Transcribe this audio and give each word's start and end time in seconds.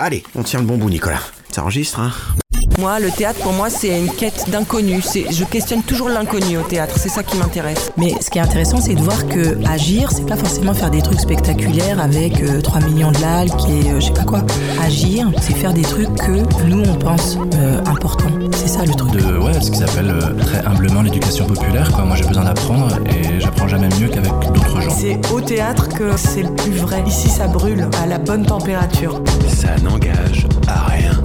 Allez, 0.00 0.22
on 0.36 0.44
tient 0.44 0.60
le 0.60 0.66
bon 0.66 0.78
bout, 0.78 0.90
Nicolas. 0.90 1.20
Ça 1.50 1.62
enregistre, 1.62 1.98
hein 1.98 2.12
Moi, 2.78 3.00
le 3.00 3.10
théâtre, 3.10 3.40
pour 3.40 3.52
moi, 3.52 3.70
c'est 3.70 3.98
une 3.98 4.08
quête 4.08 4.44
d'inconnu. 4.48 5.02
C'est- 5.02 5.26
Je 5.32 5.44
questionne 5.44 5.82
toujours 5.82 6.08
l'inconnu 6.08 6.58
au 6.58 6.62
théâtre. 6.62 6.94
C'est 6.96 7.08
ça 7.08 7.24
qui 7.24 7.36
m'intéresse. 7.36 7.90
Mais 7.96 8.14
ce 8.20 8.30
qui 8.30 8.38
est 8.38 8.40
intéressant, 8.40 8.80
c'est 8.80 8.94
de 8.94 9.00
voir 9.02 9.26
que 9.26 9.58
agir, 9.68 10.10
c'est 10.14 10.24
pas 10.26 10.36
forcément 10.36 10.74
faire 10.74 10.90
des 10.90 11.02
trucs 11.02 11.18
spectaculaires 11.20 11.98
avec 12.00 12.40
euh, 12.40 12.60
3 12.60 12.80
millions 12.82 13.10
de 13.10 13.16
likes 13.18 13.52
et 13.68 13.90
euh, 13.90 14.00
je 14.00 14.06
sais 14.06 14.12
pas 14.12 14.22
quoi. 14.22 14.42
Agir, 14.84 15.28
c'est 15.40 15.54
faire 15.56 15.72
des 15.72 15.82
trucs 15.82 16.14
que 16.14 16.62
nous 16.66 16.82
on 16.88 16.94
pense 16.94 17.36
euh, 17.56 17.80
importants. 17.86 18.30
C'est 18.56 18.68
ça 18.68 18.84
le 18.84 18.94
truc. 18.94 19.10
de 19.10 19.38
ouais, 19.38 19.60
ce 19.60 19.72
qu'ils 19.72 19.82
appellent 19.82 20.10
euh, 20.10 20.34
très 20.40 20.64
humblement 20.64 21.02
l'éducation 21.02 21.46
populaire. 21.46 21.90
Quoi. 21.92 22.04
Moi, 22.04 22.14
j'ai 22.14 22.26
besoin 22.26 22.44
d'apprendre 22.44 22.88
et 23.10 23.40
j'apprends 23.40 23.66
jamais 23.66 23.88
mieux 24.00 24.06
qu'avec 24.08 24.30
d'autres 24.54 24.80
gens. 24.80 24.90
C'est 24.96 25.18
au 25.32 25.40
théâtre 25.40 25.88
que 25.88 26.16
c'est 26.16 26.42
le 26.42 26.54
plus 26.54 26.72
vrai. 26.72 27.02
Ici, 27.08 27.28
ça 27.28 27.48
brûle 27.48 27.88
à 28.00 28.06
la 28.06 28.18
bonne 28.18 28.46
température. 28.46 29.20
Ça 29.48 29.76
n'engage 29.82 30.46
à 30.68 30.86
rien. 30.90 31.17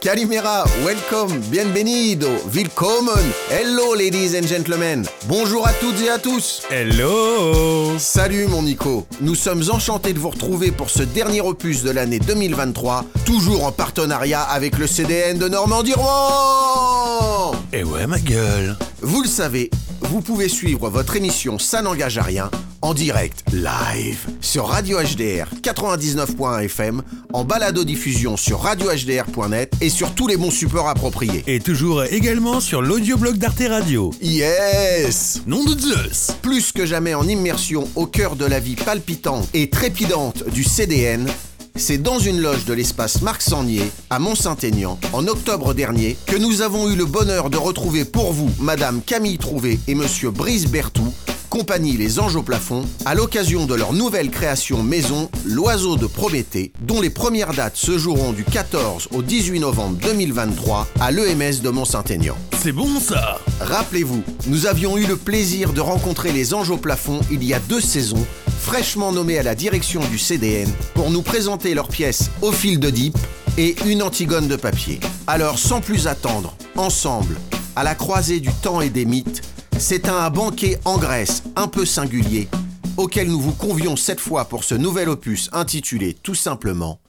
Calimera, 0.00 0.64
welcome, 0.82 1.38
bienvenido, 1.50 2.30
willkommen, 2.50 3.22
hello 3.50 3.94
ladies 3.94 4.34
and 4.34 4.46
gentlemen, 4.46 5.04
bonjour 5.28 5.66
à 5.68 5.74
toutes 5.74 6.00
et 6.00 6.08
à 6.08 6.18
tous. 6.18 6.62
Hello. 6.70 7.98
Salut 7.98 8.46
mon 8.46 8.62
Nico, 8.62 9.06
nous 9.20 9.34
sommes 9.34 9.62
enchantés 9.70 10.14
de 10.14 10.18
vous 10.18 10.30
retrouver 10.30 10.70
pour 10.70 10.88
ce 10.88 11.02
dernier 11.02 11.42
opus 11.42 11.82
de 11.82 11.90
l'année 11.90 12.18
2023, 12.18 13.04
toujours 13.26 13.66
en 13.66 13.72
partenariat 13.72 14.40
avec 14.40 14.78
le 14.78 14.86
CDN 14.86 15.36
de 15.36 15.48
Normandie 15.48 15.92
Rouen. 15.92 17.52
Eh 17.74 17.84
ouais 17.84 18.06
ma 18.06 18.18
gueule. 18.18 18.78
Vous 19.02 19.20
le 19.20 19.28
savez, 19.28 19.70
vous 20.00 20.22
pouvez 20.22 20.48
suivre 20.48 20.88
votre 20.88 21.16
émission 21.16 21.58
Ça 21.58 21.82
n'engage 21.82 22.16
à 22.16 22.22
rien 22.22 22.50
en 22.82 22.94
direct, 22.94 23.44
live, 23.52 24.26
sur 24.40 24.68
Radio 24.68 24.98
HDR 24.98 25.48
99.1 25.62 26.64
FM, 26.64 27.02
en 27.32 27.44
balado-diffusion 27.44 28.38
sur 28.38 28.60
radiohdr.net 28.62 29.74
et 29.82 29.89
sur 29.90 30.14
tous 30.14 30.26
les 30.26 30.36
bons 30.36 30.50
supports 30.50 30.88
appropriés. 30.88 31.44
Et 31.46 31.60
toujours 31.60 32.04
également 32.04 32.60
sur 32.60 32.80
l'audioblog 32.80 33.36
d'Arte 33.36 33.62
Radio. 33.68 34.12
Yes 34.22 35.42
Nom 35.46 35.64
de 35.64 35.78
Zeus 35.78 36.30
Plus 36.42 36.72
que 36.72 36.86
jamais 36.86 37.14
en 37.14 37.26
immersion 37.26 37.88
au 37.96 38.06
cœur 38.06 38.36
de 38.36 38.44
la 38.44 38.60
vie 38.60 38.76
palpitante 38.76 39.48
et 39.52 39.68
trépidante 39.68 40.48
du 40.48 40.64
CDN, 40.64 41.28
c'est 41.76 41.98
dans 41.98 42.18
une 42.18 42.40
loge 42.40 42.64
de 42.64 42.74
l'espace 42.74 43.22
Marc 43.22 43.42
Sangnier, 43.42 43.90
à 44.10 44.18
Mont-Saint-Aignan, 44.18 44.98
en 45.12 45.26
octobre 45.26 45.74
dernier, 45.74 46.16
que 46.26 46.36
nous 46.36 46.62
avons 46.62 46.90
eu 46.90 46.96
le 46.96 47.06
bonheur 47.06 47.50
de 47.50 47.56
retrouver 47.56 48.04
pour 48.04 48.32
vous 48.32 48.50
Madame 48.60 49.00
Camille 49.02 49.38
Trouvé 49.38 49.78
et 49.88 49.94
Monsieur 49.94 50.30
Brice 50.30 50.66
Bertou, 50.66 51.12
compagnie 51.50 51.96
Les 51.96 52.20
Anges 52.20 52.36
au 52.36 52.42
plafond, 52.42 52.84
à 53.04 53.14
l'occasion 53.14 53.66
de 53.66 53.74
leur 53.74 53.92
nouvelle 53.92 54.30
création 54.30 54.82
maison, 54.84 55.28
L'Oiseau 55.44 55.96
de 55.96 56.06
Prométhée, 56.06 56.72
dont 56.80 57.00
les 57.00 57.10
premières 57.10 57.52
dates 57.52 57.76
se 57.76 57.98
joueront 57.98 58.32
du 58.32 58.44
14 58.44 59.08
au 59.12 59.20
18 59.20 59.58
novembre 59.58 59.98
2023 60.00 60.86
à 61.00 61.10
l'EMS 61.10 61.60
de 61.60 61.70
Mont-Saint-Aignan. 61.70 62.36
C'est 62.62 62.72
bon 62.72 63.00
ça 63.00 63.40
Rappelez-vous, 63.60 64.22
nous 64.46 64.66
avions 64.66 64.96
eu 64.96 65.04
le 65.04 65.16
plaisir 65.16 65.72
de 65.72 65.80
rencontrer 65.80 66.30
les 66.30 66.54
Anges 66.54 66.70
au 66.70 66.76
plafond 66.76 67.20
il 67.32 67.42
y 67.42 67.52
a 67.52 67.58
deux 67.58 67.80
saisons, 67.80 68.24
fraîchement 68.60 69.10
nommés 69.10 69.38
à 69.38 69.42
la 69.42 69.56
direction 69.56 70.00
du 70.08 70.18
CDN, 70.18 70.70
pour 70.94 71.10
nous 71.10 71.22
présenter 71.22 71.74
leur 71.74 71.88
pièce 71.88 72.30
Au 72.42 72.52
fil 72.52 72.78
de 72.78 72.90
Deep 72.90 73.18
et 73.58 73.74
une 73.86 74.04
Antigone 74.04 74.46
de 74.46 74.56
papier. 74.56 75.00
Alors 75.26 75.58
sans 75.58 75.80
plus 75.80 76.06
attendre, 76.06 76.54
ensemble, 76.76 77.36
à 77.74 77.82
la 77.82 77.96
croisée 77.96 78.38
du 78.38 78.52
temps 78.52 78.80
et 78.80 78.90
des 78.90 79.04
mythes, 79.04 79.42
c'est 79.80 80.08
un 80.10 80.28
banquet 80.28 80.78
en 80.84 80.98
Grèce 80.98 81.42
un 81.56 81.66
peu 81.66 81.86
singulier, 81.86 82.48
auquel 82.98 83.28
nous 83.28 83.40
vous 83.40 83.54
convions 83.54 83.96
cette 83.96 84.20
fois 84.20 84.44
pour 84.44 84.62
ce 84.62 84.74
nouvel 84.74 85.08
opus 85.08 85.48
intitulé 85.52 86.12
tout 86.12 86.34
simplement 86.34 87.00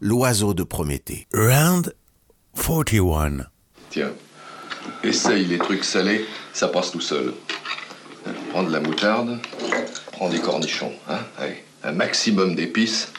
L'oiseau 0.00 0.54
de 0.54 0.62
Prométhée. 0.62 1.26
Round 1.34 1.94
41. 2.54 3.46
Tiens, 3.90 4.12
essaye 5.02 5.46
les 5.46 5.58
trucs 5.58 5.84
salés, 5.84 6.24
ça 6.52 6.68
passe 6.68 6.92
tout 6.92 7.00
seul. 7.00 7.34
Prends 8.50 8.62
de 8.62 8.70
la 8.70 8.80
moutarde, 8.80 9.40
prends 10.12 10.28
des 10.28 10.40
cornichons, 10.40 10.92
hein, 11.08 11.18
allez, 11.38 11.64
un 11.82 11.92
maximum 11.92 12.54
d'épices, 12.54 13.12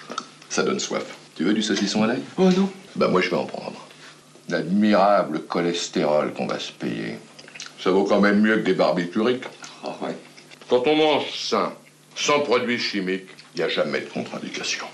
ça 0.49 0.63
donne 0.63 0.79
soif. 0.79 1.03
Tu 1.35 1.43
veux 1.43 1.53
du 1.53 1.61
saucisson 1.61 2.03
à 2.03 2.07
l'ail? 2.07 2.21
Oh 2.37 2.49
non. 2.51 2.69
Bah 2.95 3.09
moi 3.09 3.21
je 3.21 3.29
vais 3.29 3.37
en 3.37 3.45
prendre. 3.45 3.85
L'admirable 4.47 5.41
cholestérol 5.45 6.33
qu'on 6.33 6.47
va 6.47 6.59
se 6.59 6.71
payer. 6.71 7.17
Ça 7.83 7.91
vaut 7.91 8.05
quand 8.05 8.21
même 8.21 8.39
mieux 8.39 8.59
que 8.59 8.61
des 8.63 8.75
barbituriques. 8.75 9.43
Ah 9.83 9.93
ouais. 10.01 10.15
Quand 10.69 10.87
on 10.87 10.95
mange 10.95 11.29
sain, 11.33 11.73
sans 12.15 12.39
produits 12.39 12.79
chimiques, 12.79 13.27
il 13.53 13.57
n'y 13.57 13.63
a 13.65 13.67
jamais 13.67 13.99
de 13.99 14.05
contre-indication. 14.05 14.85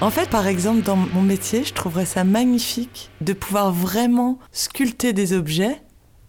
En 0.00 0.08
fait, 0.08 0.30
par 0.30 0.46
exemple, 0.46 0.80
dans 0.80 0.96
mon 0.96 1.20
métier, 1.20 1.64
je 1.64 1.74
trouverais 1.74 2.06
ça 2.06 2.24
magnifique 2.24 3.10
de 3.20 3.34
pouvoir 3.34 3.70
vraiment 3.70 4.38
sculpter 4.50 5.12
des 5.12 5.34
objets 5.34 5.82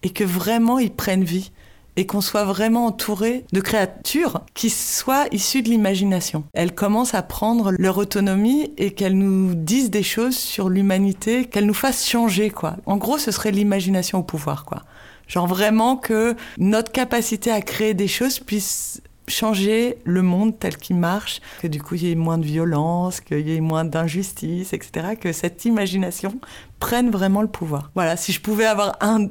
et 0.03 0.09
que 0.09 0.25
vraiment 0.25 0.79
ils 0.79 0.91
prennent 0.91 1.23
vie 1.23 1.53
et 1.99 2.05
qu'on 2.05 2.21
soit 2.21 2.45
vraiment 2.45 2.85
entouré 2.85 3.43
de 3.51 3.59
créatures 3.59 4.39
qui 4.53 4.69
soient 4.69 5.25
issues 5.33 5.63
de 5.63 5.67
l'imagination. 5.67 6.45
Elles 6.53 6.73
commencent 6.73 7.13
à 7.13 7.21
prendre 7.21 7.73
leur 7.77 7.97
autonomie 7.97 8.71
et 8.77 8.91
qu'elles 8.91 9.17
nous 9.17 9.53
disent 9.53 9.91
des 9.91 10.01
choses 10.01 10.37
sur 10.37 10.69
l'humanité, 10.69 11.43
qu'elles 11.43 11.65
nous 11.65 11.73
fassent 11.73 12.07
changer, 12.07 12.51
quoi. 12.51 12.77
En 12.85 12.95
gros, 12.95 13.17
ce 13.17 13.31
serait 13.31 13.51
l'imagination 13.51 14.19
au 14.19 14.23
pouvoir, 14.23 14.63
quoi. 14.63 14.83
Genre 15.27 15.45
vraiment 15.45 15.97
que 15.97 16.37
notre 16.57 16.93
capacité 16.93 17.51
à 17.51 17.59
créer 17.59 17.93
des 17.93 18.07
choses 18.07 18.39
puisse 18.39 19.01
changer 19.27 19.97
le 20.05 20.21
monde 20.21 20.57
tel 20.57 20.77
qu'il 20.77 20.95
marche, 20.95 21.41
que 21.61 21.67
du 21.67 21.81
coup 21.81 21.95
il 21.95 22.03
y 22.03 22.11
ait 22.11 22.15
moins 22.15 22.37
de 22.37 22.45
violence, 22.45 23.21
qu'il 23.21 23.47
y 23.47 23.55
ait 23.55 23.61
moins 23.61 23.85
d'injustice, 23.85 24.73
etc. 24.73 25.15
Que 25.19 25.31
cette 25.31 25.65
imagination 25.65 26.39
prenne 26.79 27.11
vraiment 27.11 27.41
le 27.41 27.47
pouvoir. 27.47 27.91
Voilà, 27.95 28.17
si 28.17 28.31
je 28.31 28.41
pouvais 28.41 28.65
avoir 28.65 28.97
un, 29.01 29.27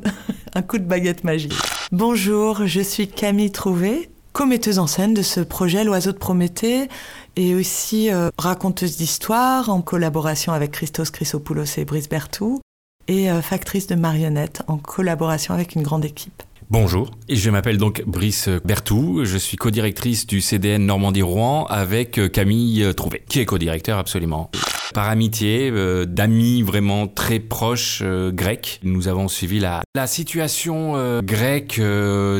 coup 0.62 0.78
de 0.78 0.84
baguette 0.84 1.24
magique. 1.24 1.54
Bonjour, 1.90 2.66
je 2.66 2.80
suis 2.80 3.08
Camille 3.08 3.50
Trouvé, 3.50 4.10
commetteuse 4.32 4.78
en 4.78 4.86
scène 4.86 5.14
de 5.14 5.22
ce 5.22 5.40
projet 5.40 5.84
L'Oiseau 5.84 6.12
de 6.12 6.18
Prométhée 6.18 6.88
et 7.36 7.54
aussi 7.54 8.12
euh, 8.12 8.30
raconteuse 8.38 8.96
d'histoire 8.96 9.70
en 9.70 9.80
collaboration 9.80 10.52
avec 10.52 10.72
Christos 10.72 11.10
Chrysopoulos 11.10 11.78
et 11.78 11.84
Brice 11.84 12.08
Bertou 12.08 12.60
et 13.06 13.30
euh, 13.30 13.40
factrice 13.40 13.86
de 13.86 13.94
marionnettes 13.94 14.62
en 14.66 14.76
collaboration 14.76 15.54
avec 15.54 15.74
une 15.74 15.82
grande 15.82 16.04
équipe. 16.04 16.42
Bonjour, 16.70 17.12
je 17.30 17.48
m'appelle 17.48 17.78
donc 17.78 18.02
Brice 18.06 18.50
Bertou, 18.62 19.24
je 19.24 19.38
suis 19.38 19.56
co-directrice 19.56 20.26
du 20.26 20.42
CDN 20.42 20.84
Normandie-Rouen 20.84 21.64
avec 21.66 22.18
euh, 22.18 22.28
Camille 22.28 22.92
Trouvé, 22.94 23.24
qui 23.26 23.40
est 23.40 23.46
co-directeur 23.46 23.98
absolument. 23.98 24.50
Par 24.94 25.08
amitié, 25.08 25.70
euh, 25.70 26.06
d'amis 26.06 26.62
vraiment 26.62 27.08
très 27.08 27.40
proches 27.40 28.00
euh, 28.02 28.30
grecs, 28.32 28.80
nous 28.82 29.06
avons 29.06 29.28
suivi 29.28 29.60
la, 29.60 29.82
la 29.94 30.06
situation 30.06 30.96
euh, 30.96 31.20
grecque 31.20 31.80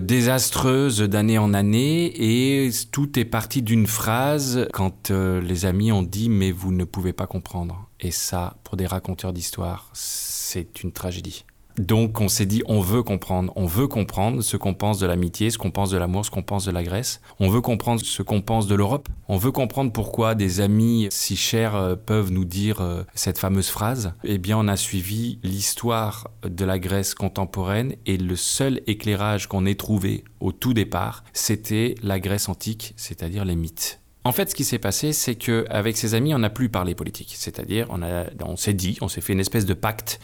désastreuse 0.03 1.01
d'année 1.01 1.39
en 1.39 1.53
année 1.53 2.13
et 2.17 2.71
tout 2.91 3.19
est 3.19 3.27
parti 3.27 3.61
d'une 3.63 3.87
phrase 3.87 4.67
quand 4.73 5.11
les 5.11 5.67
amis 5.67 5.93
ont 5.93 6.03
dit 6.03 6.29
mais 6.29 6.51
vous 6.51 6.73
ne 6.73 6.85
pouvez 6.85 7.13
pas 7.13 7.27
comprendre. 7.27 7.89
Et 8.01 8.11
ça, 8.11 8.57
pour 8.65 8.77
des 8.77 8.87
raconteurs 8.87 9.33
d'histoire, 9.33 9.91
c'est 9.93 10.83
une 10.83 10.93
tragédie. 10.93 11.45
Donc 11.79 12.21
on 12.21 12.29
s'est 12.29 12.47
dit, 12.47 12.63
on 12.67 12.81
veut 12.81 13.03
comprendre, 13.03 13.53
on 13.55 13.67
veut 13.67 13.87
comprendre 13.87 14.43
ce 14.43 14.57
qu'on 14.57 14.75
pense 14.75 14.99
de 14.99 15.07
l'amitié, 15.07 15.51
ce 15.51 15.59
qu'on 15.59 15.71
pense 15.71 15.91
de 15.91 15.97
l'amour, 15.97 16.25
ce 16.25 16.31
qu'on 16.31 16.43
pense 16.43 16.65
de 16.65 16.73
la 16.73 16.83
Grèce. 16.83 17.21
On 17.39 17.49
veut 17.49 17.61
comprendre 17.61 18.01
ce 18.05 18.23
qu'on 18.23 18.41
pense 18.41 18.67
de 18.67 18.75
l'Europe. 18.75 19.09
On 19.29 19.37
veut 19.37 19.53
comprendre 19.53 19.93
pourquoi 19.93 20.35
des 20.35 20.61
amis 20.61 21.07
si 21.11 21.37
chers 21.37 21.77
euh, 21.77 21.95
peuvent 21.95 22.33
nous 22.33 22.45
dire 22.45 22.81
euh, 22.81 23.05
cette 23.15 23.39
fameuse 23.39 23.69
phrase. 23.69 24.13
Eh 24.25 24.39
bien, 24.39 24.59
on 24.59 24.67
a 24.67 24.77
suivi 24.77 25.39
l'histoire 25.45 26.31
de 26.43 26.65
la 26.65 26.79
Grèce 26.79 27.15
contemporaine 27.15 27.95
et 28.07 28.17
le 28.17 28.37
seul 28.37 28.81
éclairage 28.87 29.47
qu'on 29.47 29.65
ait 29.65 29.77
trouvé 29.77 30.25
au 30.41 30.53
tout 30.53 30.75
départ, 30.75 31.25
c'était 31.33 31.95
la 32.03 32.19
Grèce 32.19 32.49
antique, 32.49 32.95
c'est-à-dire 32.97 33.45
les 33.45 33.57
mythes. 33.57 34.01
En 34.25 34.33
fait, 34.33 34.51
ce 34.51 34.55
qui 34.55 34.65
s'est 34.65 34.79
passé, 34.79 35.15
c'est 35.15 35.37
que 35.37 35.65
avec 35.71 35.97
ses 35.97 36.15
amis, 36.15 36.35
on 36.35 36.41
n'a 36.41 36.51
plus 36.51 36.69
parlé 36.69 36.95
politique. 36.95 37.35
C'est-à-dire, 37.39 37.87
on, 37.89 38.01
on 38.45 38.57
s'est 38.57 38.75
dit, 38.75 38.99
on 39.01 39.09
s'est 39.09 39.23
fait 39.23 39.33
une 39.33 39.41
espèce 39.41 39.65
de 39.65 39.73
pacte, 39.73 40.21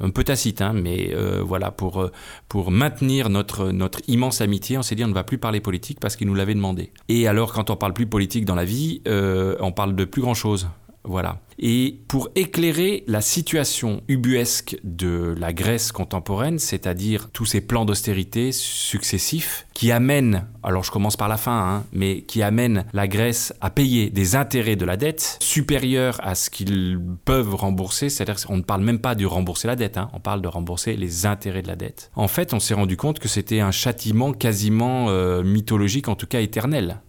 un 0.00 0.10
peu 0.10 0.24
tacite, 0.24 0.62
hein, 0.62 0.72
mais 0.74 1.12
euh, 1.12 1.42
voilà, 1.44 1.70
pour, 1.70 2.00
euh, 2.00 2.12
pour 2.48 2.70
maintenir 2.70 3.28
notre, 3.28 3.70
notre 3.70 4.00
immense 4.08 4.40
amitié, 4.40 4.78
on 4.78 4.82
s'est 4.82 4.94
dit, 4.94 5.04
on 5.04 5.08
ne 5.08 5.14
va 5.14 5.24
plus 5.24 5.38
parler 5.38 5.60
politique 5.60 6.00
parce 6.00 6.16
qu'il 6.16 6.26
nous 6.26 6.34
l'avait 6.34 6.54
demandé. 6.54 6.92
Et 7.08 7.26
alors, 7.26 7.52
quand 7.52 7.70
on 7.70 7.76
parle 7.76 7.92
plus 7.92 8.06
politique 8.06 8.44
dans 8.44 8.54
la 8.54 8.64
vie, 8.64 9.02
euh, 9.08 9.56
on 9.60 9.72
parle 9.72 9.94
de 9.94 10.04
plus 10.04 10.22
grand-chose. 10.22 10.68
Voilà. 11.04 11.40
Et 11.58 12.00
pour 12.06 12.28
éclairer 12.34 13.02
la 13.06 13.20
situation 13.20 14.02
ubuesque 14.08 14.78
de 14.84 15.34
la 15.38 15.52
Grèce 15.52 15.90
contemporaine, 15.90 16.58
c'est-à-dire 16.58 17.30
tous 17.32 17.46
ces 17.46 17.60
plans 17.60 17.84
d'austérité 17.84 18.52
successifs 18.52 19.66
qui 19.74 19.90
amènent, 19.90 20.46
alors 20.62 20.84
je 20.84 20.90
commence 20.90 21.16
par 21.16 21.28
la 21.28 21.36
fin, 21.36 21.58
hein, 21.58 21.84
mais 21.92 22.22
qui 22.22 22.42
amènent 22.42 22.84
la 22.92 23.08
Grèce 23.08 23.54
à 23.60 23.70
payer 23.70 24.10
des 24.10 24.36
intérêts 24.36 24.76
de 24.76 24.84
la 24.84 24.96
dette 24.96 25.38
supérieurs 25.40 26.20
à 26.22 26.34
ce 26.34 26.50
qu'ils 26.50 27.00
peuvent 27.24 27.54
rembourser, 27.54 28.08
c'est-à-dire 28.08 28.44
qu'on 28.44 28.58
ne 28.58 28.62
parle 28.62 28.82
même 28.82 29.00
pas 29.00 29.14
de 29.14 29.26
rembourser 29.26 29.66
la 29.66 29.76
dette, 29.76 29.96
hein, 29.96 30.10
on 30.12 30.20
parle 30.20 30.42
de 30.42 30.48
rembourser 30.48 30.94
les 30.96 31.26
intérêts 31.26 31.62
de 31.62 31.68
la 31.68 31.76
dette. 31.76 32.10
En 32.14 32.28
fait, 32.28 32.54
on 32.54 32.60
s'est 32.60 32.74
rendu 32.74 32.96
compte 32.96 33.18
que 33.18 33.28
c'était 33.28 33.60
un 33.60 33.72
châtiment 33.72 34.32
quasiment 34.32 35.06
euh, 35.08 35.42
mythologique, 35.42 36.08
en 36.08 36.14
tout 36.14 36.26
cas 36.26 36.40
éternel. 36.40 37.00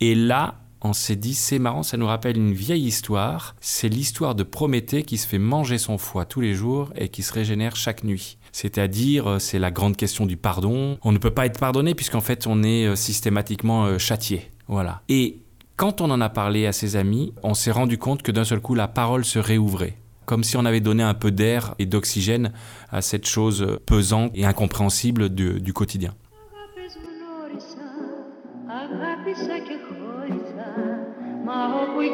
Et 0.00 0.14
là, 0.14 0.61
on 0.84 0.92
s'est 0.92 1.16
dit 1.16 1.34
c'est 1.34 1.58
marrant, 1.58 1.82
ça 1.82 1.96
nous 1.96 2.06
rappelle 2.06 2.36
une 2.36 2.52
vieille 2.52 2.86
histoire. 2.86 3.54
C'est 3.60 3.88
l'histoire 3.88 4.34
de 4.34 4.42
Prométhée 4.42 5.04
qui 5.04 5.16
se 5.16 5.26
fait 5.26 5.38
manger 5.38 5.78
son 5.78 5.96
foie 5.96 6.24
tous 6.24 6.40
les 6.40 6.54
jours 6.54 6.92
et 6.96 7.08
qui 7.08 7.22
se 7.22 7.32
régénère 7.32 7.76
chaque 7.76 8.04
nuit. 8.04 8.38
C'est-à-dire, 8.50 9.26
euh, 9.28 9.38
c'est 9.38 9.58
la 9.58 9.70
grande 9.70 9.96
question 9.96 10.26
du 10.26 10.36
pardon. 10.36 10.98
On 11.02 11.12
ne 11.12 11.18
peut 11.18 11.30
pas 11.30 11.46
être 11.46 11.58
pardonné 11.58 11.94
puisqu'en 11.94 12.20
fait 12.20 12.46
on 12.46 12.62
est 12.62 12.86
euh, 12.86 12.96
systématiquement 12.96 13.86
euh, 13.86 13.98
châtié. 13.98 14.50
Voilà. 14.68 15.02
Et 15.08 15.38
quand 15.76 16.00
on 16.00 16.10
en 16.10 16.20
a 16.20 16.28
parlé 16.28 16.66
à 16.66 16.72
ses 16.72 16.96
amis, 16.96 17.32
on 17.42 17.54
s'est 17.54 17.70
rendu 17.70 17.96
compte 17.96 18.22
que 18.22 18.32
d'un 18.32 18.44
seul 18.44 18.60
coup 18.60 18.74
la 18.74 18.88
parole 18.88 19.24
se 19.24 19.38
réouvrait 19.38 19.96
comme 20.24 20.44
si 20.44 20.56
on 20.56 20.64
avait 20.64 20.80
donné 20.80 21.02
un 21.02 21.14
peu 21.14 21.32
d'air 21.32 21.74
et 21.80 21.84
d'oxygène 21.84 22.52
à 22.90 23.02
cette 23.02 23.26
chose 23.26 23.66
pesante 23.86 24.30
et 24.34 24.44
incompréhensible 24.44 25.28
du, 25.28 25.60
du 25.60 25.72
quotidien. 25.72 26.14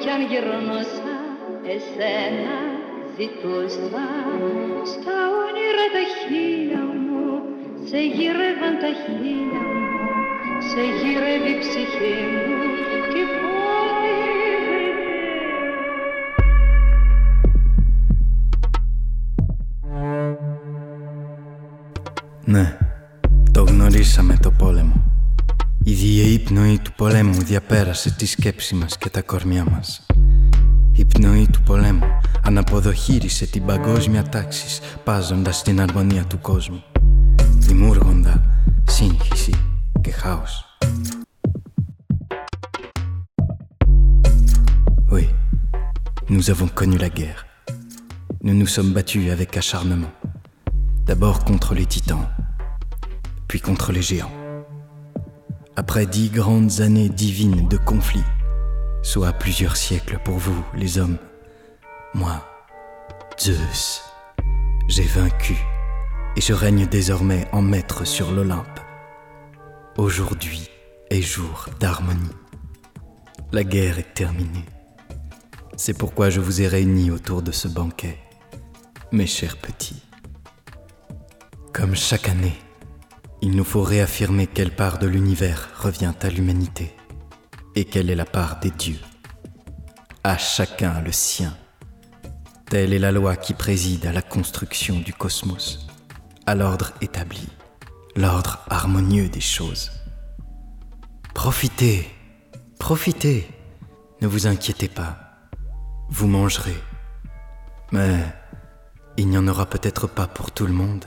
Κι 0.09 0.15
αν 0.15 0.23
γυρνούσα 0.31 1.17
εσένα 1.75 2.57
ζητούσα. 3.17 4.07
Στα 4.93 5.17
όνειρα 5.45 5.87
τα 5.95 6.03
χείλια 6.17 6.83
μου 7.05 7.43
σε 7.89 7.99
γύρευαν 7.99 8.75
τα 8.83 8.91
χείλια 9.01 9.63
μου. 9.71 9.87
Σε 10.71 10.81
γύρευε 10.99 11.49
η 11.49 11.59
ψυχή 11.59 12.17
μου 12.33 12.69
και 13.13 13.23
πότε 13.41 14.13
Ναι, 22.45 22.79
πνοή 26.59 26.79
του 26.79 26.93
πολέμου 26.93 27.43
διαπέρασε 27.43 28.11
τη 28.11 28.27
σκέψη 28.27 28.75
μας 28.75 28.99
και 28.99 29.09
τα 29.09 29.23
κορμιά 29.23 29.65
μας. 29.71 30.07
Η 30.93 31.05
πνοή 31.05 31.49
του 31.53 31.63
πολέμου 31.63 32.07
αναποδοχύρισε 32.43 33.47
την 33.47 33.67
παγκόσμια 33.67 34.23
τάξη 34.23 34.81
πάζοντας 35.05 35.63
την 35.63 35.81
αρμονία 35.81 36.25
του 36.25 36.39
κόσμου, 36.39 36.83
δημιούργοντα 37.59 38.43
σύγχυση 38.85 39.53
και 40.01 40.11
χάος. 40.11 40.65
Oui, 45.11 45.27
nous 46.29 46.51
avons 46.51 46.71
connu 46.79 46.97
la 47.07 47.11
guerre. 47.19 47.41
Nous 48.45 48.57
nous 48.61 48.71
sommes 48.75 48.93
battus 48.97 49.31
avec 49.37 49.51
acharnement. 49.63 50.15
D'abord 51.09 51.39
contre 51.49 51.71
les 51.79 51.89
titans, 51.95 52.27
puis 53.49 53.61
contre 53.69 53.91
les 53.97 54.07
géants. 54.11 54.38
Après 55.79 56.07
dix 56.07 56.29
grandes 56.29 56.81
années 56.81 57.09
divines 57.09 57.69
de 57.69 57.77
conflit, 57.77 58.25
soit 59.05 59.33
plusieurs 59.33 59.77
siècles 59.77 60.19
pour 60.25 60.37
vous, 60.37 60.65
les 60.75 60.99
hommes. 60.99 61.19
Moi, 62.15 62.45
Zeus, 63.39 64.03
j'ai 64.89 65.05
vaincu 65.05 65.55
et 66.35 66.41
je 66.41 66.53
règne 66.53 66.89
désormais 66.89 67.47
en 67.53 67.63
maître 67.63 68.05
sur 68.05 68.33
l'Olympe. 68.33 68.81
Aujourd'hui 69.97 70.69
est 71.11 71.23
jour 71.23 71.67
d'harmonie. 71.79 72.35
La 73.53 73.63
guerre 73.63 74.01
est 74.01 74.15
terminée. 74.15 74.67
C'est 75.77 75.97
pourquoi 75.97 76.29
je 76.29 76.41
vous 76.41 76.61
ai 76.61 76.67
réunis 76.67 77.13
autour 77.13 77.41
de 77.41 77.53
ce 77.53 77.69
banquet, 77.69 78.19
mes 79.13 79.29
chers 79.29 79.57
petits. 79.57 80.03
Comme 81.73 81.95
chaque 81.95 82.29
année, 82.29 82.59
il 83.40 83.56
nous 83.56 83.64
faut 83.64 83.82
réaffirmer 83.82 84.46
quelle 84.46 84.75
part 84.75 84.99
de 84.99 85.06
l'univers 85.06 85.69
revient 85.79 86.14
à 86.23 86.29
l'humanité 86.29 86.94
et 87.75 87.85
quelle 87.85 88.11
est 88.11 88.17
la 88.17 88.25
part 88.25 88.58
des 88.61 88.70
dieux. 88.70 88.99
À 90.25 90.37
chacun 90.37 91.00
le 91.00 91.12
sien. 91.12 91.56
Telle 92.67 92.93
est 92.93 92.99
la 92.99 93.12
loi 93.12 93.37
qui 93.37 93.55
préside 93.55 94.06
à 94.06 94.12
la 94.12 94.23
construction 94.23 94.99
du 94.99 95.14
cosmos, 95.14 95.87
à 96.46 96.55
l'ordre 96.55 96.93
établi, 97.00 97.49
l'ordre 98.17 98.58
harmonieux 98.69 99.29
des 99.29 99.40
choses. 99.40 99.90
Profitez, 101.32 102.08
profitez, 102.79 103.49
ne 104.20 104.26
vous 104.26 104.49
inquiétez 104.49 104.88
pas, 104.88 105.17
vous 106.11 106.26
mangerez. 106.26 106.76
Mais 107.93 108.19
il 109.17 109.29
n'y 109.29 109.38
en 109.38 109.49
aura 109.49 109.67
peut-être 109.67 110.08
pas 110.08 110.26
pour 110.26 110.50
tout 110.50 110.67
le 110.67 110.73
monde. 110.73 111.05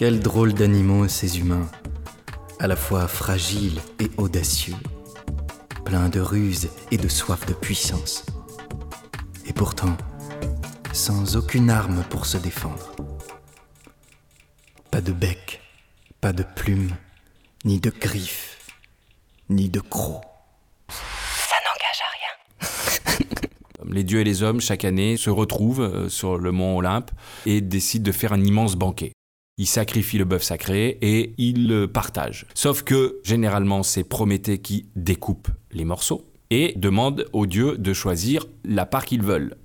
Quels 0.00 0.20
drôles 0.20 0.54
d'animaux 0.54 1.08
ces 1.08 1.40
humains, 1.40 1.68
à 2.58 2.66
la 2.66 2.74
fois 2.74 3.06
fragiles 3.06 3.78
et 3.98 4.10
audacieux, 4.16 4.78
pleins 5.84 6.08
de 6.08 6.20
ruse 6.20 6.70
et 6.90 6.96
de 6.96 7.06
soif 7.06 7.44
de 7.44 7.52
puissance, 7.52 8.24
et 9.44 9.52
pourtant 9.52 9.94
sans 10.94 11.36
aucune 11.36 11.68
arme 11.68 12.02
pour 12.08 12.24
se 12.24 12.38
défendre. 12.38 12.96
Pas 14.90 15.02
de 15.02 15.12
bec, 15.12 15.60
pas 16.22 16.32
de 16.32 16.44
plume, 16.44 16.96
ni 17.66 17.78
de 17.78 17.90
griffes, 17.90 18.56
ni 19.50 19.68
de 19.68 19.80
crocs. 19.80 20.24
Ça 20.88 21.56
n'engage 21.66 22.00
à 22.00 22.66
rien. 23.04 23.28
les 23.92 24.04
dieux 24.04 24.20
et 24.20 24.24
les 24.24 24.42
hommes, 24.42 24.62
chaque 24.62 24.86
année, 24.86 25.18
se 25.18 25.28
retrouvent 25.28 25.82
euh, 25.82 26.08
sur 26.08 26.38
le 26.38 26.52
mont 26.52 26.78
Olympe 26.78 27.10
et 27.44 27.60
décident 27.60 28.04
de 28.04 28.12
faire 28.12 28.32
un 28.32 28.42
immense 28.42 28.76
banquet 28.76 29.12
il 29.60 29.66
sacrifie 29.66 30.16
le 30.16 30.24
bœuf 30.24 30.42
sacré 30.42 30.96
et 31.02 31.34
il 31.36 31.68
le 31.68 31.86
partage. 31.86 32.46
Sauf 32.54 32.82
que 32.82 33.20
généralement 33.24 33.82
c'est 33.82 34.04
Prométhée 34.04 34.56
qui 34.56 34.86
découpe 34.96 35.48
les 35.70 35.84
morceaux 35.84 36.24
et 36.48 36.72
demande 36.76 37.26
aux 37.34 37.44
dieux 37.44 37.76
de 37.76 37.92
choisir 37.92 38.46
la 38.64 38.86
part 38.86 39.04
qu'ils 39.04 39.22
veulent. 39.22 39.56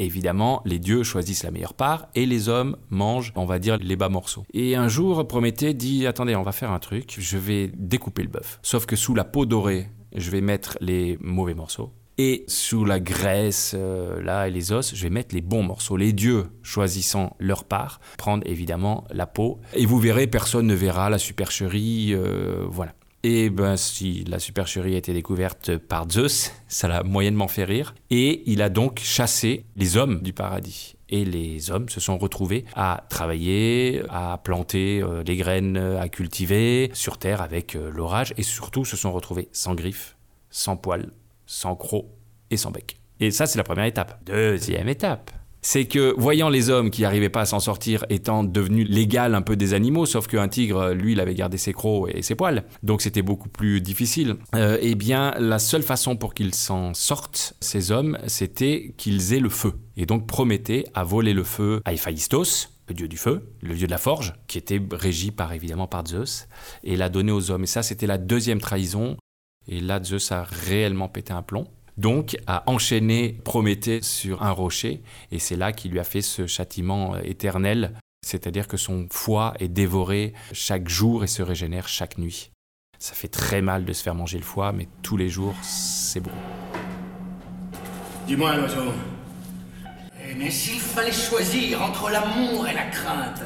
Évidemment, 0.00 0.62
les 0.64 0.80
dieux 0.80 1.04
choisissent 1.04 1.44
la 1.44 1.52
meilleure 1.52 1.74
part 1.74 2.08
et 2.16 2.26
les 2.26 2.48
hommes 2.48 2.76
mangent, 2.90 3.32
on 3.36 3.44
va 3.44 3.60
dire, 3.60 3.78
les 3.80 3.94
bas 3.94 4.08
morceaux. 4.08 4.44
Et 4.52 4.74
un 4.74 4.88
jour, 4.88 5.26
Prométhée 5.28 5.74
dit 5.74 6.08
Attendez, 6.08 6.34
on 6.34 6.42
va 6.42 6.50
faire 6.50 6.72
un 6.72 6.80
truc, 6.80 7.14
je 7.16 7.38
vais 7.38 7.70
découper 7.72 8.22
le 8.22 8.28
bœuf. 8.28 8.58
Sauf 8.62 8.84
que 8.84 8.96
sous 8.96 9.14
la 9.14 9.24
peau 9.24 9.46
dorée, 9.46 9.88
je 10.14 10.28
vais 10.32 10.40
mettre 10.40 10.76
les 10.80 11.18
mauvais 11.20 11.54
morceaux. 11.54 11.92
Et 12.18 12.44
sous 12.48 12.86
la 12.86 12.98
graisse, 12.98 13.74
euh, 13.76 14.22
là, 14.22 14.48
et 14.48 14.50
les 14.50 14.72
os, 14.72 14.94
je 14.94 15.02
vais 15.02 15.10
mettre 15.10 15.34
les 15.34 15.42
bons 15.42 15.62
morceaux. 15.62 15.98
Les 15.98 16.14
dieux 16.14 16.46
choisissant 16.62 17.36
leur 17.38 17.64
part, 17.64 18.00
prendre 18.16 18.46
évidemment 18.46 19.04
la 19.10 19.26
peau. 19.26 19.60
Et 19.74 19.84
vous 19.84 19.98
verrez, 19.98 20.26
personne 20.26 20.66
ne 20.66 20.74
verra 20.74 21.10
la 21.10 21.18
supercherie, 21.18 22.14
euh, 22.14 22.64
voilà. 22.70 22.94
Et 23.22 23.50
ben, 23.50 23.76
si 23.76 24.24
la 24.24 24.38
supercherie 24.38 24.94
a 24.94 24.98
été 24.98 25.12
découverte 25.12 25.76
par 25.76 26.08
Zeus, 26.08 26.52
ça 26.68 26.88
l'a 26.88 27.02
moyennement 27.02 27.48
fait 27.48 27.64
rire. 27.64 27.94
Et 28.08 28.50
il 28.50 28.62
a 28.62 28.70
donc 28.70 29.00
chassé 29.00 29.66
les 29.76 29.98
hommes 29.98 30.22
du 30.22 30.32
paradis. 30.32 30.94
Et 31.10 31.24
les 31.24 31.70
hommes 31.70 31.88
se 31.90 32.00
sont 32.00 32.16
retrouvés 32.16 32.64
à 32.74 33.04
travailler, 33.10 34.02
à 34.08 34.40
planter 34.42 35.02
euh, 35.02 35.22
les 35.22 35.36
graines, 35.36 35.76
à 35.76 36.08
cultiver 36.08 36.90
sur 36.94 37.18
terre 37.18 37.42
avec 37.42 37.74
l'orage, 37.74 38.32
et 38.38 38.42
surtout 38.42 38.86
se 38.86 38.96
sont 38.96 39.12
retrouvés 39.12 39.48
sans 39.52 39.74
griffes, 39.74 40.16
sans 40.50 40.76
poils, 40.76 41.10
sans 41.46 41.76
croc 41.76 42.06
et 42.50 42.56
sans 42.56 42.70
bec. 42.70 42.98
Et 43.20 43.30
ça, 43.30 43.46
c'est 43.46 43.58
la 43.58 43.64
première 43.64 43.86
étape. 43.86 44.20
Deuxième 44.26 44.88
étape, 44.88 45.30
c'est 45.62 45.86
que 45.86 46.14
voyant 46.16 46.48
les 46.48 46.70
hommes 46.70 46.90
qui 46.90 47.02
n'arrivaient 47.02 47.28
pas 47.28 47.40
à 47.40 47.46
s'en 47.46 47.60
sortir 47.60 48.04
étant 48.08 48.44
devenus 48.44 48.86
l'égal 48.88 49.34
un 49.34 49.42
peu 49.42 49.56
des 49.56 49.74
animaux, 49.74 50.06
sauf 50.06 50.28
qu'un 50.28 50.46
tigre, 50.48 50.92
lui, 50.92 51.12
il 51.12 51.20
avait 51.20 51.34
gardé 51.34 51.56
ses 51.56 51.72
crocs 51.72 52.08
et 52.14 52.22
ses 52.22 52.34
poils, 52.34 52.64
donc 52.84 53.02
c'était 53.02 53.22
beaucoup 53.22 53.48
plus 53.48 53.80
difficile, 53.80 54.36
euh, 54.54 54.78
eh 54.80 54.94
bien, 54.94 55.34
la 55.38 55.58
seule 55.58 55.82
façon 55.82 56.16
pour 56.16 56.34
qu'ils 56.34 56.54
s'en 56.54 56.94
sortent, 56.94 57.54
ces 57.60 57.90
hommes, 57.90 58.18
c'était 58.28 58.94
qu'ils 58.96 59.32
aient 59.32 59.40
le 59.40 59.48
feu. 59.48 59.72
Et 59.96 60.06
donc 60.06 60.26
Prométhée 60.28 60.84
a 60.94 61.02
volé 61.02 61.32
le 61.32 61.42
feu 61.42 61.80
à 61.84 61.92
Héphaïstos, 61.92 62.76
le 62.88 62.94
dieu 62.94 63.08
du 63.08 63.16
feu, 63.16 63.52
le 63.60 63.74
dieu 63.74 63.86
de 63.86 63.90
la 63.90 63.98
forge, 63.98 64.34
qui 64.46 64.58
était 64.58 64.80
régi 64.92 65.32
par 65.32 65.52
évidemment 65.52 65.88
par 65.88 66.06
Zeus, 66.06 66.46
et 66.84 66.96
l'a 66.96 67.08
donné 67.08 67.32
aux 67.32 67.50
hommes. 67.50 67.64
Et 67.64 67.66
ça, 67.66 67.82
c'était 67.82 68.06
la 68.06 68.18
deuxième 68.18 68.60
trahison. 68.60 69.16
Et 69.68 69.80
là, 69.80 70.02
Zeus 70.02 70.32
a 70.32 70.44
réellement 70.44 71.08
pété 71.08 71.32
un 71.32 71.42
plomb. 71.42 71.66
Donc, 71.96 72.36
a 72.46 72.62
enchaîné 72.66 73.38
Prométhée 73.44 74.02
sur 74.02 74.42
un 74.42 74.50
rocher, 74.50 75.02
et 75.32 75.38
c'est 75.38 75.56
là 75.56 75.72
qu'il 75.72 75.92
lui 75.92 75.98
a 75.98 76.04
fait 76.04 76.20
ce 76.20 76.46
châtiment 76.46 77.14
euh, 77.14 77.20
éternel, 77.24 77.94
c'est-à-dire 78.24 78.68
que 78.68 78.76
son 78.76 79.06
foie 79.10 79.54
est 79.60 79.68
dévoré 79.68 80.34
chaque 80.52 80.88
jour 80.88 81.24
et 81.24 81.26
se 81.26 81.42
régénère 81.42 81.88
chaque 81.88 82.18
nuit. 82.18 82.50
Ça 82.98 83.14
fait 83.14 83.28
très 83.28 83.62
mal 83.62 83.84
de 83.84 83.92
se 83.92 84.02
faire 84.02 84.14
manger 84.14 84.38
le 84.38 84.44
foie, 84.44 84.72
mais 84.72 84.88
tous 85.02 85.16
les 85.16 85.28
jours, 85.28 85.54
c'est 85.62 86.20
bon. 86.20 86.30
Dis-moi, 88.26 88.56
l'oiseau. 88.56 88.92
Eh, 90.28 90.34
Mais 90.34 90.50
s'il 90.50 90.80
fallait 90.80 91.12
choisir 91.12 91.82
entre 91.82 92.10
l'amour 92.10 92.66
et 92.66 92.74
la 92.74 92.86
crainte, 92.86 93.42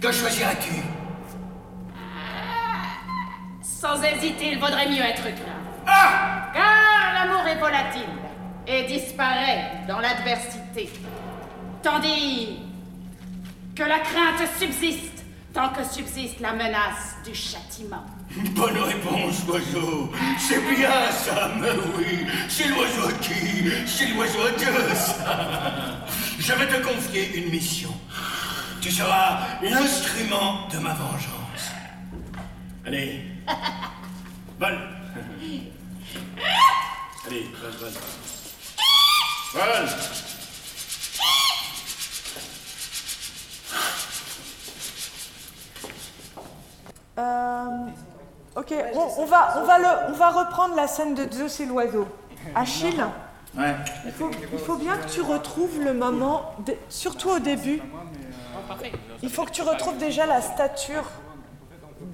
que 0.00 0.12
choisirais-tu? 0.12 0.82
Sans 3.62 4.02
hésiter, 4.02 4.52
il 4.52 4.58
vaudrait 4.58 4.88
mieux 4.88 5.02
être 5.02 5.22
craint. 5.22 5.59
Car 6.52 7.14
l'amour 7.14 7.46
est 7.46 7.58
volatile 7.58 8.02
et 8.66 8.84
disparaît 8.84 9.82
dans 9.88 10.00
l'adversité. 10.00 10.90
Tandis 11.82 12.58
que 13.74 13.82
la 13.82 13.98
crainte 13.98 14.48
subsiste 14.58 15.10
tant 15.52 15.70
que 15.70 15.84
subsiste 15.84 16.40
la 16.40 16.52
menace 16.52 17.16
du 17.24 17.34
châtiment. 17.34 18.04
Bonne 18.54 18.78
réponse, 18.78 19.44
oiseau. 19.48 20.12
C'est 20.38 20.60
bien 20.60 21.10
ça, 21.10 21.50
mais 21.60 21.70
oui. 21.96 22.26
C'est 22.48 22.68
l'oiseau 22.68 23.08
qui? 23.20 23.70
C'est 23.86 24.06
l'oiseau 24.14 24.42
à 24.42 24.50
Dieu, 24.52 24.94
ça. 24.94 26.06
Je 26.38 26.52
vais 26.52 26.68
te 26.68 26.86
confier 26.86 27.36
une 27.36 27.50
mission. 27.50 27.90
Tu 28.80 28.90
seras 28.90 29.40
l'instrument 29.62 30.68
de 30.72 30.78
ma 30.78 30.94
vengeance. 30.94 31.72
Allez. 32.86 33.24
Vol. 34.60 34.78
Allez, 37.26 37.50
vol, 37.60 37.70
vol. 37.80 37.92
Vol. 39.54 39.88
Euh, 47.18 47.66
ok, 48.56 48.74
on, 48.94 49.24
va, 49.26 49.54
on, 49.58 49.64
va 49.64 49.78
le, 49.78 49.86
on 50.08 50.12
va 50.12 50.30
reprendre 50.30 50.74
la 50.74 50.86
scène 50.88 51.14
de 51.14 51.30
Zeus 51.30 51.60
et 51.60 51.66
l'oiseau. 51.66 52.06
Achille, 52.54 53.04
Ouais. 53.58 53.74
il 54.06 54.12
faut, 54.12 54.30
il 54.52 54.58
faut 54.60 54.76
bien 54.76 54.96
que 54.96 55.08
tu 55.08 55.20
retrouves 55.22 55.80
le 55.82 55.92
moment, 55.92 56.54
surtout 56.88 57.30
au 57.30 57.38
début, 57.40 57.82
il 59.22 59.28
faut 59.28 59.44
que 59.44 59.50
tu 59.50 59.62
retrouves 59.62 59.98
déjà 59.98 60.24
la 60.24 60.40
stature 60.40 61.02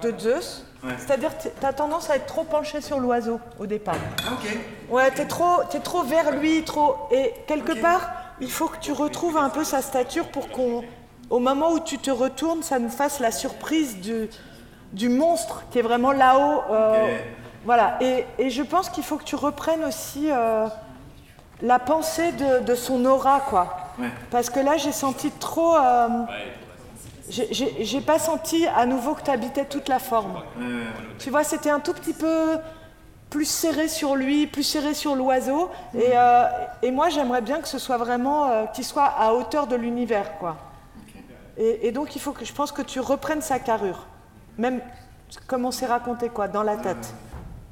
de 0.03 0.15
Zeus. 0.19 0.65
Ouais. 0.85 0.93
C'est-à-dire 0.99 1.37
que 1.37 1.43
tu 1.45 1.67
as 1.67 1.73
tendance 1.73 2.11
à 2.11 2.17
être 2.17 2.27
trop 2.27 2.45
penché 2.45 2.81
sur 2.81 3.01
l'oiseau 3.01 3.41
au 3.59 3.67
départ. 3.67 3.97
Ok. 4.33 4.59
Ouais, 4.91 5.11
t'es 5.11 5.25
trop, 5.27 5.63
t'es 5.71 5.81
trop 5.81 6.03
vers 6.03 6.31
lui, 6.33 6.63
trop. 6.65 6.97
Et 7.11 7.33
quelque 7.47 7.81
part, 7.81 8.11
il 8.41 8.51
faut 8.51 8.69
que 8.69 8.79
tu 8.79 8.93
retrouves 8.93 9.37
un 9.37 9.49
peu 9.49 9.65
sa 9.65 9.83
stature 9.83 10.29
pour 10.29 10.49
qu'on, 10.51 10.85
au 11.31 11.39
moment 11.39 11.71
où 11.73 11.81
tu 11.81 11.99
te 11.99 12.11
retournes, 12.11 12.63
ça 12.63 12.79
nous 12.79 12.91
fasse 12.91 13.19
la 13.21 13.31
surprise 13.31 13.99
du, 14.01 14.29
du 14.93 15.09
monstre 15.09 15.65
qui 15.71 15.79
est 15.79 15.83
vraiment 15.83 16.13
là-haut. 16.13 16.63
euh. 16.71 17.17
Voilà. 17.65 17.97
Et, 18.01 18.25
et 18.39 18.51
je 18.51 18.63
pense 18.63 18.89
qu'il 18.91 19.03
faut 19.03 19.17
que 19.17 19.25
tu 19.25 19.35
reprennes 19.35 19.85
aussi 19.85 20.29
euh, 20.31 20.67
la 21.63 21.79
pensée 21.81 22.31
de, 22.33 22.61
de 22.61 22.75
son 22.77 23.05
aura, 23.07 23.41
quoi. 23.41 23.77
Ouais. 23.99 24.11
Parce 24.31 24.51
que 24.51 24.61
là, 24.61 24.77
j'ai 24.77 24.93
senti 24.93 25.31
trop. 25.33 25.75
euh, 25.75 26.09
J'ai 27.29 28.01
pas 28.01 28.19
senti 28.19 28.67
à 28.67 28.87
nouveau 28.87 29.15
que 29.15 29.23
tu 29.23 29.31
habitais 29.31 29.65
toute 29.65 29.89
la 29.89 29.99
forme. 29.99 30.43
Tu 31.19 31.31
vois, 31.31 31.45
c'était 31.45 31.71
un 31.71 31.81
tout 31.81 31.93
petit 31.93 32.13
peu 32.13 32.59
plus 33.31 33.45
serré 33.45 33.89
sur 33.89 34.15
lui, 34.15 34.47
plus 34.47 34.63
serré 34.63 34.95
sur 34.95 35.17
l'oiseau. 35.17 35.71
Et, 35.95 36.13
euh, 36.15 36.47
et 36.83 36.91
moi, 36.91 37.09
j'aimerais 37.09 37.43
bien 37.43 37.61
que 37.61 37.69
ce 37.69 37.79
soit 37.79 37.97
vraiment, 37.97 38.47
euh, 38.47 38.67
qu'il 38.67 38.85
soit 38.85 39.13
à 39.19 39.33
hauteur 39.35 39.67
de 39.67 39.75
l'univers, 39.77 40.39
quoi. 40.39 40.57
Et, 41.59 41.89
et 41.89 41.93
donc, 41.93 42.15
il 42.15 42.21
faut 42.21 42.33
que 42.33 42.45
je 42.45 42.53
pense 42.53 42.71
que 42.71 42.83
tu 42.83 43.01
reprennes 43.01 43.43
sa 43.43 43.59
carrure, 43.59 44.07
même 44.59 44.81
comme 45.49 45.65
on 45.65 45.71
s'est 45.73 45.87
raconté, 45.87 46.29
quoi, 46.29 46.47
dans 46.49 46.63
la 46.63 46.77
tête. 46.77 47.15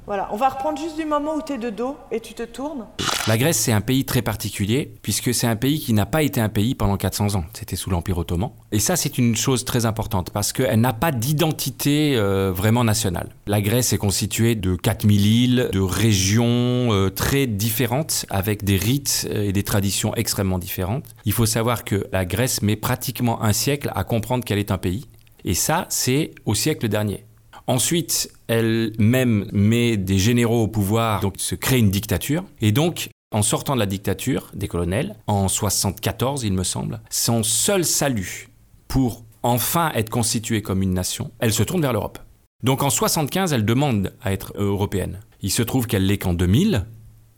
Voilà, 0.07 0.29
on 0.31 0.35
va 0.35 0.49
reprendre 0.49 0.77
juste 0.77 0.97
du 0.97 1.05
moment 1.05 1.35
où 1.35 1.41
tu 1.41 1.53
es 1.53 1.57
de 1.57 1.71
dos 1.71 1.97
et 2.11 2.19
tu 2.19 2.35
te 2.35 2.43
tournes. 2.43 2.85
La 3.27 3.39
Grèce, 3.39 3.57
c'est 3.57 3.71
un 3.71 3.81
pays 3.81 4.05
très 4.05 4.21
particulier, 4.21 4.93
puisque 5.01 5.33
c'est 5.33 5.47
un 5.47 5.55
pays 5.55 5.79
qui 5.79 5.93
n'a 5.93 6.05
pas 6.05 6.21
été 6.21 6.39
un 6.39 6.49
pays 6.49 6.75
pendant 6.75 6.95
400 6.95 7.33
ans. 7.33 7.43
C'était 7.53 7.75
sous 7.75 7.89
l'Empire 7.89 8.19
ottoman. 8.19 8.51
Et 8.71 8.77
ça, 8.77 8.95
c'est 8.95 9.17
une 9.17 9.35
chose 9.35 9.65
très 9.65 9.87
importante, 9.87 10.29
parce 10.29 10.53
qu'elle 10.53 10.79
n'a 10.79 10.93
pas 10.93 11.11
d'identité 11.11 12.15
euh, 12.17 12.51
vraiment 12.51 12.83
nationale. 12.83 13.29
La 13.47 13.61
Grèce 13.61 13.93
est 13.93 13.97
constituée 13.97 14.53
de 14.53 14.75
4000 14.75 15.25
îles, 15.25 15.69
de 15.71 15.79
régions 15.79 16.93
euh, 16.93 17.09
très 17.09 17.47
différentes, 17.47 18.27
avec 18.29 18.63
des 18.63 18.77
rites 18.77 19.27
euh, 19.31 19.45
et 19.45 19.53
des 19.53 19.63
traditions 19.63 20.13
extrêmement 20.13 20.59
différentes. 20.59 21.05
Il 21.25 21.33
faut 21.33 21.47
savoir 21.47 21.83
que 21.83 22.05
la 22.11 22.25
Grèce 22.25 22.61
met 22.61 22.75
pratiquement 22.75 23.41
un 23.41 23.53
siècle 23.53 23.91
à 23.95 24.03
comprendre 24.03 24.45
qu'elle 24.45 24.59
est 24.59 24.69
un 24.69 24.77
pays. 24.77 25.07
Et 25.45 25.55
ça, 25.55 25.87
c'est 25.89 26.31
au 26.45 26.53
siècle 26.53 26.89
dernier. 26.89 27.25
Ensuite, 27.67 28.31
elle 28.47 28.93
même 28.99 29.47
met 29.51 29.97
des 29.97 30.17
généraux 30.17 30.63
au 30.63 30.67
pouvoir, 30.67 31.21
donc 31.21 31.35
se 31.37 31.55
crée 31.55 31.79
une 31.79 31.89
dictature. 31.89 32.43
Et 32.61 32.71
donc, 32.71 33.09
en 33.31 33.41
sortant 33.41 33.73
de 33.73 33.79
la 33.79 33.85
dictature 33.85 34.51
des 34.53 34.67
colonels, 34.67 35.15
en 35.27 35.47
74 35.47 36.43
il 36.43 36.53
me 36.53 36.63
semble, 36.63 37.01
son 37.09 37.43
seul 37.43 37.83
salut 37.83 38.49
pour 38.87 39.23
enfin 39.43 39.91
être 39.95 40.09
constituée 40.09 40.61
comme 40.61 40.81
une 40.81 40.93
nation, 40.93 41.31
elle 41.39 41.53
se 41.53 41.63
tourne 41.63 41.81
vers 41.81 41.93
l'Europe. 41.93 42.19
Donc 42.63 42.81
en 42.81 42.89
75, 42.89 43.53
elle 43.53 43.65
demande 43.65 44.13
à 44.21 44.31
être 44.31 44.53
européenne. 44.55 45.19
Il 45.41 45.51
se 45.51 45.61
trouve 45.61 45.85
qu'elle 45.85 46.05
l'est 46.05 46.17
qu'en 46.17 46.33
2000. 46.33 46.85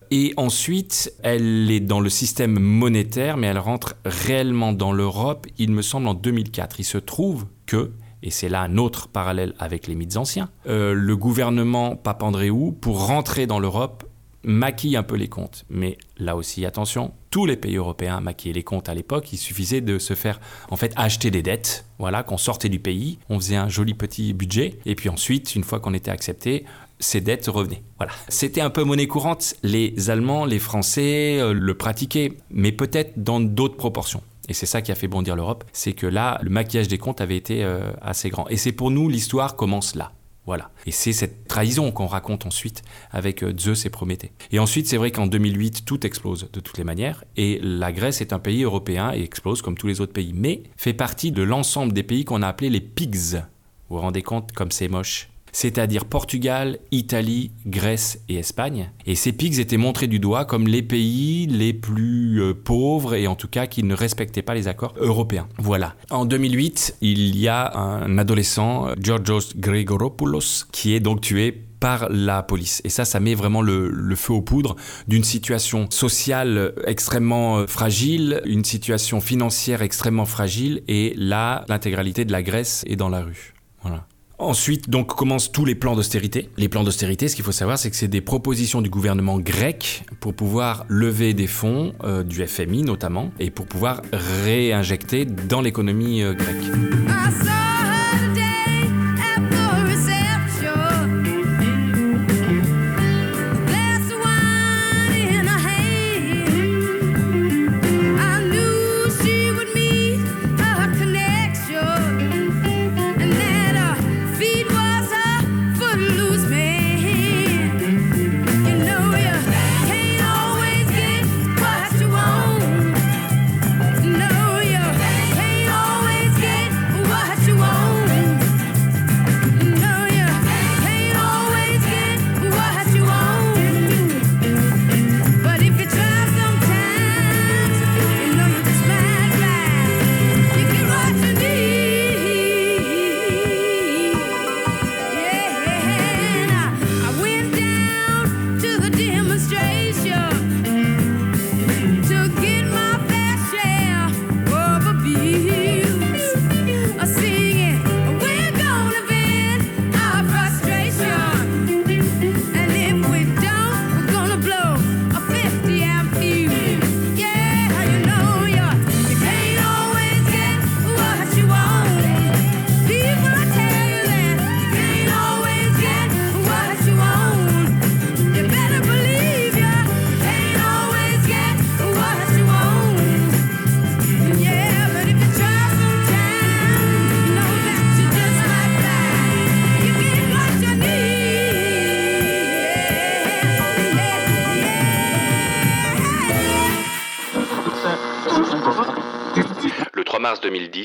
Et 0.10 0.34
ensuite, 0.38 1.12
elle 1.22 1.70
est 1.70 1.82
dans 1.82 2.00
le 2.00 2.10
système 2.10 2.58
monétaire, 2.60 3.36
mais 3.36 3.48
elle 3.48 3.60
rentre 3.60 3.96
réellement 4.06 4.72
dans 4.72 4.94
l'Europe, 4.94 5.48
il 5.58 5.72
me 5.72 5.82
semble, 5.82 6.08
en 6.08 6.14
2004. 6.14 6.80
Il 6.80 6.86
se 6.86 6.98
trouve 6.98 7.48
que, 7.66 7.92
et 8.24 8.32
c'est 8.32 8.50
là 8.50 8.62
un 8.62 8.78
autre 8.78 9.08
parallèle 9.08 9.54
avec 9.60 9.88
les 9.88 9.96
mythes 9.96 10.18
anciens, 10.18 10.50
euh, 10.68 10.94
le 10.94 11.16
gouvernement 11.16 11.96
Papandréou, 11.96 12.72
pour 12.72 13.08
rentrer 13.08 13.48
dans 13.48 13.60
l'Europe, 13.60 14.04
maquille 14.44 14.96
un 14.96 15.04
peu 15.04 15.16
les 15.16 15.28
comptes. 15.28 15.66
Mais 15.70 15.98
là 16.18 16.36
aussi, 16.36 16.66
attention, 16.66 17.14
tous 17.30 17.46
les 17.46 17.58
pays 17.58 17.76
européens 17.76 18.22
maquillaient 18.22 18.54
les 18.54 18.64
comptes 18.64 18.90
à 18.90 18.94
l'époque. 18.94 19.32
Il 19.34 19.38
suffisait 19.38 19.82
de 19.82 20.00
se 20.00 20.16
faire, 20.16 20.40
en 20.70 20.78
fait, 20.78 20.94
acheter 20.96 21.30
des 21.30 21.44
dettes. 21.44 21.86
Voilà, 22.00 22.24
qu'on 22.24 22.38
sortait 22.38 22.70
du 22.70 22.80
pays, 22.80 23.20
on 23.30 23.40
faisait 23.40 23.56
un 23.56 23.70
joli 23.70 23.94
petit 23.94 24.34
budget, 24.34 24.80
et 24.86 24.96
puis 24.96 25.10
ensuite, 25.10 25.56
une 25.56 25.64
fois 25.64 25.80
qu'on 25.80 25.94
était 25.94 26.12
accepté, 26.12 26.66
ces 27.00 27.22
dettes 27.22 27.48
revenaient. 27.48 27.84
Voilà. 27.98 28.14
C'était 28.30 28.62
un 28.62 28.70
peu 28.70 28.84
monnaie 28.84 29.08
courante. 29.08 29.56
Les 29.64 30.10
Allemands, 30.10 30.46
les 30.46 30.60
Français 30.60 31.40
euh, 31.40 31.54
le 31.54 31.74
pratiquaient, 31.76 32.34
mais 32.50 32.72
peut-être 32.72 33.22
dans 33.22 33.40
d'autres 33.40 33.78
proportions. 33.78 34.24
Et 34.48 34.54
c'est 34.54 34.66
ça 34.66 34.82
qui 34.82 34.92
a 34.92 34.96
fait 34.96 35.08
bondir 35.08 35.36
l'Europe, 35.36 35.64
c'est 35.74 35.94
que 35.94 36.08
là, 36.08 36.40
le 36.42 36.50
maquillage 36.50 36.88
des 36.88 36.98
comptes 36.98 37.22
avait 37.22 37.38
été 37.38 37.64
euh, 37.64 37.92
assez 38.02 38.30
grand. 38.30 38.48
Et 38.50 38.58
c'est 38.58 38.72
pour 38.72 38.92
nous, 38.92 39.10
l'histoire 39.10 39.56
commence 39.56 39.96
là. 39.96 40.14
Voilà. 40.46 40.72
Et 40.86 40.92
c'est 40.92 41.12
cette 41.12 41.50
trahison 41.50 41.92
qu'on 41.92 42.08
raconte 42.08 42.46
ensuite 42.46 42.82
avec 43.12 43.44
euh, 43.44 43.54
Zeus 43.58 43.86
et 43.86 43.90
Prométhée. 43.90 44.32
Et 44.52 44.60
ensuite, 44.60 44.88
c'est 44.88 44.96
vrai 44.96 45.12
qu'en 45.12 45.28
2008, 45.28 45.84
tout 45.86 46.06
explose 46.08 46.50
de 46.52 46.60
toutes 46.62 46.78
les 46.78 46.86
manières. 46.86 47.26
Et 47.36 47.60
la 47.62 47.92
Grèce 47.92 48.22
est 48.22 48.32
un 48.32 48.40
pays 48.40 48.64
européen 48.64 49.12
et 49.14 49.22
explose 49.22 49.62
comme 49.62 49.78
tous 49.78 49.88
les 49.88 50.00
autres 50.00 50.14
pays. 50.14 50.32
Mais 50.34 50.64
fait 50.78 50.94
partie 50.94 51.34
de 51.34 51.44
l'ensemble 51.44 51.92
des 51.92 52.04
pays 52.04 52.24
qu'on 52.24 52.42
a 52.42 52.48
appelés 52.48 52.70
les 52.70 52.80
pigs. 52.80 53.44
Vous 53.90 53.98
vous 53.98 54.02
rendez 54.02 54.24
compte 54.24 54.54
comme 54.54 54.72
c'est 54.72 54.88
moche 54.88 55.30
c'est-à-dire 55.52 56.06
Portugal, 56.06 56.80
Italie, 56.92 57.52
Grèce 57.66 58.20
et 58.30 58.36
Espagne. 58.36 58.92
Et 59.06 59.16
ces 59.16 59.32
pigs 59.32 59.60
étaient 59.60 59.78
montrés 59.78 60.08
du 60.08 60.20
doigt 60.20 60.46
comme 60.46 60.68
les 60.68 60.84
pays 60.84 61.48
les 61.48 61.74
plus 61.74 62.42
euh, 62.42 62.54
pauvres 62.54 63.16
et 63.16 63.28
en 63.28 63.36
tout 63.36 63.48
cas 63.48 63.68
qui 63.68 63.84
ne 63.84 63.96
respectaient 63.96 64.42
pas 64.42 64.54
les 64.54 64.68
accords 64.68 64.94
européens. 64.98 65.48
Voilà. 65.58 65.96
En 66.10 66.26
2008, 66.26 66.98
il 67.02 67.38
y 67.38 67.48
a 67.48 67.76
un 67.78 68.18
adolescent, 68.18 68.88
Georgios 69.02 69.54
Gregoropoulos, 69.56 70.66
qui 70.72 70.94
est 70.94 71.00
donc 71.00 71.22
tué 71.22 71.52
par 71.80 72.08
la 72.10 72.44
police. 72.44 72.82
Et 72.84 72.90
ça, 72.90 73.06
ça 73.06 73.20
met 73.20 73.36
vraiment 73.36 73.62
le, 73.62 73.90
le 73.90 74.16
feu 74.16 74.34
aux 74.34 74.42
poudres 74.42 74.76
d'une 75.08 75.24
situation 75.24 75.90
sociale 75.92 76.74
extrêmement 76.86 77.60
euh, 77.60 77.68
fragile, 77.68 78.42
une 78.46 78.64
situation 78.64 79.22
financière 79.22 79.82
extrêmement 79.82 80.26
fragile, 80.26 80.82
et 80.88 81.14
là, 81.18 81.66
l'intégralité 81.68 82.26
de 82.26 82.32
la 82.32 82.44
Grèce 82.44 82.84
est 82.88 82.96
dans 82.96 83.10
la 83.10 83.22
rue. 83.22 83.54
Voilà. 83.82 84.08
Ensuite, 84.40 84.88
donc, 84.88 85.16
commencent 85.16 85.52
tous 85.52 85.66
les 85.66 85.74
plans 85.74 85.96
d'austérité. 85.96 86.50
Les 86.58 86.70
plans 86.70 86.84
d'austérité, 86.84 87.28
ce 87.28 87.36
qu'il 87.36 87.44
faut 87.44 87.52
savoir, 87.52 87.80
c'est 87.80 87.90
que 87.90 87.96
c'est 87.96 88.08
des 88.08 88.22
propositions 88.22 88.84
du 88.84 88.90
gouvernement 88.90 89.40
grec 89.40 90.04
pour 90.20 90.36
pouvoir 90.36 90.86
lever 90.90 91.34
des 91.34 91.48
fonds, 91.48 91.94
euh, 92.04 92.24
du 92.24 92.46
FMI 92.46 92.84
notamment, 92.84 93.32
et 93.40 93.50
pour 93.50 93.66
pouvoir 93.66 94.04
réinjecter 94.14 95.26
dans 95.26 95.62
l'économie 95.62 96.22
euh, 96.22 96.36
grecque. 96.36 96.56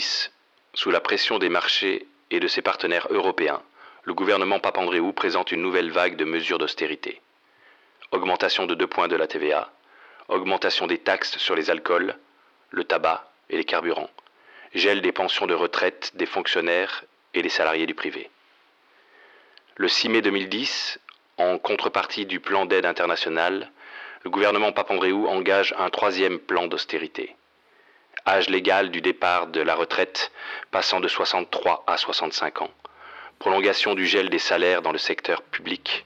Mars 0.03 0.31
2010, 0.33 0.33
sous 0.75 0.91
la 0.91 1.01
pression 1.01 1.39
des 1.39 1.49
marchés 1.49 2.09
et 2.31 2.41
de 2.41 2.49
ses 2.49 2.63
partenaires 2.63 3.07
européens, 3.11 3.63
le 4.03 4.15
gouvernement 4.15 4.59
Papandréou 4.59 5.13
présente 5.13 5.53
une 5.53 5.63
nouvelle 5.63 5.93
vague 5.93 6.17
de 6.17 6.25
mesures 6.25 6.59
d'austérité. 6.59 7.21
Augmentation 8.11 8.67
de 8.67 8.75
2 8.75 8.87
points 8.89 9.07
de 9.07 9.15
la 9.17 9.29
TVA, 9.29 9.71
augmentation 10.29 10.89
des 10.89 10.99
taxes 10.99 11.39
sur 11.39 11.55
les 11.55 11.71
alcools, 11.71 12.17
le 12.71 12.85
tabac 12.85 13.31
et 13.49 13.57
les 13.57 13.65
carburants, 13.65 14.11
gel 14.75 15.03
des 15.03 15.13
pensions 15.13 15.47
de 15.47 15.55
retraite 15.55 16.11
des 16.15 16.27
fonctionnaires 16.27 17.05
et 17.35 17.43
des 17.43 17.49
salariés 17.49 17.87
du 17.87 17.95
privé. 17.95 18.29
Le 19.77 19.87
6 19.87 20.09
mai 20.09 20.21
2010, 20.21 20.99
en 21.39 21.59
contrepartie 21.59 22.27
du 22.27 22.41
plan 22.41 22.67
d'aide 22.67 22.87
international, 22.87 23.71
le 24.25 24.31
gouvernement 24.31 24.73
Papandréou 24.73 25.29
engage 25.29 25.75
un 25.79 25.91
troisième 25.91 26.41
plan 26.41 26.67
d'austérité. 26.67 27.37
Âge 28.27 28.49
légal 28.49 28.91
du 28.91 29.01
départ 29.01 29.49
de 29.49 29.61
la 29.61 29.75
retraite 29.75 30.33
passant 30.71 31.01
de 31.01 31.09
63 31.09 31.85
à 31.87 31.97
65 31.97 32.63
ans 32.63 32.71
prolongation 33.43 33.97
du 33.97 34.07
gel 34.07 34.31
des 34.31 34.39
salaires 34.39 34.83
dans 34.83 34.93
le 34.93 34.99
secteur 34.99 35.43
public, 35.43 36.05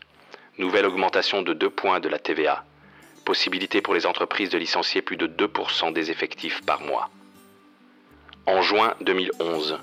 nouvelle 0.56 0.86
augmentation 0.86 1.42
de 1.42 1.52
2 1.52 1.68
points 1.68 2.00
de 2.00 2.08
la 2.08 2.18
TVA, 2.18 2.64
possibilité 3.26 3.82
pour 3.82 3.92
les 3.92 4.06
entreprises 4.06 4.48
de 4.48 4.56
licencier 4.56 5.02
plus 5.02 5.18
de 5.18 5.26
2% 5.26 5.92
des 5.92 6.10
effectifs 6.10 6.62
par 6.62 6.80
mois. 6.80 7.10
En 8.46 8.62
juin 8.62 8.94
2011, 9.02 9.78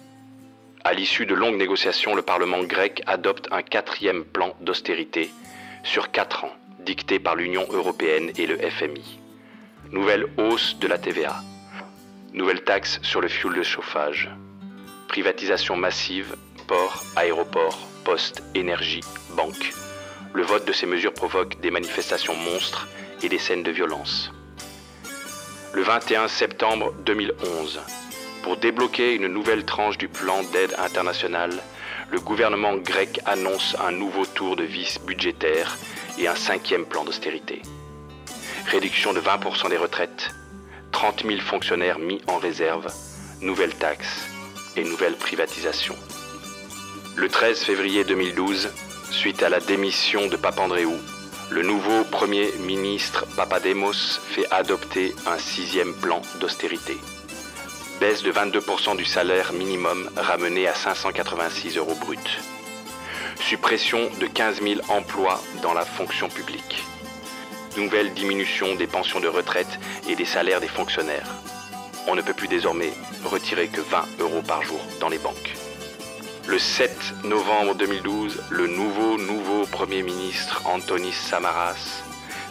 à 0.84 0.94
l'issue 0.94 1.28
de 1.28 1.36
longues 1.36 1.58
négociations, 1.58 2.16
le 2.16 2.24
Parlement 2.24 2.63
grec 2.63 3.04
adopte 3.06 3.48
un 3.52 3.62
quatrième 3.62 4.25
plan 4.25 4.56
d'austérité 4.60 5.30
sur 5.84 6.10
4 6.10 6.46
ans, 6.46 6.56
dicté 6.80 7.20
par 7.20 7.36
l'Union 7.36 7.68
européenne 7.70 8.32
et 8.36 8.48
le 8.48 8.58
FMI. 8.58 9.20
Nouvelle 9.92 10.25
hausse 10.40 10.75
de 10.80 10.88
la 10.88 10.98
TVA, 10.98 11.36
nouvelle 12.34 12.63
taxe 12.63 13.00
sur 13.04 13.22
le 13.22 13.28
fioul 13.28 13.56
de 13.56 13.63
chauffage, 13.63 14.30
privatisation 15.08 15.75
massive 15.75 16.36
port, 16.68 17.04
aéroport, 17.16 17.78
poste, 18.04 18.44
énergie, 18.56 19.04
banque. 19.36 19.74
Le 20.34 20.44
vote 20.44 20.66
de 20.66 20.74
ces 20.74 20.88
mesures 20.88 21.13
provoque 21.13 21.60
des 21.60 21.70
manifestations 21.70 22.36
monstres 22.36 22.88
et 23.22 23.30
des 23.30 23.38
scènes 23.38 23.63
de 23.63 23.72
violence. 23.72 24.32
Le 25.74 25.84
21 25.84 26.28
septembre 26.28 26.94
2011, 27.06 27.82
pour 28.42 28.58
débloquer 28.58 29.13
une 29.13 29.28
nouvelle 29.28 29.66
tranche 29.66 29.98
du 29.98 30.08
plan 30.08 30.42
d'aide 30.52 30.75
internationale, 30.80 31.62
le 32.12 32.20
gouvernement 32.20 32.75
grec 32.75 33.20
annonce 33.25 33.75
un 33.80 33.92
nouveau 33.92 34.25
tour 34.25 34.56
de 34.56 34.63
vis 34.63 35.00
budgétaire 35.06 35.78
et 36.18 36.28
un 36.28 36.36
cinquième 36.36 36.86
plan 36.86 37.04
d'austérité. 37.04 37.62
Réduction 38.68 39.13
de 39.13 39.20
20% 39.20 39.70
des 39.70 39.77
retraites, 39.77 40.29
30 40.94 41.25
000 41.27 41.42
fonctionnaires 41.42 42.00
mis 42.00 42.22
en 42.27 42.38
réserve, 42.38 42.88
nouvelles 43.42 43.75
taxes 43.75 44.25
et 44.77 44.84
nouvelles 44.86 45.18
privatisations. 45.18 45.98
Le 47.18 47.27
13 47.27 47.60
février 47.64 48.06
2012, 48.06 48.70
suite 49.12 49.44
à 49.44 49.50
la 49.50 49.60
démission 49.60 50.27
de 50.27 50.38
Papandréou, 50.38 50.96
le 51.50 51.64
nouveau 51.64 52.03
Premier 52.06 52.51
ministre 52.60 53.25
Papademos 53.36 53.94
fait 53.94 54.46
adopter 54.51 55.14
un 55.25 55.38
sixième 55.38 55.94
plan 55.94 56.22
d'austérité. 56.40 56.96
Baisse 58.00 58.24
de 58.24 58.32
22% 58.32 58.96
du 58.96 59.06
salaire 59.06 59.51
minimum 59.51 60.10
ramené 60.16 60.68
à 60.68 60.74
586 60.74 61.77
euros 61.77 61.96
bruts. 61.96 62.40
Suppression 63.40 64.10
de 64.20 64.27
15 64.27 64.62
000 64.62 64.82
emplois 64.90 65.42
dans 65.62 65.74
la 65.74 65.86
fonction 65.86 66.29
publique. 66.29 66.86
Nouvelle 67.77 68.14
diminution 68.14 68.75
des 68.75 68.88
pensions 68.88 69.20
de 69.20 69.27
retraite 69.27 69.79
et 70.07 70.16
des 70.16 70.25
salaires 70.25 70.62
des 70.62 70.68
fonctionnaires. 70.68 71.27
On 72.07 72.16
ne 72.16 72.22
peut 72.22 72.33
plus 72.33 72.48
désormais 72.48 72.92
retirer 73.25 73.68
que 73.68 73.81
20 73.81 74.05
euros 74.20 74.42
par 74.42 74.62
jour 74.62 74.79
dans 75.00 75.09
les 75.09 75.18
banques. 75.18 75.55
Le 76.48 76.59
7 76.59 76.92
novembre 77.24 77.74
2012, 77.75 78.44
le 78.51 78.68
nouveau, 78.68 79.18
nouveau 79.18 79.66
Premier 79.66 80.03
ministre 80.03 80.62
Antonis 80.66 81.14
Samaras 81.14 82.03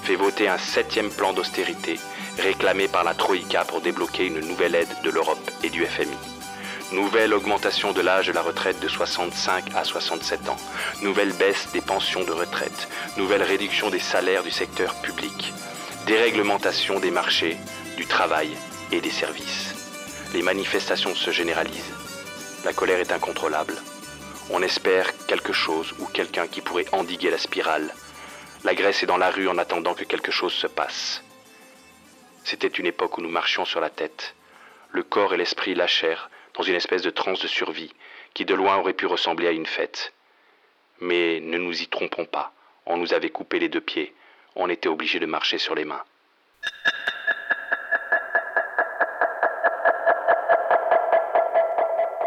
fait 0.03 0.17
voter 0.17 0.49
un 0.49 0.59
septième 0.59 1.11
plan 1.11 1.33
d'austérité 1.33 2.01
réclamé 2.39 2.89
par 2.89 3.05
la 3.05 3.15
Troïka 3.15 3.65
pour 3.65 3.81
débloquer 3.81 4.27
une 4.27 4.41
nouvelle 4.41 4.75
aide 4.75 4.97
de 5.05 5.11
l'Europe 5.11 5.51
et 5.63 5.71
du 5.71 5.85
FMI. 5.85 6.42
Nouvelle 6.93 7.33
augmentation 7.33 7.93
de 7.93 8.03
l'âge 8.03 8.27
de 8.27 8.33
la 8.33 8.43
retraite 8.43 8.79
de 8.81 8.87
65 8.87 9.75
à 9.75 9.83
67 9.83 10.51
ans. 10.51 10.59
Nouvelle 11.01 11.33
baisse 11.33 11.73
des 11.73 11.81
pensions 11.81 12.23
de 12.23 12.33
retraite. 12.33 12.87
Nouvelle 13.17 13.43
réduction 13.43 13.89
des 13.89 13.99
salaires 13.99 14.43
du 14.43 14.51
secteur 14.51 14.95
public. 14.97 15.55
Déréglementation 16.07 17.01
des 17.01 17.11
marchés, 17.11 17.57
du 17.97 18.05
travail 18.05 18.51
et 18.91 19.01
des 19.01 19.11
services. 19.11 19.75
Les 20.35 20.43
manifestations 20.43 21.15
se 21.15 21.31
généralisent. 21.31 21.95
La 22.67 22.75
colère 22.75 23.01
est 23.01 23.13
incontrôlable. 23.13 23.75
On 24.51 24.63
espère 24.63 25.17
quelque 25.27 25.55
chose 25.55 25.95
ou 25.99 26.05
quelqu'un 26.05 26.47
qui 26.47 26.61
pourrait 26.61 26.93
endiguer 26.93 27.31
la 27.31 27.39
spirale. 27.39 27.95
La 28.65 28.75
Grèce 28.75 29.03
est 29.03 29.07
dans 29.07 29.17
la 29.17 29.31
rue 29.31 29.49
en 29.49 29.57
attendant 29.57 29.95
que 29.95 30.05
quelque 30.05 30.31
chose 30.31 30.53
se 30.53 30.67
passe. 30.67 31.23
C'était 32.45 32.69
une 32.69 32.87
époque 32.87 33.17
où 33.17 33.23
nous 33.23 33.31
marchions 33.31 33.65
sur 33.65 33.81
la 33.81 33.89
tête. 33.89 34.35
Le 34.91 35.03
corps 35.03 35.33
et 35.33 35.39
l'esprit 35.39 35.75
lâchèrent 35.75 36.29
dans 36.55 36.63
une 36.63 36.75
espèce 36.75 37.03
de 37.03 37.11
transe 37.11 37.41
de 37.41 37.49
survie 37.49 37.93
qui 38.35 38.45
de 38.45 38.55
loin 38.55 38.77
aurait 38.77 38.93
pu 38.93 39.07
ressembler 39.07 39.47
à 39.47 39.53
une 39.53 39.67
fête. 39.67 40.13
Mais 41.01 41.41
ne 41.41 41.59
nous 41.59 41.83
y 41.83 41.87
trompons 41.87 42.25
pas. 42.25 42.53
On 42.87 42.97
nous 42.97 43.15
avait 43.15 43.31
coupé 43.31 43.59
les 43.59 43.69
deux 43.69 43.81
pieds. 43.81 44.15
On 44.57 44.69
était 44.69 44.89
obligé 44.89 45.19
de 45.19 45.27
marcher 45.27 45.59
sur 45.59 45.75
les 45.75 45.85
mains. 45.85 46.03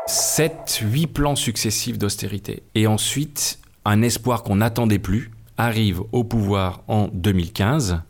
7, 0.08 0.80
8 0.82 1.08
plans 1.08 1.36
successifs 1.36 1.98
d'austérité. 1.98 2.64
Et 2.76 2.88
ensuite, 2.88 3.60
un 3.86 4.02
espoir 4.02 4.44
qu'on 4.44 4.58
n'attendait 4.58 5.00
plus 5.00 5.32
arrive 5.58 6.02
au 6.12 6.24
pouvoir 6.24 6.82
en 6.88 7.08
2015, 7.08 8.02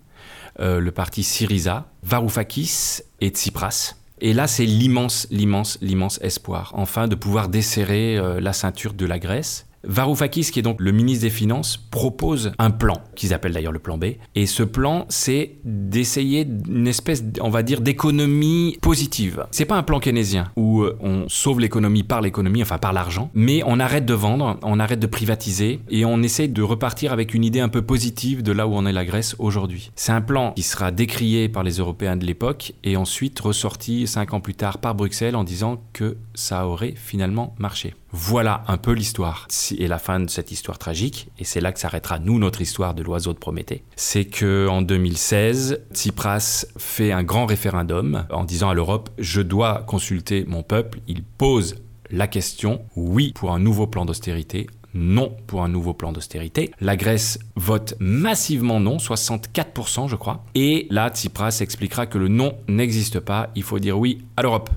euh, 0.60 0.80
le 0.80 0.92
parti 0.92 1.24
Syriza, 1.24 1.86
Varoufakis 2.04 3.02
et 3.22 3.30
Tsipras. 3.30 3.96
Et 4.22 4.34
là, 4.34 4.48
c'est 4.48 4.66
l'immense, 4.66 5.28
l'immense, 5.30 5.78
l'immense 5.82 6.20
espoir, 6.22 6.72
enfin, 6.76 7.08
de 7.08 7.16
pouvoir 7.16 7.50
desserrer 7.50 8.18
euh, 8.18 8.40
la 8.40 8.54
ceinture 8.54 8.94
de 8.94 9.06
la 9.06 9.20
Grèce 9.20 9.65
Varoufakis, 9.88 10.52
qui 10.52 10.60
est 10.60 10.64
donc 10.64 10.78
le 10.80 10.92
ministre 10.92 11.24
des 11.24 11.30
Finances, 11.30 11.78
propose 11.78 12.52
un 12.60 12.72
plan, 12.72 13.02
qu'ils 13.16 13.34
appellent 13.34 13.54
d'ailleurs 13.54 13.72
le 13.72 13.80
plan 13.80 13.98
B. 13.98 14.06
Et 14.36 14.46
ce 14.46 14.64
plan, 14.64 15.06
c'est 15.10 15.58
d'essayer 15.64 16.48
une 16.68 16.88
espèce, 16.88 17.24
on 17.42 17.50
va 17.50 17.64
dire, 17.64 17.82
d'économie 17.82 18.78
positive. 18.82 19.46
C'est 19.52 19.66
pas 19.66 19.76
un 19.76 19.84
plan 19.84 20.00
keynésien 20.00 20.52
où 20.56 20.82
euh, 20.82 20.98
on 21.02 21.28
sauve 21.30 21.60
l'économie 21.60 22.04
par 22.04 22.22
l'économie, 22.22 22.62
enfin 22.62 22.78
par 22.78 22.94
l'argent, 22.94 23.30
mais 23.34 23.62
on 23.66 23.80
arrête 23.80 24.06
de 24.06 24.14
vendre, 24.14 24.58
on 24.64 24.80
arrête 24.80 25.00
de 25.00 25.08
privatiser 25.08 25.80
et 25.90 26.06
on 26.06 26.22
essaye 26.22 26.50
de 26.50 26.62
repartir 26.62 27.14
avec 27.14 27.34
une 27.34 27.44
idée 27.44 27.60
un 27.60 27.70
peu 27.70 27.82
positive 27.82 28.44
de 28.44 28.52
là 28.52 28.68
où 28.68 28.74
on 28.74 28.86
est 28.86 28.94
la 28.94 29.06
Grèce 29.06 29.36
aujourd'hui. 29.40 29.92
C'est 29.96 30.12
un 30.12 30.22
plan 30.22 30.54
qui 30.54 30.64
sera 30.64 30.92
décrié 30.92 31.50
par 31.50 31.64
les 31.64 31.78
Européens 31.78 32.18
de 32.18 32.26
l'époque 32.26 32.74
et 32.84 32.98
ensuite 32.98 33.40
ressorti 33.40 34.08
cinq 34.08 34.34
ans 34.34 34.40
plus 34.40 34.56
tard 34.56 34.80
par 34.80 34.96
Bruxelles 34.96 35.36
en 35.36 35.44
disant 35.44 35.84
que 35.94 36.18
ça 36.34 36.68
aurait 36.68 36.94
finalement 36.96 37.56
marché. 37.60 37.94
Voilà 38.18 38.64
un 38.70 38.78
peu 38.78 38.94
l'histoire 38.94 39.46
et 39.78 39.90
la 39.90 40.00
fin 40.00 40.22
de 40.22 40.30
cette 40.30 40.50
histoire 40.50 40.78
tragique, 40.78 41.28
et 41.38 41.44
c'est 41.44 41.60
là 41.60 41.74
que 41.74 41.80
s'arrêtera 41.82 42.18
nous 42.18 42.40
notre 42.40 42.62
histoire 42.62 42.94
de 42.94 43.04
l'oiseau 43.04 43.34
de 43.34 43.38
Prométhée. 43.38 43.84
C'est 43.98 44.24
que 44.24 44.70
en 44.70 44.82
2016, 44.82 45.82
Tsipras 45.92 46.66
fait 46.78 47.12
un 47.12 47.24
grand 47.24 47.46
référendum 47.46 48.26
en 48.32 48.46
disant 48.46 48.70
à 48.70 48.74
l'Europe 48.74 49.10
je 49.18 49.42
dois 49.42 49.84
consulter 49.86 50.46
mon 50.48 50.64
peuple. 50.64 51.02
Il 51.10 51.24
pose 51.24 51.76
la 52.10 52.28
question 52.28 52.86
oui 52.96 53.34
pour 53.36 53.52
un 53.52 53.60
nouveau 53.60 53.86
plan 53.86 54.06
d'austérité, 54.06 54.68
non 54.94 55.36
pour 55.46 55.62
un 55.64 55.68
nouveau 55.68 55.94
plan 55.94 56.14
d'austérité. 56.14 56.72
La 56.80 56.96
Grèce 56.96 57.38
vote 57.58 57.96
massivement 58.00 58.80
non, 58.80 58.96
64% 58.96 60.08
je 60.08 60.16
crois. 60.16 60.46
Et 60.56 60.88
là, 60.90 61.10
Tsipras 61.10 61.58
expliquera 61.60 62.06
que 62.06 62.18
le 62.18 62.30
non 62.30 62.56
n'existe 62.70 63.20
pas, 63.20 63.50
il 63.56 63.64
faut 63.64 63.80
dire 63.80 64.00
oui 64.00 64.24
à 64.38 64.42
l'Europe. 64.42 64.70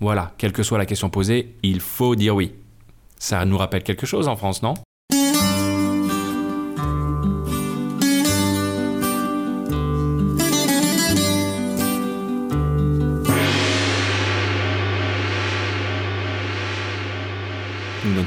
Voilà, 0.00 0.32
quelle 0.38 0.52
que 0.52 0.62
soit 0.62 0.78
la 0.78 0.86
question 0.86 1.10
posée, 1.10 1.56
il 1.64 1.80
faut 1.80 2.14
dire 2.14 2.34
oui. 2.34 2.52
Ça 3.18 3.44
nous 3.44 3.58
rappelle 3.58 3.82
quelque 3.82 4.06
chose 4.06 4.28
en 4.28 4.36
France, 4.36 4.62
non? 4.62 4.74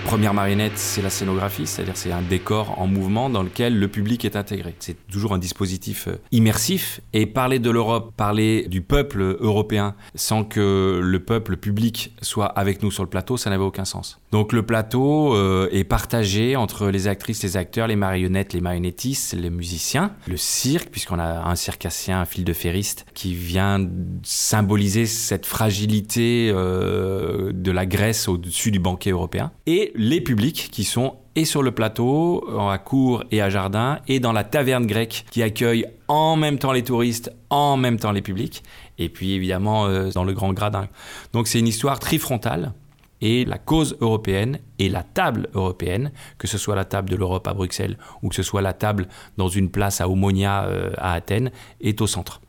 Première 0.03 0.33
marionnette, 0.33 0.77
c'est 0.77 1.01
la 1.01 1.09
scénographie, 1.09 1.67
c'est-à-dire 1.67 1.95
c'est 1.95 2.11
un 2.11 2.21
décor 2.21 2.79
en 2.79 2.87
mouvement 2.87 3.29
dans 3.29 3.43
lequel 3.43 3.79
le 3.79 3.87
public 3.87 4.25
est 4.25 4.35
intégré. 4.35 4.75
C'est 4.79 4.97
toujours 5.07 5.33
un 5.33 5.37
dispositif 5.37 6.07
euh, 6.07 6.15
immersif. 6.31 7.01
Et 7.13 7.25
parler 7.25 7.59
de 7.59 7.69
l'Europe, 7.69 8.13
parler 8.15 8.67
du 8.67 8.81
peuple 8.81 9.37
européen 9.39 9.95
sans 10.15 10.43
que 10.43 10.99
le 11.01 11.19
peuple 11.19 11.57
public 11.57 12.13
soit 12.21 12.45
avec 12.45 12.83
nous 12.83 12.91
sur 12.91 13.03
le 13.03 13.09
plateau, 13.09 13.37
ça 13.37 13.49
n'avait 13.49 13.63
aucun 13.63 13.85
sens. 13.85 14.19
Donc 14.31 14.53
le 14.53 14.63
plateau 14.63 15.35
euh, 15.35 15.67
est 15.71 15.83
partagé 15.83 16.55
entre 16.55 16.87
les 16.87 17.07
actrices, 17.07 17.43
les 17.43 17.57
acteurs, 17.57 17.87
les 17.87 17.95
marionnettes, 17.95 18.53
les 18.53 18.61
marionnettistes, 18.61 19.33
les 19.33 19.49
musiciens, 19.49 20.13
le 20.27 20.37
cirque, 20.37 20.89
puisqu'on 20.89 21.19
a 21.19 21.49
un 21.49 21.55
circassien, 21.55 22.21
un 22.21 22.25
fil 22.25 22.43
de 22.43 22.53
ferriste, 22.53 23.05
qui 23.13 23.33
vient 23.33 23.85
symboliser 24.23 25.05
cette 25.05 25.45
fragilité 25.45 26.51
euh, 26.53 27.51
de 27.53 27.71
la 27.71 27.85
Grèce 27.85 28.27
au-dessus 28.27 28.71
du 28.71 28.79
banquet 28.79 29.11
européen, 29.11 29.51
et 29.65 29.90
les 29.95 30.21
publics 30.21 30.69
qui 30.71 30.83
sont 30.83 31.15
et 31.35 31.45
sur 31.45 31.63
le 31.63 31.71
plateau, 31.71 32.45
à 32.69 32.77
cour 32.77 33.23
et 33.31 33.41
à 33.41 33.49
jardin, 33.49 33.99
et 34.07 34.19
dans 34.19 34.33
la 34.33 34.43
taverne 34.43 34.85
grecque 34.85 35.25
qui 35.31 35.41
accueille 35.41 35.85
en 36.07 36.35
même 36.35 36.59
temps 36.59 36.73
les 36.73 36.83
touristes, 36.83 37.31
en 37.49 37.77
même 37.77 37.97
temps 37.97 38.11
les 38.11 38.21
publics, 38.21 38.63
et 38.97 39.07
puis 39.07 39.33
évidemment 39.33 39.85
euh, 39.85 40.09
dans 40.11 40.23
le 40.23 40.33
grand 40.33 40.51
gradin. 40.53 40.87
Donc 41.31 41.47
c'est 41.47 41.59
une 41.59 41.67
histoire 41.67 41.99
trifrontale 41.99 42.73
et 43.21 43.45
la 43.45 43.57
cause 43.57 43.97
européenne 44.01 44.59
et 44.79 44.89
la 44.89 45.03
table 45.03 45.47
européenne, 45.53 46.11
que 46.37 46.47
ce 46.47 46.57
soit 46.57 46.75
la 46.75 46.85
table 46.85 47.09
de 47.09 47.15
l'Europe 47.15 47.47
à 47.47 47.53
Bruxelles 47.53 47.97
ou 48.21 48.29
que 48.29 48.35
ce 48.35 48.43
soit 48.43 48.61
la 48.61 48.73
table 48.73 49.07
dans 49.37 49.47
une 49.47 49.69
place 49.69 50.01
à 50.01 50.09
Omonia 50.09 50.65
euh, 50.65 50.91
à 50.97 51.13
Athènes, 51.13 51.51
est 51.79 52.01
au 52.01 52.07
centre. 52.07 52.40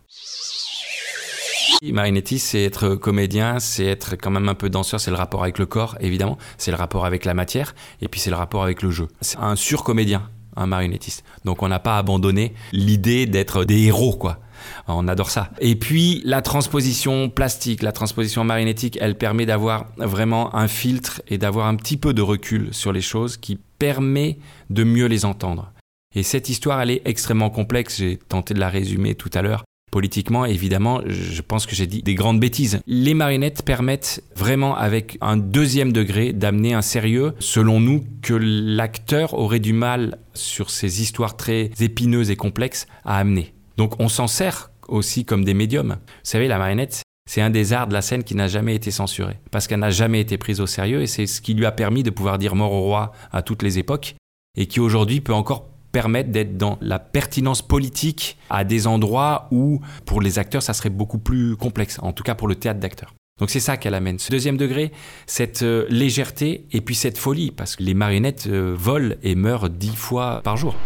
Marinetti, 1.83 2.39
c'est 2.39 2.63
être 2.63 2.95
comédien, 2.95 3.59
c'est 3.59 3.85
être 3.85 4.17
quand 4.17 4.31
même 4.31 4.49
un 4.49 4.55
peu 4.55 4.71
danseur, 4.71 5.01
c'est 5.01 5.11
le 5.11 5.17
rapport 5.17 5.43
avec 5.43 5.59
le 5.59 5.67
corps, 5.67 5.97
évidemment, 6.01 6.39
c'est 6.59 6.71
le 6.71 6.77
rapport 6.77 7.05
avec 7.05 7.25
la 7.25 7.35
matière, 7.35 7.75
et 8.01 8.09
puis 8.09 8.21
c'est 8.21 8.31
le 8.31 8.37
rapport 8.37 8.63
avec 8.63 8.83
le 8.83 8.91
jeu. 8.91 9.09
C'est 9.21 9.39
un 9.39 9.57
surcomédien, 9.57 10.29
un 10.57 10.67
marionnettiste. 10.67 11.25
Donc 11.45 11.63
on 11.63 11.69
n'a 11.69 11.79
pas 11.79 11.99
abandonné 11.99 12.55
l'idée 12.73 13.27
d'être 13.27 13.65
des 13.65 13.83
héros, 13.85 14.17
quoi. 14.17 14.39
On 14.87 15.09
adore 15.09 15.31
ça. 15.31 15.51
Et 15.61 15.75
puis 15.75 16.23
la 16.25 16.41
transposition 16.41 17.29
plastique, 17.29 17.83
la 17.83 17.93
transposition 17.93 18.45
marionnettique, 18.45 18.97
elle 19.01 19.19
permet 19.19 19.47
d'avoir 19.47 19.87
vraiment 19.97 20.55
un 20.55 20.69
filtre 20.69 21.21
et 21.29 21.37
d'avoir 21.37 21.67
un 21.67 21.75
petit 21.75 21.97
peu 21.97 22.15
de 22.15 22.23
recul 22.23 22.69
sur 22.73 22.93
les 22.93 23.01
choses 23.01 23.37
qui 23.37 23.59
permet 23.79 24.39
de 24.71 24.85
mieux 24.85 25.07
les 25.07 25.25
entendre. 25.25 25.73
Et 26.15 26.23
cette 26.23 26.49
histoire, 26.49 26.81
elle 26.81 26.91
est 26.91 27.03
extrêmement 27.07 27.51
complexe. 27.51 27.99
J'ai 27.99 28.19
tenté 28.19 28.55
de 28.55 28.61
la 28.61 28.69
résumer 28.69 29.15
tout 29.15 29.31
à 29.35 29.43
l'heure. 29.43 29.65
Politiquement, 29.93 30.47
évidemment, 30.47 31.03
je 31.07 31.43
pense 31.43 31.67
que 31.67 31.77
j'ai 31.77 31.87
dit 31.87 32.03
des 32.03 32.15
grandes 32.15 32.41
bêtises. 32.41 32.81
Les 32.87 33.13
marionnettes 33.13 33.63
permettent 33.63 34.25
vraiment, 34.35 34.75
avec 34.75 35.19
un 35.21 35.37
deuxième 35.37 35.93
degré, 35.93 36.33
d'amener 36.33 36.73
un 36.73 36.81
sérieux, 36.81 37.35
selon 37.41 37.79
nous, 37.79 38.03
que 38.23 38.33
l'acteur 38.33 39.35
aurait 39.35 39.61
du 39.61 39.75
mal, 39.75 40.17
sur 40.33 40.71
ces 40.71 41.03
histoires 41.03 41.37
très 41.37 41.71
épineuses 41.79 42.31
et 42.31 42.37
complexes, 42.37 42.87
à 43.05 43.19
amener. 43.19 43.53
Donc 43.77 44.01
on 44.01 44.09
s'en 44.09 44.29
sert 44.29 44.71
aussi 44.89 45.27
comme 45.27 45.45
des 45.45 45.53
médiums. 45.53 45.99
Vous 45.99 46.21
savez, 46.23 46.49
la 46.49 46.57
marionnette, 46.57 47.03
c'est 47.31 47.43
un 47.43 47.51
des 47.51 47.75
arts 47.75 47.87
de 47.87 47.93
la 47.93 48.01
scène 48.01 48.25
qui 48.25 48.35
n'a 48.35 48.49
jamais 48.49 48.75
été 48.75 48.91
censuré, 48.91 49.41
parce 49.51 49.67
qu'elle 49.67 49.81
n'a 49.81 49.91
jamais 49.91 50.23
été 50.23 50.39
prise 50.39 50.63
au 50.63 50.67
sérieux, 50.67 51.03
et 51.03 51.07
c'est 51.07 51.27
ce 51.27 51.43
qui 51.43 51.53
lui 51.53 51.67
a 51.67 51.71
permis 51.71 52.03
de 52.03 52.09
pouvoir 52.09 52.39
dire 52.39 52.55
mort 52.55 52.73
au 52.73 52.81
roi 52.81 53.13
à 53.31 53.43
toutes 53.43 53.63
les 53.63 53.79
époques, 53.79 54.15
et 54.57 54.65
qui 54.65 54.81
aujourd'hui 54.81 55.21
peut 55.21 55.35
encore 55.35 55.69
permettre 55.93 56.31
d'être 56.31 56.57
dans 56.57 56.79
la 56.81 56.99
pertinence 56.99 57.63
politique 57.63 58.39
à 58.51 58.65
des 58.65 58.87
endroits 58.87 59.49
où, 59.51 59.81
pour 60.07 60.21
les 60.21 60.39
acteurs, 60.39 60.63
ça 60.63 60.75
serait 60.75 60.91
beaucoup 60.91 61.19
plus 61.19 61.57
complexe, 61.57 61.99
en 62.03 62.13
tout 62.13 62.23
cas 62.23 62.35
pour 62.35 62.49
le 62.49 62.55
théâtre 62.55 62.81
d'acteurs. 62.81 63.15
Donc 63.39 63.51
c'est 63.51 63.61
ça 63.61 63.77
qu'elle 63.77 63.95
amène. 63.95 64.19
Ce 64.19 64.31
deuxième 64.31 64.57
degré, 64.57 64.93
cette 65.27 65.63
euh, 65.63 65.87
légèreté 65.89 66.67
et 66.73 66.81
puis 66.81 66.95
cette 66.95 67.19
folie, 67.19 67.51
parce 67.51 67.77
que 67.77 67.83
les 67.83 67.95
marionnettes 67.95 68.47
euh, 68.47 68.75
volent 68.77 69.15
et 69.23 69.35
meurent 69.35 69.69
dix 69.69 69.97
fois 69.97 70.41
par 70.43 70.57
jour. 70.57 70.77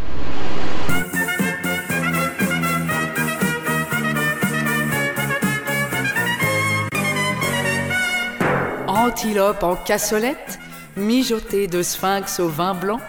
antilope 9.06 9.62
en 9.62 9.76
cassolette, 9.76 10.58
mijoté 10.96 11.68
de 11.68 11.80
sphinx 11.80 12.40
au 12.40 12.48
vin 12.48 12.74
blanc, 12.74 13.00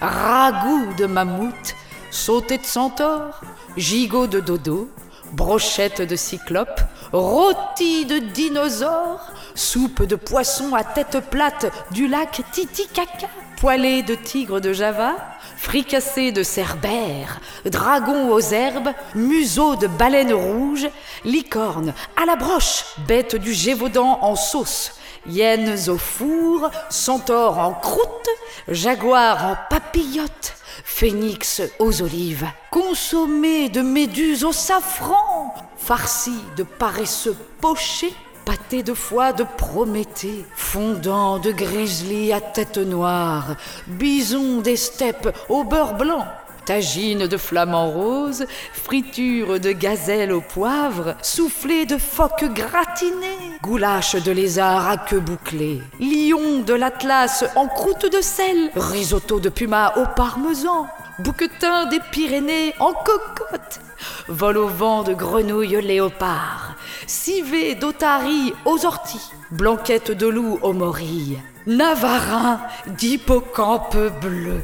ragoût 0.00 0.94
de 0.96 1.06
mammouth, 1.06 1.74
sauté 2.10 2.58
de 2.58 2.66
centaure, 2.66 3.40
gigot 3.76 4.26
de 4.26 4.40
dodo, 4.40 4.90
brochette 5.32 6.02
de 6.02 6.16
cyclope, 6.16 6.80
rôti 7.12 8.04
de 8.06 8.18
dinosaure, 8.18 9.20
soupe 9.54 10.04
de 10.04 10.16
poisson 10.16 10.74
à 10.74 10.84
tête 10.84 11.18
plate 11.30 11.66
du 11.90 12.08
lac 12.08 12.42
Titicaca, 12.52 13.28
poêlée 13.60 14.02
de 14.02 14.14
tigre 14.14 14.60
de 14.60 14.72
Java, 14.72 15.16
fricassé 15.56 16.32
de 16.32 16.42
cerbère, 16.42 17.40
dragon 17.66 18.30
aux 18.30 18.40
herbes, 18.40 18.90
museau 19.14 19.76
de 19.76 19.86
baleine 19.86 20.32
rouge, 20.32 20.88
licorne 21.24 21.92
à 22.20 22.24
la 22.24 22.36
broche, 22.36 22.84
bête 23.06 23.36
du 23.36 23.52
Gévaudan 23.52 24.18
en 24.22 24.36
sauce, 24.36 24.92
hyènes 25.26 25.78
au 25.88 25.98
four, 25.98 26.70
centaures 26.88 27.58
en 27.58 27.72
croûte, 27.72 28.28
jaguars 28.68 29.44
en 29.44 29.56
papillote, 29.68 30.54
phénix 30.84 31.62
aux 31.78 32.02
olives, 32.02 32.46
consommé 32.70 33.68
de 33.68 33.82
méduses 33.82 34.44
au 34.44 34.52
safran, 34.52 35.54
farci 35.76 36.34
de 36.56 36.62
paresseux 36.62 37.36
pochés, 37.60 38.14
pâté 38.44 38.82
de 38.82 38.94
foie 38.94 39.32
de 39.32 39.44
Prométhée, 39.56 40.44
fondant 40.54 41.38
de 41.38 41.52
grizzly 41.52 42.32
à 42.32 42.40
tête 42.40 42.78
noire, 42.78 43.56
bison 43.86 44.60
des 44.60 44.76
steppes 44.76 45.36
au 45.48 45.64
beurre 45.64 45.94
blanc, 45.94 46.26
tagine 46.70 47.26
de 47.26 47.36
flamant 47.36 47.90
rose, 47.90 48.46
friture 48.72 49.58
de 49.58 49.72
gazelle 49.72 50.30
au 50.30 50.40
poivre, 50.40 51.16
soufflé 51.20 51.84
de 51.84 51.98
phoque 51.98 52.44
gratiné, 52.44 53.34
goulash 53.60 54.14
de 54.14 54.30
lézard 54.30 54.88
à 54.88 54.96
queue 54.96 55.18
bouclée, 55.18 55.82
lion 55.98 56.60
de 56.60 56.72
l'Atlas 56.72 57.44
en 57.56 57.66
croûte 57.66 58.06
de 58.06 58.20
sel, 58.20 58.70
risotto 58.76 59.40
de 59.40 59.48
puma 59.48 59.94
au 59.96 60.04
parmesan, 60.14 60.86
bouquetin 61.18 61.86
des 61.86 61.98
Pyrénées 62.12 62.72
en 62.78 62.92
cocotte, 62.92 63.80
vol 64.28 64.56
au 64.56 64.68
vent 64.68 65.02
de 65.02 65.12
grenouilles 65.12 65.82
léopard, 65.82 66.76
civet 67.08 67.74
d'otarie 67.74 68.54
aux 68.64 68.86
orties, 68.86 69.32
blanquette 69.50 70.12
de 70.12 70.28
loup 70.28 70.60
aux 70.62 70.72
morilles, 70.72 71.40
navarin 71.66 72.60
d'hippocampe 72.86 73.98
bleu. 74.20 74.60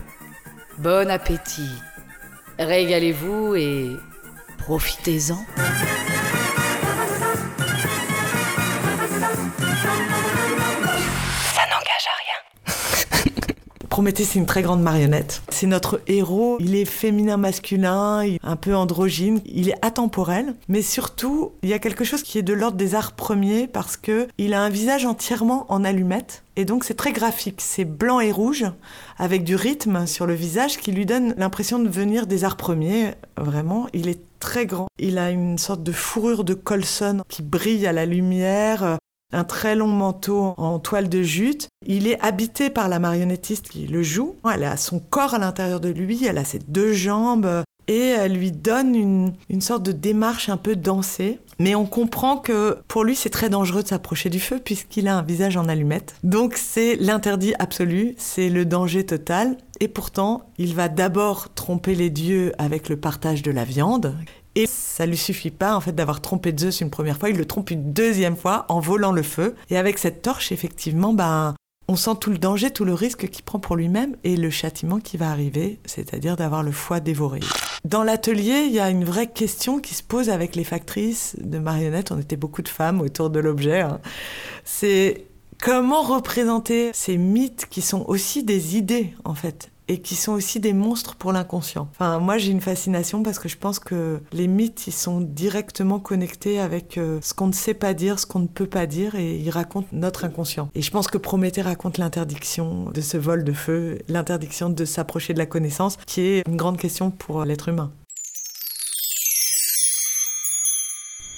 Bon 0.79 1.11
appétit. 1.11 1.73
Régalez-vous 2.59 3.55
et 3.55 3.97
profitez-en. 4.59 5.45
Prométhée, 13.97 14.25
c'est 14.25 14.39
une 14.39 14.45
très 14.45 14.61
grande 14.61 14.83
marionnette. 14.83 15.41
C'est 15.49 15.67
notre 15.67 16.03
héros. 16.07 16.59
Il 16.61 16.75
est 16.75 16.85
féminin, 16.85 17.39
masculin, 17.39 18.27
un 18.43 18.57
peu 18.57 18.77
androgyne. 18.77 19.41
Il 19.47 19.71
est 19.71 19.79
atemporel. 19.81 20.55
Mais 20.69 20.83
surtout, 20.83 21.53
il 21.63 21.71
y 21.71 21.73
a 21.73 21.79
quelque 21.79 22.05
chose 22.05 22.23
qui 22.23 22.37
est 22.37 22.43
de 22.43 22.53
l'ordre 22.53 22.77
des 22.77 22.95
arts 22.95 23.13
premiers 23.13 23.67
parce 23.67 23.97
que 23.97 24.29
il 24.37 24.53
a 24.53 24.61
un 24.61 24.69
visage 24.69 25.07
entièrement 25.07 25.65
en 25.71 25.83
allumette. 25.83 26.45
Et 26.57 26.67
donc, 26.67 26.85
c'est 26.85 26.93
très 26.93 27.13
graphique. 27.13 27.63
C'est 27.63 27.87
blanc 27.87 28.21
et 28.21 28.33
rouge 28.33 28.67
avec 29.17 29.45
du 29.45 29.57
rythme 29.57 30.07
sur 30.07 30.27
le 30.27 30.35
visage 30.35 30.77
qui 30.77 30.93
lui 30.93 31.07
donne 31.07 31.33
l'impression 31.39 31.79
de 31.79 31.89
venir 31.89 32.27
des 32.27 32.45
arts 32.45 32.59
premiers. 32.59 33.15
Vraiment, 33.39 33.87
il 33.95 34.11
est 34.11 34.21
très 34.41 34.67
grand. 34.67 34.89
Il 34.99 35.17
a 35.17 35.31
une 35.31 35.57
sorte 35.57 35.83
de 35.83 35.93
fourrure 35.93 36.45
de 36.45 36.53
colson 36.53 37.23
qui 37.31 37.43
brille 37.43 37.87
à 37.87 37.95
la 37.95 38.05
lumière 38.05 38.99
un 39.33 39.45
très 39.45 39.75
long 39.75 39.89
manteau 39.89 40.55
en 40.57 40.79
toile 40.79 41.09
de 41.09 41.23
jute. 41.23 41.69
Il 41.87 42.07
est 42.07 42.21
habité 42.21 42.71
par 42.71 42.89
la 42.89 42.99
marionnettiste 42.99 43.69
qui 43.69 43.87
le 43.87 44.03
joue. 44.03 44.37
Elle 44.53 44.65
a 44.65 44.77
son 44.77 44.99
corps 44.99 45.35
à 45.35 45.39
l'intérieur 45.39 45.81
de 45.81 45.89
lui, 45.89 46.25
elle 46.25 46.39
a 46.39 46.45
ses 46.45 46.61
deux 46.61 46.93
jambes 46.93 47.63
et 47.89 48.09
elle 48.09 48.33
lui 48.33 48.53
donne 48.53 48.95
une, 48.95 49.33
une 49.49 49.61
sorte 49.61 49.83
de 49.83 49.93
démarche 49.93 50.49
un 50.49 50.57
peu 50.57 50.77
dansée. 50.77 51.39
Mais 51.59 51.75
on 51.75 51.87
comprend 51.87 52.37
que 52.37 52.79
pour 52.89 53.05
lui, 53.05 53.17
c'est 53.17 53.31
très 53.31 53.49
dangereux 53.49 53.83
de 53.83 53.89
s'approcher 53.89 54.29
du 54.29 54.41
feu 54.41 54.61
puisqu'il 54.63 55.09
a 55.09 55.17
un 55.17 55.23
visage 55.23 55.57
en 55.57 55.69
allumette. 55.69 56.17
Donc 56.23 56.55
c'est 56.57 56.97
l'interdit 56.97 57.55
absolu, 57.59 58.15
c'est 58.19 58.51
le 58.51 58.65
danger 58.65 59.07
total. 59.07 59.57
Et 59.81 59.89
pourtant, 59.89 60.43
il 60.59 60.75
va 60.75 60.89
d'abord 60.89 61.53
tromper 61.55 61.95
les 61.95 62.11
dieux 62.11 62.53
avec 62.59 62.89
le 62.89 62.97
partage 62.97 63.43
de 63.43 63.51
la 63.51 63.65
viande. 63.65 64.15
Et 64.57 64.67
ça 64.67 65.07
lui 65.07 65.17
suffit 65.17 65.53
pas 65.53 65.77
en 65.77 65.81
fait 65.81 65.93
d'avoir 65.93 66.21
trompé 66.21 66.53
Zeus 66.59 66.81
une 66.81 66.91
première 66.91 67.19
fois, 67.19 67.31
il 67.31 67.37
le 67.37 67.45
trompe 67.45 67.71
une 67.71 67.93
deuxième 67.93 68.37
fois 68.37 68.65
en 68.69 68.81
volant 68.81 69.13
le 69.13 69.23
feu. 69.23 69.55
Et 69.71 69.77
avec 69.77 69.99
cette 69.99 70.23
torche, 70.23 70.51
effectivement, 70.51 71.13
ben 71.13 71.55
on 71.89 71.95
sent 71.95 72.17
tout 72.21 72.31
le 72.31 72.39
danger, 72.39 72.71
tout 72.71 72.85
le 72.85 72.95
risque 72.95 73.29
qu'il 73.29 73.45
prend 73.45 73.61
pour 73.61 73.77
lui-même 73.77 74.17
et 74.25 74.37
le 74.37 74.51
châtiment 74.51 74.99
qui 74.99 75.17
va 75.17 75.31
arriver, 75.31 75.79
c'est-à-dire 75.85 76.37
d'avoir 76.37 76.65
le 76.65 76.73
foie 76.73 76.99
dévoré. 76.99 77.39
Dans 77.85 78.03
l'atelier, 78.03 78.65
il 78.67 78.73
y 78.73 78.81
a 78.81 78.91
une 78.91 79.05
vraie 79.05 79.29
question 79.29 79.79
qui 79.79 79.95
se 79.95 80.03
pose 80.03 80.29
avec 80.29 80.57
les 80.57 80.65
factrices 80.65 81.37
de 81.39 81.61
marionnettes. 81.61 82.11
On 82.11 82.19
était 82.19 82.37
beaucoup 82.37 82.63
de 82.63 82.69
femmes 82.69 83.01
autour 83.01 83.31
de 83.31 83.39
l'objet. 83.39 83.83
hein. 83.83 84.01
C'est 84.65 85.27
Comment 85.63 86.03
représenter 86.03 86.91
ces 86.93 87.17
mythes 87.17 87.67
qui 87.71 87.81
sont 87.81 88.05
aussi 88.09 88.45
des 88.45 88.77
idées, 88.77 89.15
en 89.25 89.35
fait? 89.35 89.71
Et 89.89 89.99
qui 89.99 90.15
sont 90.17 90.33
aussi 90.33 90.61
des 90.61 90.73
monstres 90.73 91.15
pour 91.17 91.33
l'inconscient. 91.33 91.89
Enfin, 91.93 92.19
moi, 92.19 92.39
j'ai 92.39 92.51
une 92.51 92.61
fascination 92.61 93.23
parce 93.23 93.39
que 93.39 93.49
je 93.49 93.57
pense 93.57 93.79
que 93.79 94.21
les 94.33 94.49
mythes, 94.49 94.87
ils 94.87 94.93
sont 94.93 95.21
directement 95.21 96.01
connectés 96.01 96.61
avec 96.61 96.99
euh, 96.99 97.19
ce 97.23 97.35
qu'on 97.35 97.47
ne 97.47 97.53
sait 97.53 97.75
pas 97.75 97.95
dire, 97.95 98.19
ce 98.19 98.27
qu'on 98.27 98.41
ne 98.41 98.47
peut 98.47 98.67
pas 98.67 98.87
dire, 98.87 99.15
et 99.15 99.37
ils 99.37 99.51
racontent 99.51 99.89
notre 99.93 100.25
inconscient. 100.25 100.69
Et 100.75 100.83
je 100.83 100.91
pense 100.91 101.09
que 101.09 101.19
Prométhée 101.19 101.63
raconte 101.63 101.99
l'interdiction 101.99 102.91
de 102.91 103.01
ce 103.01 103.17
vol 103.17 103.45
de 103.45 103.53
feu, 103.53 103.99
l'interdiction 104.09 104.71
de 104.71 104.85
s'approcher 104.85 105.33
de 105.33 105.39
la 105.39 105.47
connaissance, 105.47 105.97
qui 106.07 106.21
est 106.21 106.43
une 106.47 106.57
grande 106.57 106.79
question 106.79 107.11
pour 107.11 107.45
l'être 107.45 107.69
humain. 107.69 107.93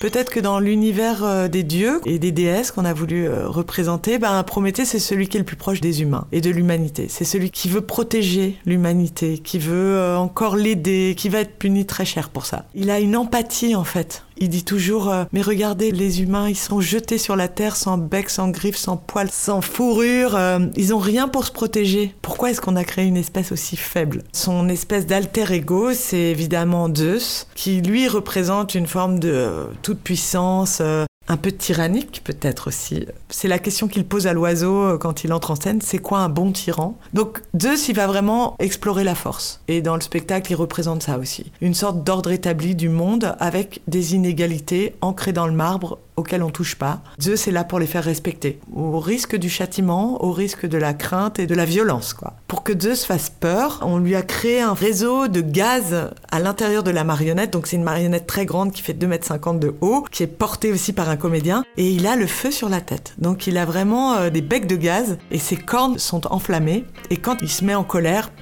Peut-être 0.00 0.30
que 0.30 0.38
dans 0.38 0.61
l'univers 0.61 1.24
euh, 1.24 1.48
des 1.48 1.64
dieux 1.64 2.00
et 2.04 2.20
des 2.20 2.30
déesses 2.30 2.70
qu'on 2.70 2.84
a 2.84 2.92
voulu 2.92 3.26
euh, 3.26 3.48
représenter, 3.48 4.18
ben, 4.18 4.40
Prométhée, 4.44 4.84
c'est 4.84 5.00
celui 5.00 5.26
qui 5.26 5.38
est 5.38 5.40
le 5.40 5.46
plus 5.46 5.56
proche 5.56 5.80
des 5.80 6.02
humains 6.02 6.28
et 6.30 6.40
de 6.40 6.50
l'humanité. 6.50 7.06
C'est 7.08 7.24
celui 7.24 7.50
qui 7.50 7.68
veut 7.68 7.80
protéger 7.80 8.56
l'humanité, 8.64 9.38
qui 9.38 9.58
veut 9.58 9.96
euh, 9.96 10.16
encore 10.16 10.54
l'aider, 10.54 11.14
qui 11.16 11.28
va 11.28 11.40
être 11.40 11.58
puni 11.58 11.84
très 11.84 12.04
cher 12.04 12.30
pour 12.30 12.46
ça. 12.46 12.66
Il 12.76 12.90
a 12.90 13.00
une 13.00 13.16
empathie, 13.16 13.74
en 13.74 13.82
fait, 13.82 14.22
il 14.40 14.48
dit 14.48 14.64
toujours 14.64 15.11
euh, 15.11 15.24
Mais 15.33 15.42
regardez, 15.42 15.90
les 15.90 16.22
humains, 16.22 16.48
ils 16.48 16.57
sont 16.57 16.81
jetés 16.81 17.18
sur 17.18 17.37
la 17.37 17.48
terre 17.48 17.77
sans 17.77 17.98
bec, 17.98 18.31
sans 18.31 18.51
griffes, 18.51 18.77
sans 18.77 18.96
poils, 18.96 19.31
sans 19.31 19.61
fourrure. 19.61 20.35
euh, 20.37 20.59
ils 20.77 20.94
ont 20.94 20.98
rien 20.98 21.29
pour 21.29 21.44
se 21.44 21.53
protéger. 21.53 22.14
Pourquoi 22.22 22.51
est-ce 22.51 22.61
qu'on 22.61 22.77
a 22.77 22.85
créé 22.85 23.07
une 23.07 23.16
espèce 23.16 23.53
aussi 23.53 23.77
faible? 23.77 24.22
Son 24.33 24.68
espèce 24.68 25.07
d'alter 25.07 25.53
ego, 25.53 25.92
c'est 25.92 26.16
évidemment 26.18 26.88
Zeus, 26.94 27.46
qui 27.55 27.81
lui 27.81 28.09
représente 28.09 28.74
une 28.74 28.87
forme 28.87 29.18
de 29.18 29.31
euh, 29.31 29.64
toute 29.83 30.01
puissance. 30.01 30.83
Un 31.29 31.37
peu 31.37 31.53
tyrannique 31.53 32.23
peut-être 32.25 32.69
aussi. 32.69 33.07
C'est 33.29 33.49
la 33.49 33.59
question 33.59 33.88
qu'il 33.88 34.07
pose 34.07 34.27
à 34.27 34.33
l'oiseau 34.33 34.83
euh, 34.83 34.99
quand 34.99 35.25
il 35.25 35.33
entre 35.33 35.51
en 35.51 35.57
scène, 35.57 35.81
c'est 35.81 35.99
quoi 35.99 36.21
un 36.21 36.29
bon 36.29 36.53
tyran? 36.53 36.99
Donc 37.12 37.43
Zeus, 37.61 37.88
il 37.88 37.95
va 37.95 38.07
vraiment 38.07 38.57
explorer 38.59 39.05
la 39.05 39.14
force. 39.14 39.61
Et 39.69 39.83
dans 39.83 39.95
le 39.95 40.01
spectacle, 40.01 40.51
il 40.53 40.57
représente 40.57 41.03
ça 41.03 41.19
aussi. 41.19 41.53
Une 41.61 41.75
sorte 41.75 42.03
d'ordre 42.03 42.31
établi 42.31 42.75
du 42.75 42.88
monde 42.88 43.37
avec 43.38 43.81
des 43.87 44.14
inégalités 44.14 44.95
ancrées 45.01 45.33
dans 45.33 45.47
le 45.47 45.53
marbre 45.53 45.99
auxquelles 46.18 46.42
on 46.42 46.50
touche 46.50 46.74
pas. 46.74 47.00
Zeus 47.20 47.46
est 47.46 47.52
là 47.52 47.64
pour 47.64 47.78
les 47.78 47.87
faire 47.87 48.04
respecter, 48.04 48.59
au 48.74 48.98
risque 48.98 49.37
du 49.37 49.48
châtiment, 49.48 50.22
au 50.24 50.33
risque 50.33 50.66
de 50.66 50.76
la 50.76 50.92
crainte 50.92 51.38
et 51.38 51.46
de 51.46 51.54
la 51.54 51.64
violence. 51.64 52.12
Quoi. 52.12 52.35
Pour 52.48 52.64
que 52.64 52.78
Zeus 52.78 53.04
fasse 53.04 53.31
peur, 53.31 53.81
on 53.83 53.98
lui 53.98 54.16
a 54.16 54.22
créé 54.22 54.61
un 54.61 54.74
réseau 54.74 55.28
de 55.28 55.40
gaz 55.40 56.11
à 56.31 56.40
l'intérieur 56.40 56.83
de 56.83 56.90
la 56.90 57.04
marionnette. 57.04 57.52
Donc 57.52 57.66
c'est 57.66 57.76
une 57.76 57.85
marionnette 57.85 58.26
très 58.26 58.46
grande 58.46 58.72
qui 58.72 58.83
fait 58.83 58.92
2,50 58.92 59.50
m 59.50 59.59
de 59.61 59.74
haut, 59.81 60.04
qui 60.11 60.24
est 60.24 60.26
portée 60.26 60.72
aussi 60.72 60.92
par 60.92 61.09
un 61.09 61.16
comédien. 61.16 61.64
Et 61.76 61.90
il 61.90 62.07
a 62.07 62.16
le 62.16 62.26
feu 62.26 62.50
sur 62.50 62.68
la 62.68 62.81
tête. 62.81 63.14
Donc 63.18 63.46
il 63.46 63.57
a 63.57 63.64
vraiment 63.64 64.14
euh, 64.14 64.31
des 64.31 64.42
becs 64.42 64.66
de 64.66 64.76
gaz 64.76 65.18
et 65.31 65.38
ses 65.38 65.57
cornes 65.57 65.98
sont 65.98 66.26
enflammées. 66.33 66.85
Et 67.11 67.16
quand 67.16 67.37
il 67.42 67.48
se 67.48 67.64
met 67.64 67.74
en 67.74 67.85
colère, 67.85 68.33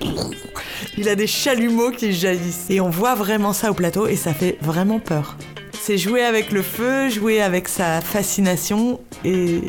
il 0.97 1.09
a 1.09 1.15
des 1.15 1.27
chalumeaux 1.27 1.91
qui 1.91 2.13
jaillissent. 2.13 2.67
Et 2.71 2.81
on 2.81 2.89
voit 2.89 3.15
vraiment 3.15 3.53
ça 3.53 3.71
au 3.71 3.75
plateau 3.75 4.07
et 4.07 4.17
ça 4.17 4.33
fait 4.33 4.57
vraiment 4.63 4.99
peur. 4.99 5.37
C'est 5.87 5.99
jouer 5.99 6.25
avec 6.25 6.51
le 6.51 6.63
feu, 6.63 7.09
jouer 7.11 7.41
avec 7.41 7.69
sa 7.69 8.01
fascination 8.01 8.99
et 9.25 9.61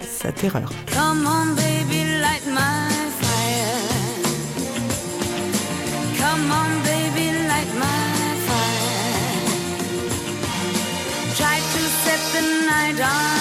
sa 0.00 0.30
terreur. 0.30 0.70
Come 0.92 1.26
on, 1.26 1.56
baby, 1.56 2.04
light 2.20 2.46
my 2.46 2.92
fire. 3.20 3.82
Come 6.16 6.52
on, 6.52 6.80
baby, 6.84 7.32
light 7.48 7.74
my 7.74 8.36
fire. 8.46 9.40
Try 11.34 11.58
to 11.58 11.80
set 12.04 12.20
the 12.32 12.42
night 12.68 13.00
on 13.00 13.33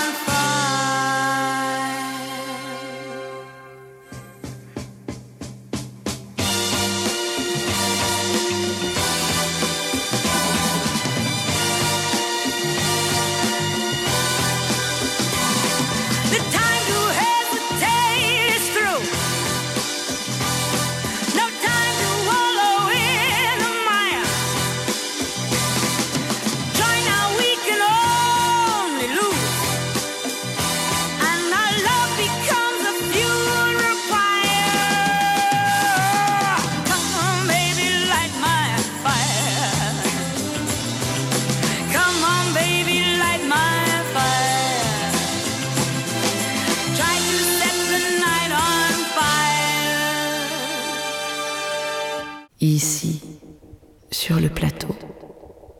sur 54.24 54.40
le 54.40 54.48
plateau, 54.48 54.96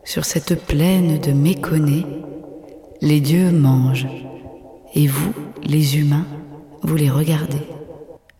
sur 0.04 0.26
cette 0.26 0.66
plaine 0.66 1.18
de 1.18 1.32
méconnais, 1.32 2.06
les 3.00 3.22
dieux 3.22 3.54
mangent. 3.54 4.10
Et 4.94 5.08
vous, 5.08 5.34
les 5.64 5.98
humains, 5.98 6.28
vous 6.82 6.98
les 6.98 7.10
regardez. 7.10 7.66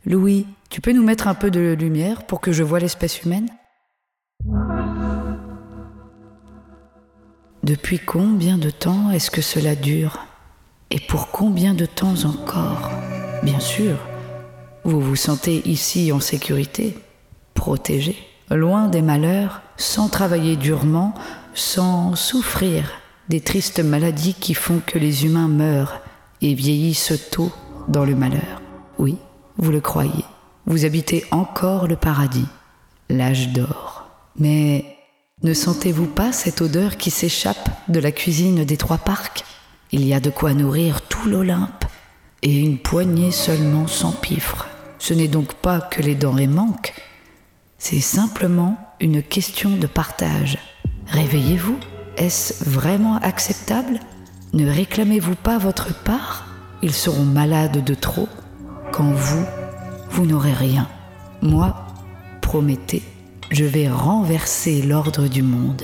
Louis, 0.06 0.46
tu 0.70 0.82
peux 0.82 0.92
nous 0.92 1.06
mettre 1.06 1.30
un 1.30 1.36
peu 1.36 1.50
de 1.52 1.74
lumière 1.80 2.28
pour 2.28 2.42
que 2.42 2.52
je 2.52 2.64
voie 2.64 2.82
l'espèce 2.82 3.24
humaine? 3.24 3.48
Depuis 7.64 8.00
combien 8.00 8.58
de 8.58 8.72
temps 8.72 9.10
est-ce 9.10 9.32
que 9.32 9.42
cela 9.42 9.74
dure? 9.74 10.26
Et 10.92 11.00
pour 11.00 11.32
combien 11.32 11.74
de 11.74 11.86
temps 11.86 12.26
encore? 12.26 12.92
Bien 13.42 13.62
sûr, 13.62 13.96
vous 14.84 15.00
vous 15.00 15.16
sentez 15.16 15.66
ici 15.66 16.12
en 16.12 16.20
sécurité, 16.20 16.94
protégé, 17.54 18.18
loin 18.50 18.88
des 18.88 19.02
malheurs, 19.02 19.62
sans 19.78 20.10
travailler 20.10 20.56
durement, 20.56 21.14
sans 21.54 22.16
souffrir 22.16 22.92
des 23.30 23.42
tristes 23.42 23.80
maladies 23.80 24.34
qui 24.34 24.54
font 24.54 24.82
que 24.86 25.00
les 25.00 25.26
humains 25.26 25.48
meurent 25.48 26.02
et 26.42 26.54
vieillissent 26.54 27.14
tôt 27.32 27.52
dans 27.88 28.06
le 28.06 28.16
malheur. 28.16 28.62
Oui, 28.98 29.18
vous 29.58 29.72
le 29.72 29.82
croyez, 29.82 30.26
vous 30.66 30.86
habitez 30.86 31.26
encore 31.32 31.88
le 31.88 31.96
paradis, 31.96 32.48
l'âge 33.10 33.50
d'or. 33.50 34.08
Mais 34.38 34.86
ne 35.42 35.54
sentez-vous 35.54 36.08
pas 36.08 36.32
cette 36.32 36.62
odeur 36.62 36.98
qui 36.98 37.12
s'échappe 37.12 37.70
de 37.88 38.00
la 38.00 38.12
cuisine 38.12 38.66
des 38.66 38.78
trois 38.78 38.98
parcs? 38.98 39.44
Il 39.92 40.06
y 40.06 40.14
a 40.14 40.20
de 40.20 40.30
quoi 40.30 40.54
nourrir 40.54 41.02
tout 41.02 41.30
l'Olympe, 41.30 41.86
et 42.42 42.58
une 42.58 42.78
poignée 42.78 43.32
seulement 43.32 43.88
s'empiffre. 43.88 44.68
Ce 45.00 45.14
n'est 45.14 45.28
donc 45.28 45.54
pas 45.54 45.80
que 45.80 46.02
les 46.02 46.16
denrées 46.16 46.48
manquent, 46.48 46.94
c'est 47.86 48.00
simplement 48.00 48.78
une 49.02 49.22
question 49.22 49.72
de 49.72 49.88
partage. 49.88 50.58
Réveillez-vous, 51.08 51.78
est-ce 52.16 52.64
vraiment 52.64 53.18
acceptable? 53.18 54.00
Ne 54.54 54.72
réclamez-vous 54.72 55.36
pas 55.36 55.58
votre 55.58 55.94
part? 55.94 56.48
Ils 56.82 56.94
seront 56.94 57.26
malades 57.26 57.84
de 57.84 57.94
trop 57.94 58.30
quand 58.94 59.12
vous, 59.12 59.44
vous 60.12 60.26
n'aurez 60.26 60.54
rien. 60.54 60.88
Moi, 61.42 61.76
promettez, 62.40 63.04
je 63.52 63.66
vais 63.66 63.90
renverser 63.90 64.82
l'ordre 64.82 65.28
du 65.28 65.44
monde, 65.44 65.84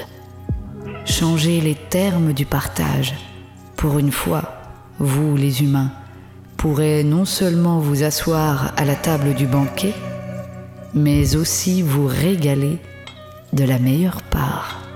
changer 1.03 1.59
les 1.59 1.75
termes 1.75 2.31
du 2.31 2.45
partage. 2.45 3.13
Pour 3.75 3.99
une 3.99 4.13
fois, 4.13 4.43
vous, 4.99 5.35
les 5.35 5.63
humains, 5.63 5.91
pourrez 6.55 7.03
non 7.03 7.25
seulement 7.25 7.79
vous 7.79 8.03
asseoir 8.03 8.71
à 8.77 8.85
la 8.85 8.95
table 8.95 9.33
du 9.33 9.47
banquet, 9.47 9.93
mais 10.93 11.35
aussi 11.35 11.81
vous 11.81 12.07
régaler 12.07 12.77
de 13.53 13.63
la 13.63 13.79
meilleure 13.79 14.21
part. 14.23 14.88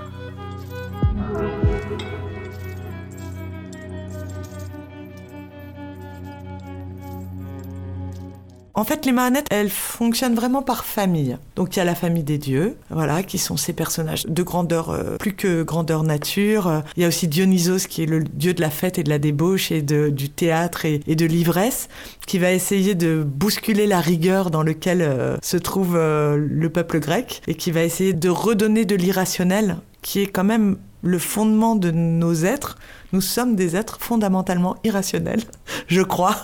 En 8.76 8.82
fait, 8.82 9.06
les 9.06 9.12
marionnettes, 9.12 9.46
elles 9.50 9.70
fonctionnent 9.70 10.34
vraiment 10.34 10.62
par 10.62 10.84
famille. 10.84 11.38
Donc 11.54 11.76
il 11.76 11.78
y 11.78 11.82
a 11.82 11.84
la 11.84 11.94
famille 11.94 12.24
des 12.24 12.38
dieux, 12.38 12.76
voilà, 12.90 13.22
qui 13.22 13.38
sont 13.38 13.56
ces 13.56 13.72
personnages 13.72 14.26
de 14.26 14.42
grandeur 14.42 14.90
euh, 14.90 15.16
plus 15.16 15.34
que 15.34 15.62
grandeur 15.62 16.02
nature. 16.02 16.82
Il 16.96 17.02
y 17.02 17.04
a 17.04 17.08
aussi 17.08 17.28
Dionysos 17.28 17.86
qui 17.88 18.02
est 18.02 18.06
le 18.06 18.24
dieu 18.24 18.52
de 18.52 18.60
la 18.60 18.70
fête 18.70 18.98
et 18.98 19.04
de 19.04 19.10
la 19.10 19.20
débauche 19.20 19.70
et 19.70 19.80
de, 19.80 20.08
du 20.08 20.28
théâtre 20.28 20.84
et, 20.84 20.98
de 20.98 21.26
l'ivresse, 21.26 21.88
qui 22.26 22.38
va 22.38 22.50
essayer 22.50 22.96
de 22.96 23.22
bousculer 23.22 23.86
la 23.86 24.00
rigueur 24.00 24.50
dans 24.50 24.64
lequel 24.64 25.02
euh, 25.02 25.36
se 25.40 25.56
trouve 25.56 25.94
euh, 25.96 26.36
le 26.36 26.68
peuple 26.68 26.98
grec 26.98 27.42
et 27.46 27.54
qui 27.54 27.70
va 27.70 27.84
essayer 27.84 28.12
de 28.12 28.28
redonner 28.28 28.84
de 28.84 28.96
l'irrationnel, 28.96 29.76
qui 30.02 30.20
est 30.20 30.26
quand 30.26 30.44
même 30.44 30.78
le 31.04 31.18
fondement 31.18 31.76
de 31.76 31.90
nos 31.90 32.34
êtres. 32.44 32.76
Nous 33.12 33.20
sommes 33.20 33.54
des 33.54 33.76
êtres 33.76 33.98
fondamentalement 34.00 34.76
irrationnels, 34.82 35.42
je 35.86 36.02
crois. 36.02 36.36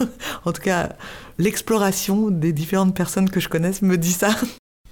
En 0.44 0.52
tout 0.52 0.62
cas, 0.62 0.90
l'exploration 1.38 2.30
des 2.30 2.52
différentes 2.52 2.94
personnes 2.94 3.30
que 3.30 3.40
je 3.40 3.48
connaisse 3.48 3.82
me 3.82 3.98
dit 3.98 4.12
ça. 4.12 4.30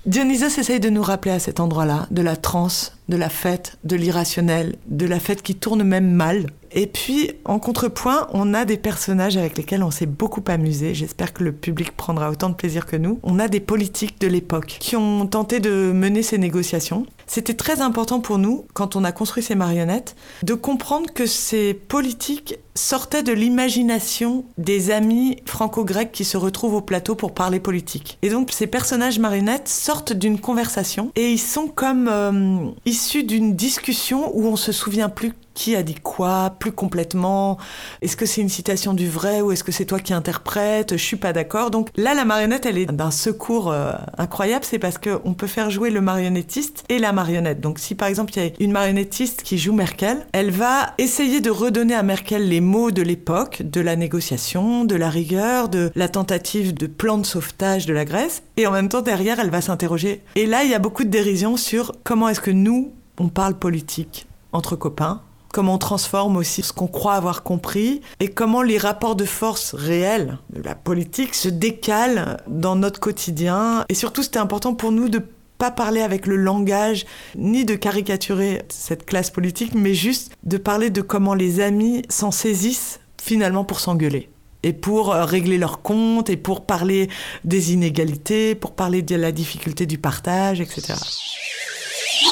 Dionysos 0.07 0.59
essaye 0.59 0.81
de 0.81 0.89
nous 0.89 1.03
rappeler 1.03 1.33
à 1.33 1.39
cet 1.39 1.61
endroit-là 1.61 2.07
de 2.11 2.23
la 2.23 2.37
transe, 2.37 2.97
de 3.09 3.17
la 3.17 3.29
fête, 3.29 3.77
de 3.85 3.95
l'irrationnel, 3.95 4.77
de 4.87 5.05
la 5.05 5.21
fête 5.21 5.43
qui 5.43 5.55
tourne 5.55 5.83
même 5.83 6.11
mal. 6.11 6.47
Et 6.73 6.87
puis, 6.87 7.33
en 7.45 7.59
contrepoint, 7.59 8.27
on 8.33 8.55
a 8.55 8.65
des 8.65 8.79
personnages 8.79 9.37
avec 9.37 9.59
lesquels 9.59 9.83
on 9.83 9.91
s'est 9.91 10.07
beaucoup 10.07 10.43
amusé. 10.47 10.95
J'espère 10.95 11.35
que 11.35 11.45
le 11.45 11.53
public 11.53 11.97
prendra 11.97 12.31
autant 12.31 12.49
de 12.49 12.55
plaisir 12.55 12.87
que 12.87 12.97
nous. 12.97 13.19
On 13.23 13.39
a 13.39 13.49
des 13.49 13.61
politiques 13.61 14.21
de 14.21 14.29
l'époque 14.29 14.79
qui 14.81 14.97
ont 14.97 15.27
tenté 15.27 15.61
de 15.61 15.93
mener 15.93 16.23
ces 16.23 16.39
négociations. 16.39 17.05
C'était 17.29 17.55
très 17.55 17.83
important 17.83 18.21
pour 18.21 18.39
nous, 18.39 18.67
quand 18.73 18.97
on 18.97 19.05
a 19.05 19.13
construit 19.13 19.43
ces 19.43 19.55
marionnettes, 19.55 20.17
de 20.43 20.55
comprendre 20.55 21.13
que 21.13 21.27
ces 21.27 21.75
politiques 21.75 22.59
sortaient 22.79 23.23
de 23.23 23.33
l'imagination 23.33 24.45
des 24.57 24.91
amis 24.91 25.37
franco-grecs 25.47 26.13
qui 26.13 26.25
se 26.25 26.37
retrouvent 26.37 26.75
au 26.75 26.81
plateau 26.81 27.15
pour 27.15 27.35
parler 27.35 27.61
politique. 27.61 28.19
Et 28.23 28.31
donc, 28.31 28.53
ces 28.53 28.67
personnages 28.67 29.19
marionnettes 29.19 29.69
sortent 29.69 30.13
d'une 30.13 30.39
conversation 30.39 31.11
et 31.17 31.31
ils 31.31 31.39
sont 31.39 31.67
comme 31.67 32.09
euh, 32.09 32.71
issus 32.87 33.25
d'une 33.25 33.55
discussion 33.55 34.31
où 34.35 34.47
on 34.47 34.57
se 34.57 34.73
souvient 34.73 35.09
plus 35.09 35.33
qui 35.59 35.75
a 35.75 35.83
dit 35.83 35.97
quoi, 35.97 36.55
plus 36.57 36.71
complètement. 36.71 37.59
Est-ce 38.01 38.17
que 38.17 38.27
c'est 38.27 38.41
une 38.41 38.49
citation 38.49 38.95
du 38.95 39.09
vrai 39.09 39.41
ou 39.41 39.51
est-ce 39.51 39.65
que 39.65 39.73
c'est 39.73 39.87
toi 39.87 39.99
qui 39.99 40.15
interprètes? 40.15 40.93
Je 40.93 41.03
suis 41.03 41.17
pas 41.17 41.33
d'accord. 41.33 41.73
Donc 41.73 41.89
là, 41.97 42.15
la 42.15 42.25
marionnette, 42.25 42.65
elle 42.65 42.79
est 42.79 42.87
d'un 42.87 43.11
secours 43.11 43.73
euh, 43.73 43.91
incroyable. 44.19 44.65
C'est 44.65 44.79
parce 44.79 44.99
qu'on 44.99 45.35
peut 45.35 45.49
faire 45.49 45.69
jouer 45.69 45.91
le 45.91 46.01
marionnettiste 46.01 46.85
et 46.89 47.01
la 47.01 47.13
marionnette. 47.13 47.61
Donc 47.61 47.81
si 47.81 47.97
par 47.97 48.07
exemple 48.07 48.33
il 48.37 48.43
y 48.43 48.47
a 48.47 48.51
une 48.61 48.71
marionnettiste 48.71 49.43
qui 49.43 49.59
joue 49.59 49.73
Merkel, 49.73 50.25
elle 50.33 50.53
va 50.53 50.95
essayer 50.97 51.41
de 51.41 51.51
redonner 51.51 51.95
à 51.95 52.05
Merkel 52.05 52.49
les 52.49 52.61
mots 52.69 52.91
de 52.91 53.03
l'époque, 53.03 53.63
de 53.63 53.81
la 53.81 53.97
négociation, 53.97 54.85
de 54.85 54.95
la 54.95 55.11
rigueur, 55.11 55.69
de 55.69 55.91
la 55.97 56.09
tentative 56.09 56.75
de 56.75 56.87
plan 56.87 57.19
de 57.19 57.27
sauvetage 57.27 57.87
de 57.87 57.95
la 57.95 58.05
Grèce. 58.05 58.43
Et 58.57 58.67
en 58.67 58.71
même 58.71 58.89
temps, 58.89 59.03
derrière, 59.03 59.41
elle 59.41 59.51
va 59.51 59.61
s'interroger. 59.61 60.23
Et 60.37 60.47
là, 60.47 60.63
il 60.63 60.71
y 60.71 60.75
a 60.75 60.79
beaucoup 60.79 61.05
de 61.05 61.09
dérision 61.09 61.57
sur 61.57 61.93
comment 62.05 62.29
est-ce 62.29 62.41
que 62.41 62.51
nous, 62.51 62.93
on 63.19 63.29
parle 63.29 63.59
politique 63.59 64.27
entre 64.53 64.77
copains 64.77 65.23
comment 65.53 65.75
on 65.75 65.79
transforme 65.79 66.37
aussi 66.37 66.63
ce 66.63 66.73
qu'on 66.73 66.87
croit 66.87 67.15
avoir 67.15 67.43
compris 67.43 68.03
et 68.21 68.29
comment 68.29 68.63
les 68.63 68.79
rapports 68.79 69.17
de 69.17 69.25
force 69.25 69.75
réels 69.75 70.39
de 70.51 70.63
la 70.63 70.75
politique 70.75 71.35
se 71.35 71.49
décalent 71.49 72.37
dans 72.47 72.77
notre 72.77 73.01
quotidien. 73.01 73.85
Et 73.89 73.95
surtout, 73.95 74.23
c'était 74.23 74.39
important 74.39 74.75
pour 74.75 74.93
nous 74.93 75.09
de 75.09 75.23
pas 75.59 75.71
parler 75.71 76.01
avec 76.01 76.27
le 76.27 76.37
langage, 76.37 77.05
ni 77.37 77.65
de 77.65 77.75
caricaturer 77.75 78.63
cette 78.69 79.05
classe 79.05 79.31
politique, 79.31 79.75
mais 79.75 79.95
juste 79.95 80.33
de 80.45 80.57
parler 80.57 80.91
de 80.91 81.03
comment 81.03 81.35
les 81.35 81.61
amis 81.61 82.03
s'en 82.09 82.31
saisissent 82.31 83.01
finalement 83.21 83.65
pour 83.65 83.81
s'engueuler 83.81 84.31
et 84.63 84.73
pour 84.73 85.13
euh, 85.13 85.25
régler 85.25 85.59
leurs 85.59 85.83
comptes 85.83 86.31
et 86.31 86.37
pour 86.37 86.65
parler 86.65 87.09
des 87.45 87.73
inégalités, 87.73 88.55
pour 88.55 88.73
parler 88.73 89.03
de 89.03 89.17
la 89.17 89.33
difficulté 89.33 89.87
du 89.87 89.99
partage, 89.99 90.61
etc. 90.61 90.95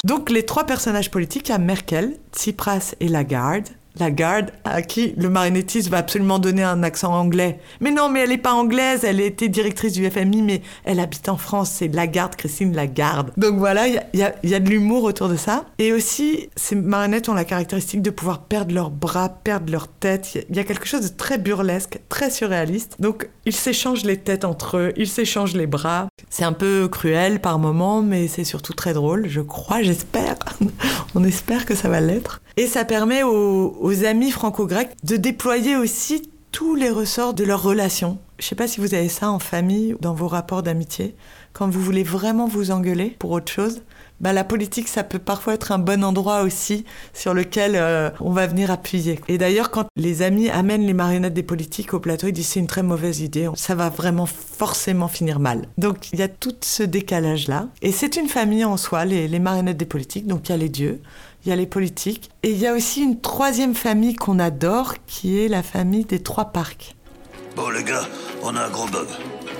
Donc 0.03 0.29
les 0.29 0.43
trois 0.43 0.65
personnages 0.65 1.11
politiques, 1.11 1.49
a 1.49 1.57
Merkel, 1.57 2.17
Tsipras 2.33 2.95
et 2.99 3.07
Lagarde. 3.07 3.67
Lagarde, 3.99 4.51
à 4.63 4.81
qui 4.81 5.13
le 5.17 5.29
marionnettiste 5.29 5.89
va 5.89 5.97
absolument 5.97 6.39
donner 6.39 6.63
un 6.63 6.83
accent 6.83 7.13
anglais. 7.13 7.59
Mais 7.79 7.91
non, 7.91 8.09
mais 8.09 8.21
elle 8.21 8.29
n'est 8.29 8.37
pas 8.37 8.53
anglaise, 8.53 9.03
elle 9.03 9.19
était 9.19 9.49
directrice 9.49 9.93
du 9.93 10.09
FMI, 10.09 10.41
mais 10.41 10.61
elle 10.83 10.99
habite 10.99 11.29
en 11.29 11.37
France, 11.37 11.71
c'est 11.71 11.87
Lagarde, 11.87 12.35
Christine 12.35 12.75
Lagarde. 12.75 13.31
Donc 13.37 13.55
voilà, 13.57 13.87
il 13.87 14.01
y 14.13 14.23
a, 14.23 14.35
y 14.43 14.59
de 14.59 14.69
l'humour 14.69 15.03
autour 15.03 15.29
de 15.29 15.35
ça. 15.35 15.65
Et 15.77 15.93
aussi, 15.93 16.49
ces 16.55 16.75
marionnettes 16.75 17.29
ont 17.29 17.33
la 17.33 17.45
caractéristique 17.45 18.01
de 18.01 18.09
pouvoir 18.09 18.39
perdre 18.39 18.73
leurs 18.73 18.89
bras, 18.89 19.29
perdre 19.29 19.71
leur 19.71 19.87
tête. 19.87 20.45
Il 20.49 20.55
y 20.55 20.59
a 20.59 20.63
quelque 20.63 20.87
chose 20.87 21.01
de 21.01 21.15
très 21.15 21.37
burlesque, 21.37 21.99
très 22.09 22.29
surréaliste. 22.29 22.95
Donc 22.99 23.29
ils 23.45 23.55
s'échangent 23.55 24.05
les 24.05 24.17
têtes 24.17 24.45
entre 24.45 24.77
eux, 24.77 24.93
ils 24.97 25.07
s'échangent 25.07 25.55
les 25.55 25.67
bras. 25.67 26.07
C'est 26.29 26.43
un 26.43 26.53
peu 26.53 26.87
cruel 26.87 27.39
par 27.39 27.59
moments, 27.59 28.01
mais 28.01 28.27
c'est 28.27 28.43
surtout 28.43 28.73
très 28.73 28.93
drôle, 28.93 29.27
je 29.27 29.41
crois, 29.41 29.81
j'espère. 29.81 30.35
On 31.15 31.23
espère 31.23 31.65
que 31.65 31.75
ça 31.75 31.89
va 31.89 31.99
l'être. 31.99 32.41
Et 32.59 32.65
ça 32.65 32.85
permet 32.85 33.21
aux, 33.21 34.03
amis 34.03 34.31
franco-grecs 34.31 34.95
de 35.03 35.15
déployer 35.15 35.75
aussi 35.75 36.31
tous 36.51 36.73
les 36.73 36.89
ressorts 36.89 37.35
de 37.35 37.43
leur 37.43 37.61
relation. 37.61 38.17
Je 38.39 38.45
sais 38.45 38.55
pas 38.55 38.67
si 38.67 38.79
vous 38.79 38.95
avez 38.95 39.09
ça 39.09 39.29
en 39.29 39.37
famille 39.37 39.93
ou 39.93 39.97
dans 40.01 40.15
vos 40.15 40.27
rapports 40.27 40.63
d'amitié. 40.63 41.15
Quand 41.53 41.69
vous 41.69 41.81
voulez 41.81 42.01
vraiment 42.01 42.47
vous 42.47 42.71
engueuler 42.71 43.15
pour 43.19 43.29
autre 43.29 43.51
chose, 43.51 43.83
bah, 44.21 44.33
la 44.33 44.43
politique, 44.43 44.87
ça 44.87 45.03
peut 45.03 45.19
parfois 45.19 45.53
être 45.53 45.71
un 45.71 45.77
bon 45.77 46.03
endroit 46.03 46.41
aussi 46.41 46.85
sur 47.13 47.35
lequel 47.35 47.73
euh, 47.75 48.09
on 48.19 48.31
va 48.31 48.47
venir 48.47 48.71
appuyer. 48.71 49.19
Et 49.27 49.37
d'ailleurs, 49.37 49.69
quand 49.69 49.85
les 49.95 50.23
amis 50.23 50.49
amènent 50.49 50.85
les 50.85 50.93
marionnettes 50.93 51.35
des 51.35 51.43
politiques 51.43 51.93
au 51.93 51.99
plateau, 51.99 52.27
ils 52.27 52.33
disent 52.33 52.47
c'est 52.47 52.59
une 52.59 52.67
très 52.67 52.83
mauvaise 52.83 53.19
idée, 53.19 53.49
ça 53.55 53.75
va 53.75 53.89
vraiment 53.89 54.25
forcément 54.25 55.07
finir 55.07 55.39
mal. 55.39 55.67
Donc 55.77 56.11
il 56.11 56.19
y 56.19 56.23
a 56.23 56.27
tout 56.27 56.55
ce 56.61 56.81
décalage-là. 56.81 57.67
Et 57.83 57.91
c'est 57.91 58.15
une 58.15 58.27
famille 58.27 58.65
en 58.65 58.77
soi, 58.77 59.05
les, 59.05 59.27
les 59.27 59.39
marionnettes 59.39 59.77
des 59.77 59.85
politiques. 59.85 60.25
Donc 60.25 60.49
il 60.49 60.51
y 60.51 60.55
a 60.55 60.57
les 60.57 60.69
dieux, 60.69 61.01
il 61.47 61.51
y 61.51 61.53
a 61.53 61.55
les 61.55 61.65
politiques. 61.65 62.29
Et 62.43 62.51
il 62.51 62.57
y 62.57 62.67
a 62.67 62.73
aussi 62.73 63.01
une 63.01 63.21
troisième 63.21 63.73
famille 63.73 64.15
qu'on 64.15 64.37
adore, 64.37 64.95
qui 65.07 65.39
est 65.39 65.47
la 65.47 65.63
famille 65.63 66.03
des 66.03 66.19
trois 66.19 66.51
parcs. 66.51 66.95
Bon 67.55 67.69
les 67.69 67.85
gars, 67.85 68.05
on 68.43 68.53
a 68.57 68.65
un 68.65 68.69
gros 68.69 68.87
bug. 68.87 69.07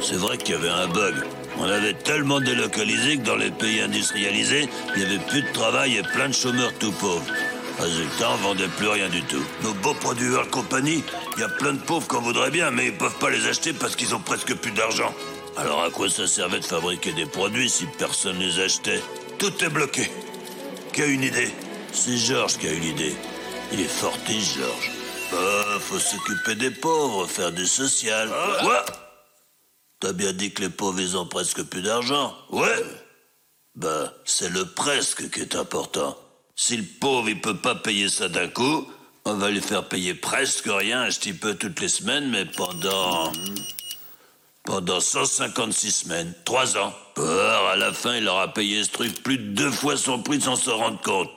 C'est 0.01 0.17
vrai 0.17 0.37
qu'il 0.37 0.55
y 0.55 0.57
avait 0.57 0.69
un 0.69 0.87
bug. 0.89 1.15
On 1.57 1.63
avait 1.63 1.93
tellement 1.93 2.41
délocalisé 2.41 3.17
que 3.17 3.23
dans 3.23 3.37
les 3.37 3.51
pays 3.51 3.79
industrialisés, 3.79 4.67
il 4.95 4.99
n'y 4.99 5.05
avait 5.05 5.25
plus 5.25 5.41
de 5.41 5.51
travail 5.53 5.95
et 5.95 6.03
plein 6.03 6.27
de 6.27 6.33
chômeurs 6.33 6.73
tout 6.77 6.91
pauvres. 6.91 7.25
Résultat, 7.79 8.31
on 8.33 8.47
vendait 8.47 8.67
plus 8.67 8.89
rien 8.89 9.07
du 9.07 9.21
tout. 9.23 9.43
Nos 9.63 9.73
beaux 9.75 9.93
produits 9.93 10.29
World 10.29 10.49
Company, 10.49 11.03
il 11.37 11.39
y 11.39 11.43
a 11.43 11.49
plein 11.49 11.71
de 11.71 11.79
pauvres 11.79 12.07
qu'on 12.07 12.21
voudrait 12.21 12.51
bien, 12.51 12.69
mais 12.69 12.87
ils 12.87 12.97
peuvent 12.97 13.17
pas 13.17 13.29
les 13.29 13.47
acheter 13.47 13.71
parce 13.71 13.95
qu'ils 13.95 14.13
ont 14.13 14.19
presque 14.19 14.53
plus 14.55 14.71
d'argent. 14.71 15.13
Alors 15.55 15.83
à 15.83 15.89
quoi 15.89 16.09
ça 16.09 16.27
servait 16.27 16.59
de 16.59 16.65
fabriquer 16.65 17.13
des 17.13 17.25
produits 17.25 17.69
si 17.69 17.85
personne 17.97 18.39
les 18.39 18.59
achetait? 18.59 19.01
Tout 19.37 19.53
est 19.63 19.69
bloqué. 19.69 20.11
Qui 20.91 21.01
a 21.03 21.05
une 21.05 21.23
idée? 21.23 21.49
C'est 21.99 22.15
Georges 22.15 22.57
qui 22.59 22.67
a 22.67 22.73
une 22.73 22.83
idée. 22.83 23.15
Il 23.73 23.81
est 23.81 23.85
fortiche, 23.85 24.55
Georges. 24.55 24.91
Bah, 25.31 25.79
faut 25.79 25.97
s'occuper 25.97 26.53
des 26.53 26.69
pauvres, 26.69 27.25
faire 27.25 27.51
du 27.51 27.65
social. 27.65 28.29
Quoi 28.61 28.85
T'as 29.99 30.13
bien 30.13 30.31
dit 30.31 30.53
que 30.53 30.61
les 30.61 30.69
pauvres, 30.69 30.99
ils 30.99 31.17
ont 31.17 31.25
presque 31.25 31.63
plus 31.63 31.81
d'argent. 31.81 32.35
Ouais. 32.51 32.83
Ben, 33.75 34.11
c'est 34.25 34.49
le 34.49 34.65
presque 34.65 35.31
qui 35.31 35.41
est 35.41 35.55
important. 35.55 36.15
Si 36.55 36.77
le 36.77 36.85
pauvre, 37.01 37.29
il 37.29 37.41
peut 37.41 37.57
pas 37.57 37.73
payer 37.73 38.09
ça 38.09 38.29
d'un 38.29 38.47
coup, 38.47 38.87
on 39.25 39.33
va 39.33 39.49
lui 39.49 39.61
faire 39.61 39.87
payer 39.87 40.13
presque 40.13 40.67
rien, 40.67 41.01
un 41.01 41.09
petit 41.09 41.33
peu 41.33 41.55
toutes 41.55 41.79
les 41.79 41.89
semaines, 41.89 42.29
mais 42.29 42.45
pendant... 42.45 43.31
Pendant 44.63 44.99
156 44.99 45.91
semaines, 45.91 46.33
3 46.45 46.77
ans. 46.77 46.93
Or, 47.15 47.69
à 47.69 47.75
la 47.77 47.93
fin, 47.93 48.17
il 48.17 48.27
aura 48.27 48.53
payé 48.53 48.83
ce 48.83 48.89
truc 48.91 49.23
plus 49.23 49.37
de 49.37 49.53
deux 49.53 49.71
fois 49.71 49.97
son 49.97 50.21
prix 50.21 50.41
sans 50.41 50.57
se 50.57 50.69
rendre 50.69 51.01
compte. 51.01 51.31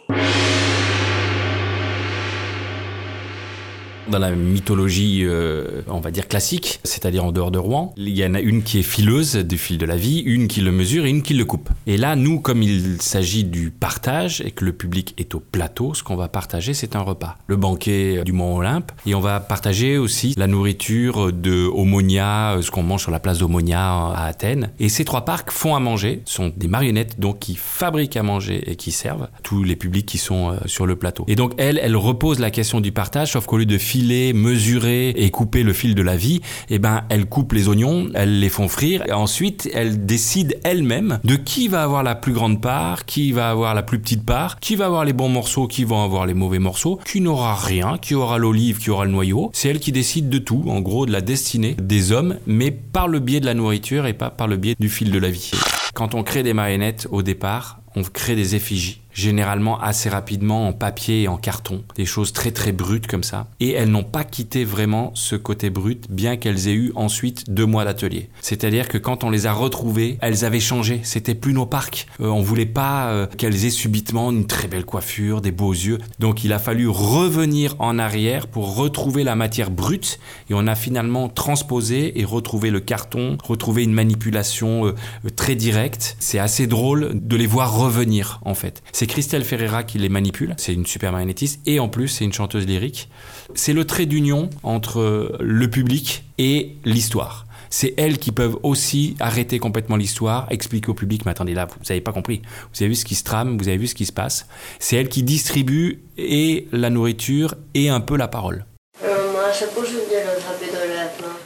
Dans 4.11 4.19
la 4.19 4.33
mythologie, 4.33 5.21
euh, 5.23 5.83
on 5.89 6.01
va 6.01 6.11
dire 6.11 6.29
classique, 6.29 6.81
c'est-à-dire 6.85 7.25
en 7.25 7.33
dehors 7.33 7.51
de 7.51 7.59
Rouen, 7.59 7.95
il 7.97 8.09
y 8.11 8.25
en 8.25 8.35
a 8.35 8.41
une 8.41 8.63
qui 8.63 8.81
est 8.81 8.83
fileuse 8.83 9.37
du 9.37 9.57
fil 9.57 9.79
de 9.79 9.87
la 9.87 9.97
vie, 9.97 10.19
une 10.19 10.49
qui 10.49 10.61
le 10.61 10.73
mesure 10.73 11.07
et 11.07 11.11
une 11.11 11.23
qui 11.23 11.35
le 11.35 11.45
coupe. 11.45 11.71
Et 11.87 11.97
là, 11.97 12.17
nous, 12.17 12.41
comme 12.41 12.63
il 12.63 13.01
s'agit 13.01 13.45
du 13.45 13.71
partage 13.71 14.41
et 14.41 14.51
que 14.51 14.65
le 14.65 14.73
public 14.73 15.15
est 15.17 15.35
au 15.35 15.41
plateau, 15.41 15.95
ce 15.95 16.03
qu'on 16.03 16.17
va 16.17 16.29
partager, 16.29 16.75
c'est 16.75 16.97
un 16.97 17.01
repas. 17.01 17.39
Le 17.47 17.57
banquet 17.57 18.23
du 18.25 18.33
Mont 18.33 18.57
Olympe. 18.57 18.93
Et 19.07 19.15
on 19.15 19.21
va 19.21 19.41
partager 19.41 19.97
aussi 19.97 20.35
la 20.37 20.47
nourriture 20.47 21.33
de 21.33 21.67
Omonia, 21.67 22.55
euh, 22.55 22.63
ce 22.63 22.71
qu'on 22.71 22.83
mange 22.83 23.03
sur 23.03 23.11
la 23.11 23.21
place 23.21 23.39
d'Omonia 23.39 23.81
à 23.81 24.27
Athènes. 24.27 24.71
Et 24.81 24.89
ces 24.89 25.05
trois 25.05 25.25
parcs 25.25 25.51
font 25.51 25.75
à 25.75 25.81
manger, 25.81 26.23
sont 26.27 26.53
des 26.55 26.69
marionnettes 26.69 27.21
donc 27.21 27.39
qui 27.39 27.55
fabriquent 27.55 28.17
à 28.17 28.23
manger 28.23 28.71
et 28.71 28.77
qui 28.77 28.91
servent 28.91 29.29
tous 29.43 29.63
les 29.63 29.77
publics 29.77 30.07
qui 30.07 30.19
sont 30.19 30.51
euh, 30.51 30.57
sur 30.67 30.87
le 30.87 30.97
plateau. 30.97 31.25
Et 31.29 31.37
donc, 31.37 31.53
elle, 31.59 31.79
elle 31.83 31.97
repose 31.97 32.41
la 32.41 32.51
question 32.51 32.81
du 32.81 32.93
partage, 32.93 33.33
sauf 33.33 33.47
qu'au 33.47 33.59
lieu 33.59 33.67
de 33.67 33.79
filer 33.79 34.00
mesurer 34.33 35.11
et 35.11 35.31
couper 35.31 35.63
le 35.63 35.73
fil 35.73 35.95
de 35.95 36.03
la 36.03 36.17
vie, 36.17 36.41
eh 36.69 36.79
ben, 36.79 37.03
elle 37.09 37.27
coupe 37.27 37.53
les 37.53 37.69
oignons, 37.69 38.09
elles 38.15 38.41
les 38.41 38.49
font 38.49 38.69
frire, 38.69 39.03
et 39.07 39.13
ensuite, 39.13 39.69
elle 39.75 40.05
décide 40.07 40.59
elle-même 40.65 41.19
de 41.25 41.37
qui 41.37 41.69
va 41.69 41.83
avoir 41.83 42.03
la 42.03 42.15
plus 42.15 42.33
grande 42.33 42.61
part, 42.61 43.05
qui 43.05 43.33
va 43.33 43.51
avoir 43.51 43.75
la 43.75 43.83
plus 43.83 43.99
petite 43.99 44.25
part, 44.25 44.59
qui 44.61 44.77
va 44.77 44.87
avoir 44.87 45.05
les 45.05 45.13
bons 45.13 45.29
morceaux, 45.29 45.67
qui 45.67 45.85
vont 45.85 46.03
avoir 46.03 46.27
les 46.27 46.35
mauvais 46.35 46.59
morceaux, 46.59 46.99
qui 47.05 47.21
n'aura 47.21 47.55
rien, 47.55 47.99
qui 47.99 48.15
aura 48.15 48.39
l'olive, 48.39 48.79
qui 48.79 48.91
aura 48.91 49.05
le 49.05 49.11
noyau. 49.11 49.51
C'est 49.53 49.69
elle 49.69 49.81
qui 49.81 49.93
décide 49.93 50.29
de 50.29 50.39
tout, 50.39 50.65
en 50.67 50.81
gros, 50.81 51.07
de 51.07 51.13
la 51.13 51.21
destinée 51.21 51.77
des 51.81 52.13
hommes, 52.13 52.37
mais 52.47 52.71
par 52.71 53.09
le 53.09 53.19
biais 53.19 53.41
de 53.41 53.47
la 53.47 53.55
nourriture 53.55 54.07
et 54.07 54.15
pas 54.15 54.31
par 54.31 54.49
le 54.49 54.57
biais 54.57 54.75
du 54.79 54.89
fil 54.89 55.11
de 55.11 55.19
la 55.19 55.31
vie. 55.31 55.51
Quand 55.95 56.15
on 56.15 56.23
crée 56.23 56.43
des 56.43 56.55
marionnettes 56.55 57.09
au 57.11 57.23
départ, 57.23 57.81
on 57.97 58.03
crée 58.03 58.37
des 58.37 58.55
effigies, 58.55 59.01
généralement 59.13 59.81
assez 59.81 60.09
rapidement 60.09 60.69
en 60.69 60.73
papier 60.73 61.23
et 61.23 61.29
en 61.29 61.37
carton, 61.37 61.83
des 61.97 62.07
choses 62.07 62.33
très 62.33 62.51
très 62.53 62.73
brutes 62.73 63.07
comme 63.07 63.25
ça. 63.25 63.49
Et 63.59 63.73
elles 63.73 63.91
n'ont 63.91 64.05
pas 64.05 64.25
quitté 64.25 64.65
vraiment 64.65 65.11
ce 65.15 65.37
côté 65.37 65.71
brut, 65.71 66.07
bien 66.11 66.37
qu'elles 66.37 66.69
aient 66.69 66.75
eu 66.75 66.93
ensuite 66.95 67.51
deux 67.51 67.67
mois 67.67 67.85
d'atelier. 67.85 68.29
C'est-à-dire 68.41 68.89
que 68.89 68.99
quand 68.99 69.25
on 69.25 69.31
les 69.31 69.47
a 69.47 69.53
retrouvées, 69.53 70.19
elles 70.21 70.45
avaient 70.45 70.61
changé. 70.61 71.01
C'était 71.03 71.35
plus 71.35 71.53
nos 71.53 71.67
parcs. 71.67 72.07
Euh, 72.21 72.29
on 72.29 72.41
voulait 72.41 72.67
pas 72.67 73.09
euh, 73.09 73.27
qu'elles 73.27 73.65
aient 73.65 73.71
subitement 73.71 74.31
une 74.31 74.47
très 74.47 74.69
belle 74.69 74.85
coiffure, 74.85 75.41
des 75.41 75.53
beaux 75.53 75.73
yeux. 75.73 75.99
Donc 76.19 76.45
il 76.45 76.53
a 76.53 76.59
fallu 76.59 76.89
revenir 76.89 77.75
en 77.79 77.99
arrière 77.99 78.47
pour 78.47 78.77
retrouver 78.77 79.25
la 79.25 79.37
matière 79.37 79.71
brute. 79.71 80.19
Et 80.49 80.55
on 80.55 80.67
a 80.67 80.75
finalement 80.75 81.29
transposé 81.29 82.21
et 82.21 82.25
retrouvé 82.25 82.71
le 82.71 82.81
carton, 82.81 83.39
retrouvé 83.43 83.83
une 83.83 83.93
manipulation 83.93 84.87
euh, 84.87 84.95
très 85.35 85.55
directe. 85.55 86.17
C'est 86.21 86.39
assez 86.39 86.67
drôle 86.67 87.11
de 87.15 87.37
les 87.37 87.47
voir 87.47 87.80
revenir 87.81 88.41
en 88.45 88.55
fait. 88.55 88.83
C'est 88.93 89.07
Christelle 89.07 89.45
Ferreira 89.45 89.83
qui 89.83 89.99
les 89.99 90.09
manipule, 90.09 90.55
c'est 90.59 90.75
une 90.75 90.87
super 90.87 91.13
marionnettiste 91.13 91.61
et 91.67 91.81
en 91.81 91.89
plus 91.89 92.09
c'est 92.09 92.25
une 92.25 92.33
chanteuse 92.33 92.67
lyrique. 92.67 93.09
C'est 93.55 93.73
le 93.73 93.87
trait 93.87 94.07
d'union 94.07 94.51
entre 94.63 95.37
le 95.41 95.71
public 95.71 96.25
et 96.39 96.77
l'histoire. 96.85 97.47
C'est 97.73 97.95
elles 97.97 98.19
qui 98.19 98.33
peuvent 98.33 98.59
aussi 98.65 99.15
arrêter 99.21 99.61
complètement 99.61 99.97
l'histoire, 99.97 100.49
expliquer 100.51 100.89
au 100.89 100.95
public, 100.95 101.25
mais 101.25 101.31
attendez 101.31 101.55
là, 101.55 101.67
vous 101.67 101.85
n'avez 101.89 102.01
pas 102.01 102.13
compris. 102.13 102.43
Vous 102.75 102.83
avez 102.83 102.89
vu 102.89 102.97
ce 102.97 103.05
qui 103.05 103.15
se 103.15 103.23
trame, 103.23 103.57
vous 103.59 103.69
avez 103.69 103.77
vu 103.77 103.87
ce 103.87 103.95
qui 103.95 104.07
se 104.07 104.13
passe. 104.13 104.47
C'est 104.81 104.97
elles 104.97 105.09
qui 105.09 105.23
distribuent 105.23 106.01
et 106.19 106.67
la 106.73 106.91
nourriture 106.91 107.55
et 107.75 107.89
un 107.89 108.01
peu 108.01 108.17
la 108.17 108.27
parole. 108.27 108.67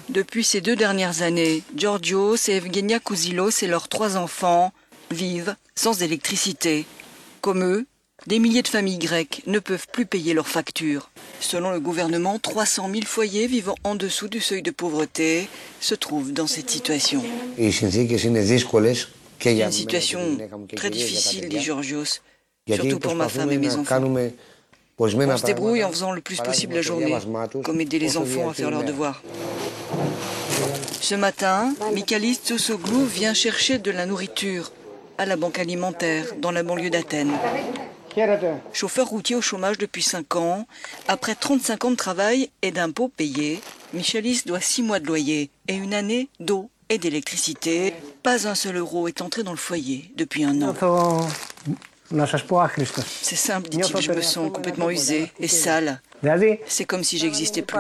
Depuis 0.09 0.45
ces 0.45 0.61
deux 0.61 0.77
dernières 0.77 1.23
années, 1.23 1.63
Giorgios 1.77 2.37
et 2.49 2.53
Evgenia 2.53 3.01
Kouzilos 3.01 3.63
et 3.63 3.67
leurs 3.67 3.89
trois 3.89 4.17
enfants 4.17 4.73
vivent 5.11 5.55
sans 5.75 6.03
électricité. 6.03 6.87
Comme 7.41 7.63
eux, 7.65 7.87
des 8.27 8.39
milliers 8.39 8.63
de 8.63 8.69
familles 8.69 8.99
grecques 8.99 9.43
ne 9.47 9.59
peuvent 9.59 9.87
plus 9.93 10.07
payer 10.07 10.33
leurs 10.33 10.49
factures. 10.49 11.11
Selon 11.41 11.73
le 11.73 11.81
gouvernement, 11.81 12.39
300 12.39 12.89
000 12.91 13.05
foyers 13.05 13.47
vivant 13.47 13.75
en 13.85 13.95
dessous 13.95 14.29
du 14.29 14.41
seuil 14.41 14.63
de 14.63 14.71
pauvreté 14.71 15.49
se 15.81 15.95
trouvent 15.95 16.33
dans 16.33 16.47
cette 16.47 16.71
situation. 16.71 17.23
C'est 17.59 17.81
une 19.45 19.73
situation 19.73 20.39
très 20.75 20.91
difficile, 20.91 21.49
dit 21.49 21.61
Georgios, 21.61 22.21
surtout 22.67 22.99
pour 22.99 23.15
ma 23.15 23.29
femme 23.29 23.53
et 23.53 23.59
mes 23.59 23.75
enfants. 23.75 24.15
On 24.97 25.09
se 25.09 25.45
débrouille 25.45 25.85
en 25.85 25.91
faisant 25.91 26.13
le 26.13 26.21
plus 26.21 26.41
possible 26.41 26.77
la 26.77 26.83
journée, 26.83 27.15
comme 27.63 27.81
aider 27.81 27.99
les 27.99 28.17
enfants 28.17 28.49
à 28.49 28.55
faire 28.55 28.71
leurs 28.71 28.85
devoirs. 28.85 29.23
Ce 31.01 31.15
matin, 31.15 31.75
Michalis 31.93 32.37
Tsosoglou 32.37 33.05
vient 33.05 33.35
chercher 33.35 33.79
de 33.79 33.91
la 33.91 34.07
nourriture 34.07 34.73
à 35.19 35.27
la 35.27 35.37
banque 35.37 35.59
alimentaire 35.59 36.27
dans 36.39 36.51
la 36.51 36.63
banlieue 36.63 36.91
d'Athènes. 36.91 37.33
Chauffeur 38.73 39.09
routier 39.09 39.35
au 39.35 39.41
chômage 39.41 39.77
depuis 39.79 40.03
5 40.03 40.37
ans, 40.37 40.67
après 41.09 41.35
35 41.35 41.85
ans 41.85 41.91
de 41.91 41.97
travail 41.97 42.51
et 42.63 42.71
d'impôts 42.71 43.09
payés, 43.09 43.61
Michelis 43.93 44.43
doit 44.47 44.61
6 44.61 44.83
mois 44.83 45.01
de 45.01 45.07
loyer 45.07 45.51
et 45.67 45.75
une 45.75 45.95
année 45.95 46.29
d'eau 46.39 46.71
et 46.89 46.99
d'électricité. 46.99 47.93
Pas 48.23 48.47
un 48.47 48.55
seul 48.55 48.77
euro 48.77 49.09
est 49.09 49.21
entré 49.21 49.43
dans 49.43 49.51
le 49.51 49.57
foyer 49.57 50.13
depuis 50.17 50.45
un 50.45 50.63
an. 50.63 50.75
C'est 53.23 53.35
simple, 53.37 53.69
dit-il, 53.69 54.01
je 54.01 54.13
me 54.13 54.23
sens 54.23 54.53
complètement 54.53 54.91
usé 54.91 55.33
et 55.41 55.49
sale. 55.49 56.01
C'est 56.69 56.85
comme 56.85 57.03
si 57.03 57.19
j'existais 57.19 57.63
plus. 57.63 57.79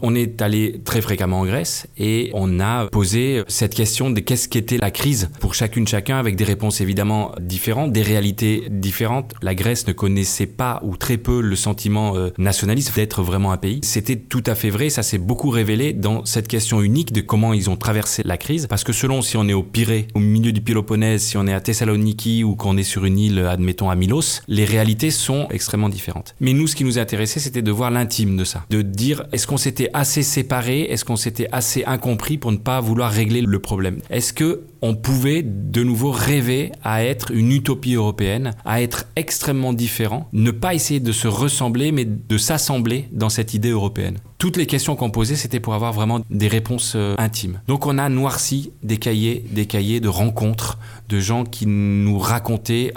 On 0.00 0.14
est 0.14 0.42
allé 0.42 0.80
très 0.84 1.00
fréquemment 1.00 1.40
en 1.40 1.44
Grèce 1.44 1.88
et 1.98 2.30
on 2.32 2.60
a 2.60 2.86
posé 2.86 3.42
cette 3.48 3.74
question 3.74 4.10
de 4.10 4.20
qu'est-ce 4.20 4.48
qu'était 4.48 4.78
la 4.78 4.92
crise 4.92 5.28
pour 5.40 5.54
chacune 5.54 5.88
chacun 5.88 6.18
avec 6.18 6.36
des 6.36 6.44
réponses 6.44 6.80
évidemment 6.80 7.32
différentes, 7.40 7.90
des 7.92 8.02
réalités 8.02 8.68
différentes. 8.70 9.34
La 9.42 9.56
Grèce 9.56 9.88
ne 9.88 9.92
connaissait 9.92 10.46
pas 10.46 10.80
ou 10.84 10.96
très 10.96 11.16
peu 11.16 11.40
le 11.40 11.56
sentiment 11.56 12.16
euh, 12.16 12.30
nationaliste 12.38 12.94
d'être 12.94 13.22
vraiment 13.22 13.50
un 13.50 13.56
pays. 13.56 13.80
C'était 13.82 14.16
tout 14.16 14.42
à 14.46 14.54
fait 14.54 14.70
vrai, 14.70 14.88
ça 14.88 15.02
s'est 15.02 15.18
beaucoup 15.18 15.50
révélé 15.50 15.92
dans 15.92 16.24
cette 16.24 16.46
question 16.46 16.80
unique 16.80 17.12
de 17.12 17.20
comment 17.20 17.52
ils 17.52 17.68
ont 17.68 17.76
traversé 17.76 18.22
la 18.24 18.36
crise 18.36 18.68
parce 18.68 18.84
que 18.84 18.92
selon 18.92 19.20
si 19.20 19.36
on 19.36 19.48
est 19.48 19.52
au 19.52 19.64
Pirée, 19.64 20.06
au 20.14 20.20
milieu 20.20 20.52
du 20.52 20.60
Péloponnèse, 20.60 21.22
si 21.22 21.36
on 21.36 21.46
est 21.48 21.52
à 21.52 21.60
Thessaloniki 21.60 22.44
ou 22.44 22.54
qu'on 22.54 22.76
est 22.76 22.84
sur 22.84 23.04
une 23.04 23.18
île 23.18 23.40
admettons 23.40 23.90
à 23.90 23.96
Milos, 23.96 24.42
les 24.46 24.64
réalités 24.64 25.10
sont 25.10 25.48
extrêmement 25.50 25.88
différentes. 25.88 26.36
Mais 26.40 26.52
nous 26.52 26.68
ce 26.68 26.76
qui 26.76 26.84
nous 26.84 27.00
intéressait 27.00 27.40
c'était 27.40 27.62
de 27.62 27.72
voir 27.72 27.90
l'intime 27.90 28.36
de 28.36 28.44
ça, 28.44 28.64
de 28.70 28.82
dire 28.82 29.24
est-ce 29.32 29.48
qu'on 29.48 29.56
s'était 29.56 29.87
assez 29.94 30.22
séparés, 30.22 30.82
est-ce 30.82 31.04
qu'on 31.04 31.16
s'était 31.16 31.48
assez 31.52 31.84
incompris 31.84 32.38
pour 32.38 32.52
ne 32.52 32.56
pas 32.56 32.80
vouloir 32.80 33.10
régler 33.10 33.40
le 33.40 33.58
problème? 33.58 33.98
Est-ce 34.10 34.32
que 34.32 34.62
on 34.80 34.94
pouvait 34.94 35.42
de 35.42 35.82
nouveau 35.82 36.12
rêver 36.12 36.70
à 36.84 37.04
être 37.04 37.32
une 37.32 37.50
utopie 37.50 37.94
européenne, 37.94 38.52
à 38.64 38.80
être 38.80 39.06
extrêmement 39.16 39.72
différent, 39.72 40.28
ne 40.32 40.50
pas 40.50 40.74
essayer 40.74 41.00
de 41.00 41.12
se 41.12 41.26
ressembler 41.26 41.90
mais 41.90 42.04
de 42.04 42.38
s'assembler 42.38 43.08
dans 43.12 43.28
cette 43.28 43.54
idée 43.54 43.70
européenne? 43.70 44.18
Toutes 44.38 44.56
les 44.56 44.66
questions 44.66 44.94
qu'on 44.94 45.10
posait, 45.10 45.34
c'était 45.34 45.60
pour 45.60 45.74
avoir 45.74 45.92
vraiment 45.92 46.20
des 46.30 46.48
réponses 46.48 46.92
euh, 46.94 47.16
intimes. 47.18 47.60
Donc 47.66 47.86
on 47.86 47.98
a 47.98 48.08
noirci 48.08 48.70
des 48.84 48.98
cahiers, 48.98 49.44
des 49.50 49.66
cahiers 49.66 50.00
de 50.00 50.08
rencontres 50.08 50.78
de 51.08 51.18
gens 51.18 51.44
qui 51.44 51.66
nous 51.66 52.18
racontaient 52.18 52.92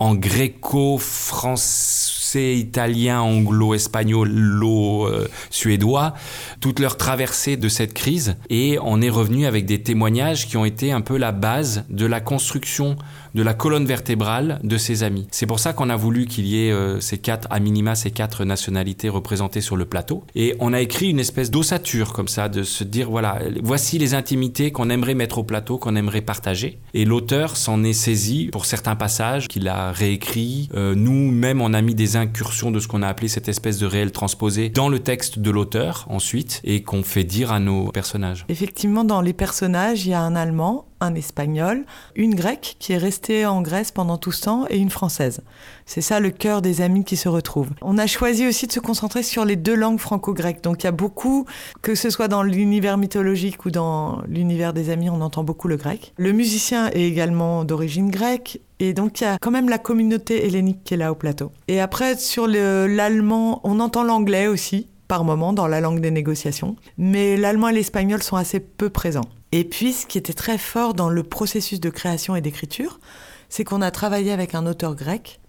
en 0.00 0.14
gréco-français, 0.14 2.19
italien, 2.36 3.20
anglo-espagnol, 3.20 4.30
euh, 4.30 5.26
suédois, 5.50 6.14
toute 6.60 6.78
leur 6.78 6.96
traversée 6.96 7.56
de 7.56 7.68
cette 7.68 7.94
crise. 7.94 8.36
Et 8.48 8.78
on 8.82 9.00
est 9.00 9.10
revenu 9.10 9.46
avec 9.46 9.66
des 9.66 9.82
témoignages 9.82 10.46
qui 10.46 10.56
ont 10.56 10.64
été 10.64 10.92
un 10.92 11.00
peu 11.00 11.16
la 11.16 11.32
base 11.32 11.84
de 11.90 12.06
la 12.06 12.20
construction 12.20 12.96
de 13.34 13.42
la 13.42 13.54
colonne 13.54 13.86
vertébrale 13.86 14.60
de 14.62 14.76
ses 14.78 15.02
amis. 15.02 15.26
C'est 15.30 15.46
pour 15.46 15.60
ça 15.60 15.72
qu'on 15.72 15.90
a 15.90 15.96
voulu 15.96 16.26
qu'il 16.26 16.46
y 16.46 16.66
ait 16.66 16.72
euh, 16.72 17.00
ces 17.00 17.18
quatre, 17.18 17.48
à 17.50 17.60
minima, 17.60 17.94
ces 17.94 18.10
quatre 18.10 18.44
nationalités 18.44 19.08
représentées 19.08 19.60
sur 19.60 19.76
le 19.76 19.84
plateau. 19.84 20.24
Et 20.34 20.54
on 20.60 20.72
a 20.72 20.80
écrit 20.80 21.10
une 21.10 21.20
espèce 21.20 21.50
d'ossature 21.50 22.12
comme 22.12 22.28
ça, 22.28 22.48
de 22.48 22.62
se 22.62 22.84
dire, 22.84 23.10
voilà, 23.10 23.38
voici 23.62 23.98
les 23.98 24.14
intimités 24.14 24.72
qu'on 24.72 24.90
aimerait 24.90 25.14
mettre 25.14 25.38
au 25.38 25.44
plateau, 25.44 25.78
qu'on 25.78 25.96
aimerait 25.96 26.20
partager. 26.20 26.78
Et 26.94 27.04
l'auteur 27.04 27.56
s'en 27.56 27.82
est 27.82 27.92
saisi 27.92 28.48
pour 28.52 28.66
certains 28.66 28.96
passages 28.96 29.48
qu'il 29.48 29.68
a 29.68 29.92
réécrits. 29.92 30.68
Euh, 30.74 30.94
Nous-mêmes, 30.94 31.60
on 31.60 31.72
a 31.72 31.82
mis 31.82 31.94
des 31.94 32.16
incursions 32.16 32.70
de 32.70 32.80
ce 32.80 32.88
qu'on 32.88 33.02
a 33.02 33.08
appelé 33.08 33.28
cette 33.28 33.48
espèce 33.48 33.78
de 33.78 33.86
réel 33.86 34.12
transposé 34.12 34.68
dans 34.68 34.88
le 34.88 34.98
texte 34.98 35.38
de 35.38 35.50
l'auteur 35.50 36.06
ensuite 36.08 36.60
et 36.64 36.82
qu'on 36.82 37.02
fait 37.02 37.24
dire 37.24 37.52
à 37.52 37.60
nos 37.60 37.90
personnages. 37.90 38.44
Effectivement, 38.48 39.04
dans 39.04 39.20
les 39.20 39.32
personnages, 39.32 40.06
il 40.06 40.10
y 40.10 40.14
a 40.14 40.20
un 40.20 40.36
Allemand, 40.36 40.86
un 41.00 41.14
Espagnol, 41.14 41.84
une 42.14 42.34
Grecque 42.34 42.76
qui 42.78 42.92
est 42.92 42.98
restée 42.98 43.46
en 43.46 43.62
Grèce 43.62 43.90
pendant 43.90 44.18
tout 44.18 44.32
ce 44.32 44.42
temps 44.42 44.66
et 44.68 44.78
une 44.78 44.90
Française. 44.90 45.40
C'est 45.86 46.00
ça 46.00 46.20
le 46.20 46.30
cœur 46.30 46.62
des 46.62 46.80
amis 46.82 47.04
qui 47.04 47.16
se 47.16 47.28
retrouvent. 47.28 47.70
On 47.82 47.98
a 47.98 48.06
choisi 48.06 48.46
aussi 48.46 48.66
de 48.66 48.72
se 48.72 48.80
concentrer 48.80 49.22
sur 49.22 49.44
les 49.44 49.56
deux 49.56 49.74
langues 49.74 49.98
franco-grecques. 49.98 50.62
Donc 50.62 50.82
il 50.82 50.86
y 50.86 50.88
a 50.88 50.92
beaucoup, 50.92 51.46
que 51.82 51.94
ce 51.94 52.10
soit 52.10 52.28
dans 52.28 52.42
l'univers 52.42 52.98
mythologique 52.98 53.64
ou 53.64 53.70
dans 53.70 54.22
l'univers 54.28 54.72
des 54.72 54.90
amis, 54.90 55.10
on 55.10 55.20
entend 55.20 55.44
beaucoup 55.44 55.68
le 55.68 55.76
grec. 55.76 56.12
Le 56.16 56.32
musicien 56.32 56.88
est 56.90 57.02
également 57.02 57.64
d'origine 57.64 58.10
grecque. 58.10 58.60
Et 58.78 58.94
donc 58.94 59.20
il 59.20 59.24
y 59.24 59.26
a 59.26 59.36
quand 59.38 59.50
même 59.50 59.68
la 59.68 59.78
communauté 59.78 60.46
hellénique 60.46 60.84
qui 60.84 60.94
est 60.94 60.96
là 60.96 61.12
au 61.12 61.14
plateau. 61.14 61.52
Et 61.68 61.80
après, 61.80 62.16
sur 62.16 62.46
le- 62.46 62.86
l'allemand, 62.86 63.60
on 63.64 63.78
entend 63.78 64.04
l'anglais 64.04 64.46
aussi 64.46 64.88
par 65.06 65.24
moment 65.24 65.52
dans 65.52 65.66
la 65.66 65.80
langue 65.80 66.00
des 66.00 66.12
négociations, 66.12 66.76
mais 66.96 67.36
l'allemand 67.36 67.68
et 67.68 67.72
l'espagnol 67.72 68.22
sont 68.22 68.36
assez 68.36 68.60
peu 68.60 68.88
présents. 68.88 69.24
Et 69.52 69.64
puis, 69.64 69.92
ce 69.92 70.06
qui 70.06 70.18
était 70.18 70.32
très 70.32 70.58
fort 70.58 70.94
dans 70.94 71.08
le 71.08 71.22
processus 71.22 71.80
de 71.80 71.90
création 71.90 72.36
et 72.36 72.40
d'écriture, 72.40 73.00
c'est 73.48 73.64
qu'on 73.64 73.82
a 73.82 73.90
travaillé 73.90 74.32
avec 74.32 74.54
un 74.54 74.66
auteur 74.66 74.94
grec, 74.94 75.40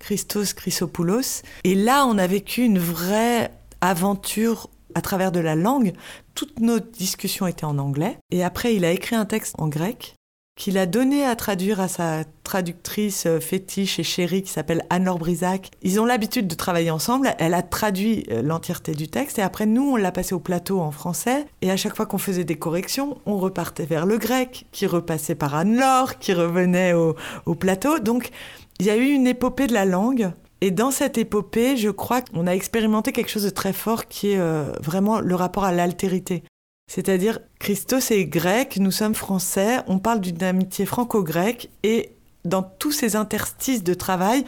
Christos 0.00 0.52
Chrysopoulos, 0.54 1.42
et 1.62 1.74
là, 1.74 2.04
on 2.06 2.18
a 2.18 2.26
vécu 2.26 2.62
une 2.62 2.80
vraie 2.80 3.52
aventure 3.80 4.68
à 4.94 5.00
travers 5.00 5.32
de 5.32 5.40
la 5.40 5.54
langue. 5.54 5.92
Toutes 6.34 6.60
nos 6.60 6.80
discussions 6.80 7.46
étaient 7.46 7.64
en 7.64 7.78
anglais, 7.78 8.18
et 8.30 8.42
après, 8.42 8.74
il 8.74 8.84
a 8.84 8.90
écrit 8.90 9.16
un 9.16 9.24
texte 9.24 9.54
en 9.58 9.68
grec 9.68 10.16
qu'il 10.56 10.78
a 10.78 10.86
donné 10.86 11.24
à 11.24 11.34
traduire 11.36 11.80
à 11.80 11.88
sa 11.88 12.24
traductrice 12.44 13.26
euh, 13.26 13.40
fétiche 13.40 13.98
et 13.98 14.04
chérie 14.04 14.42
qui 14.42 14.50
s'appelle 14.50 14.84
Anne-Laure 14.88 15.18
Brisac. 15.18 15.70
Ils 15.82 16.00
ont 16.00 16.04
l'habitude 16.04 16.46
de 16.46 16.54
travailler 16.54 16.90
ensemble. 16.90 17.34
Elle 17.38 17.54
a 17.54 17.62
traduit 17.62 18.24
euh, 18.30 18.42
l'entièreté 18.42 18.92
du 18.92 19.08
texte 19.08 19.38
et 19.38 19.42
après 19.42 19.66
nous, 19.66 19.82
on 19.92 19.96
l'a 19.96 20.12
passé 20.12 20.34
au 20.34 20.40
plateau 20.40 20.80
en 20.80 20.92
français. 20.92 21.46
Et 21.60 21.70
à 21.70 21.76
chaque 21.76 21.96
fois 21.96 22.06
qu'on 22.06 22.18
faisait 22.18 22.44
des 22.44 22.56
corrections, 22.56 23.18
on 23.26 23.38
repartait 23.38 23.86
vers 23.86 24.06
le 24.06 24.16
grec, 24.18 24.66
qui 24.70 24.86
repassait 24.86 25.34
par 25.34 25.54
Anne-Laure, 25.54 26.18
qui 26.18 26.32
revenait 26.32 26.92
au, 26.92 27.16
au 27.46 27.54
plateau. 27.54 27.98
Donc, 27.98 28.30
il 28.78 28.86
y 28.86 28.90
a 28.90 28.96
eu 28.96 29.08
une 29.08 29.26
épopée 29.26 29.66
de 29.66 29.74
la 29.74 29.84
langue. 29.84 30.32
Et 30.60 30.70
dans 30.70 30.90
cette 30.90 31.18
épopée, 31.18 31.76
je 31.76 31.90
crois 31.90 32.22
qu'on 32.22 32.46
a 32.46 32.52
expérimenté 32.52 33.12
quelque 33.12 33.30
chose 33.30 33.44
de 33.44 33.50
très 33.50 33.72
fort 33.72 34.06
qui 34.06 34.30
est 34.30 34.38
euh, 34.38 34.72
vraiment 34.80 35.20
le 35.20 35.34
rapport 35.34 35.64
à 35.64 35.72
l'altérité. 35.72 36.42
C'est-à-dire, 36.86 37.40
Christos 37.58 38.10
est 38.10 38.26
grec, 38.26 38.76
nous 38.78 38.90
sommes 38.90 39.14
français, 39.14 39.80
on 39.86 39.98
parle 39.98 40.20
d'une 40.20 40.42
amitié 40.42 40.86
franco-grecque, 40.86 41.70
et 41.82 42.12
dans 42.44 42.62
tous 42.62 42.92
ces 42.92 43.16
interstices 43.16 43.82
de 43.82 43.94
travail, 43.94 44.44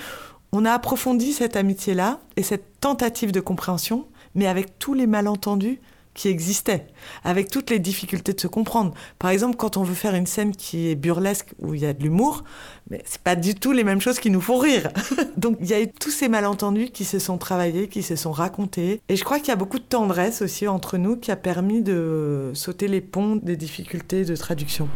on 0.53 0.65
a 0.65 0.73
approfondi 0.73 1.33
cette 1.33 1.57
amitié-là 1.57 2.21
et 2.37 2.43
cette 2.43 2.81
tentative 2.81 3.33
de 3.33 3.41
compréhension, 3.41 4.07
mais 4.35 4.47
avec 4.47 4.79
tous 4.79 4.95
les 4.95 5.07
malentendus 5.07 5.81
qui 6.17 6.29
existait, 6.29 6.87
avec 7.23 7.51
toutes 7.51 7.71
les 7.71 7.79
difficultés 7.79 8.33
de 8.33 8.41
se 8.41 8.49
comprendre. 8.49 8.95
Par 9.19 9.31
exemple, 9.31 9.57
quand 9.57 9.77
on 9.77 9.83
veut 9.83 9.95
faire 9.95 10.15
une 10.15 10.27
scène 10.27 10.57
qui 10.57 10.89
est 10.89 10.95
burlesque, 10.95 11.55
où 11.61 11.75
il 11.75 11.83
y 11.83 11.87
a 11.87 11.93
de 11.93 12.03
l'humour, 12.03 12.43
mais 12.91 13.03
c'est 13.05 13.21
pas 13.21 13.37
du 13.37 13.55
tout 13.55 13.73
les 13.73 13.85
mêmes 13.85 14.01
choses 14.01 14.19
qui 14.19 14.31
nous 14.31 14.41
font 14.41 14.57
rire. 14.57 14.89
Donc 15.37 15.59
il 15.61 15.67
y 15.67 15.75
a 15.75 15.81
eu 15.81 15.89
tous 15.89 16.11
ces 16.11 16.29
malentendus 16.29 16.89
qui 16.89 17.05
se 17.05 17.19
sont 17.19 17.37
travaillés, 17.37 17.89
qui 17.89 18.03
se 18.03 18.17
sont 18.17 18.33
racontés. 18.33 19.03
Et 19.09 19.17
je 19.17 19.25
crois 19.25 19.39
qu'il 19.39 19.49
y 19.49 19.53
a 19.53 19.57
beaucoup 19.57 19.79
de 19.79 19.85
tendresse 19.85 20.41
aussi 20.41 20.67
entre 20.67 20.97
nous 20.97 21.17
qui 21.17 21.31
a 21.31 21.37
permis 21.37 21.83
de 21.83 22.51
sauter 22.55 22.89
les 22.89 23.03
ponts 23.03 23.37
des 23.37 23.57
difficultés 23.57 24.25
de 24.25 24.35
traduction. 24.35 24.89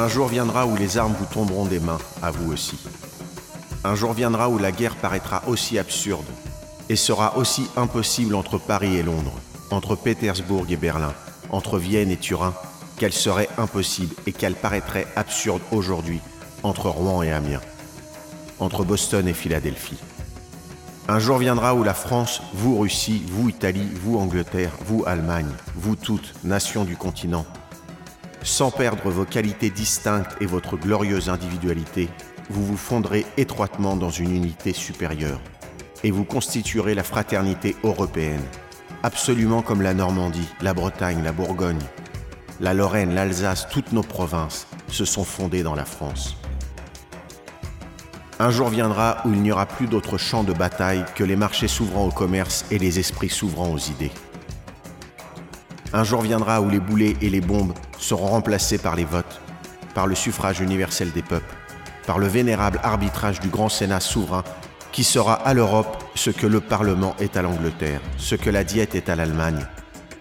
Un 0.00 0.08
jour 0.08 0.28
viendra 0.28 0.64
où 0.64 0.76
les 0.76 0.96
armes 0.96 1.12
vous 1.12 1.26
tomberont 1.26 1.66
des 1.66 1.78
mains, 1.78 1.98
à 2.22 2.30
vous 2.30 2.50
aussi. 2.50 2.78
Un 3.84 3.94
jour 3.94 4.14
viendra 4.14 4.48
où 4.48 4.56
la 4.56 4.72
guerre 4.72 4.96
paraîtra 4.96 5.42
aussi 5.46 5.78
absurde 5.78 6.24
et 6.88 6.96
sera 6.96 7.36
aussi 7.36 7.66
impossible 7.76 8.34
entre 8.34 8.56
Paris 8.56 8.96
et 8.96 9.02
Londres, 9.02 9.38
entre 9.70 9.96
Pétersbourg 9.96 10.64
et 10.70 10.78
Berlin, 10.78 11.12
entre 11.50 11.78
Vienne 11.78 12.10
et 12.10 12.16
Turin, 12.16 12.54
qu'elle 12.96 13.12
serait 13.12 13.50
impossible 13.58 14.14
et 14.26 14.32
qu'elle 14.32 14.54
paraîtrait 14.54 15.06
absurde 15.16 15.60
aujourd'hui 15.70 16.22
entre 16.62 16.88
Rouen 16.88 17.22
et 17.22 17.30
Amiens, 17.30 17.60
entre 18.58 18.84
Boston 18.84 19.28
et 19.28 19.34
Philadelphie. 19.34 19.98
Un 21.08 21.18
jour 21.18 21.36
viendra 21.36 21.74
où 21.74 21.82
la 21.84 21.92
France, 21.92 22.40
vous 22.54 22.78
Russie, 22.78 23.22
vous 23.28 23.50
Italie, 23.50 23.90
vous 24.02 24.18
Angleterre, 24.18 24.72
vous 24.86 25.04
Allemagne, 25.06 25.52
vous 25.76 25.94
toutes, 25.94 26.32
nations 26.42 26.84
du 26.84 26.96
continent, 26.96 27.44
sans 28.42 28.70
perdre 28.70 29.10
vos 29.10 29.24
qualités 29.24 29.70
distinctes 29.70 30.36
et 30.40 30.46
votre 30.46 30.76
glorieuse 30.76 31.28
individualité, 31.28 32.08
vous 32.48 32.64
vous 32.64 32.76
fondrez 32.76 33.26
étroitement 33.36 33.96
dans 33.96 34.10
une 34.10 34.34
unité 34.34 34.72
supérieure 34.72 35.40
et 36.02 36.10
vous 36.10 36.24
constituerez 36.24 36.94
la 36.94 37.02
fraternité 37.02 37.76
européenne, 37.84 38.44
absolument 39.02 39.62
comme 39.62 39.82
la 39.82 39.94
Normandie, 39.94 40.48
la 40.62 40.74
Bretagne, 40.74 41.22
la 41.22 41.32
Bourgogne, 41.32 41.82
la 42.60 42.74
Lorraine, 42.74 43.14
l'Alsace, 43.14 43.68
toutes 43.70 43.92
nos 43.92 44.02
provinces 44.02 44.66
se 44.88 45.04
sont 45.04 45.24
fondées 45.24 45.62
dans 45.62 45.74
la 45.74 45.84
France. 45.84 46.36
Un 48.38 48.50
jour 48.50 48.70
viendra 48.70 49.18
où 49.26 49.32
il 49.34 49.42
n'y 49.42 49.52
aura 49.52 49.66
plus 49.66 49.86
d'autre 49.86 50.16
champ 50.16 50.44
de 50.44 50.54
bataille 50.54 51.04
que 51.14 51.24
les 51.24 51.36
marchés 51.36 51.68
s'ouvrant 51.68 52.06
au 52.06 52.10
commerce 52.10 52.64
et 52.70 52.78
les 52.78 52.98
esprits 52.98 53.28
s'ouvrant 53.28 53.70
aux 53.70 53.78
idées. 53.78 54.12
Un 55.92 56.04
jour 56.04 56.22
viendra 56.22 56.60
où 56.60 56.70
les 56.70 56.78
boulets 56.78 57.16
et 57.20 57.30
les 57.30 57.40
bombes 57.40 57.72
seront 57.98 58.28
remplacés 58.28 58.78
par 58.78 58.94
les 58.94 59.04
votes, 59.04 59.40
par 59.94 60.06
le 60.06 60.14
suffrage 60.14 60.60
universel 60.60 61.10
des 61.12 61.22
peuples, 61.22 61.54
par 62.06 62.18
le 62.18 62.28
vénérable 62.28 62.80
arbitrage 62.82 63.40
du 63.40 63.48
grand 63.48 63.68
Sénat 63.68 64.00
souverain 64.00 64.44
qui 64.92 65.04
sera 65.04 65.34
à 65.34 65.54
l'Europe 65.54 66.02
ce 66.14 66.30
que 66.30 66.46
le 66.46 66.60
Parlement 66.60 67.14
est 67.20 67.36
à 67.36 67.42
l'Angleterre, 67.42 68.00
ce 68.18 68.34
que 68.34 68.50
la 68.50 68.64
Diète 68.64 68.94
est 68.94 69.08
à 69.08 69.16
l'Allemagne, 69.16 69.66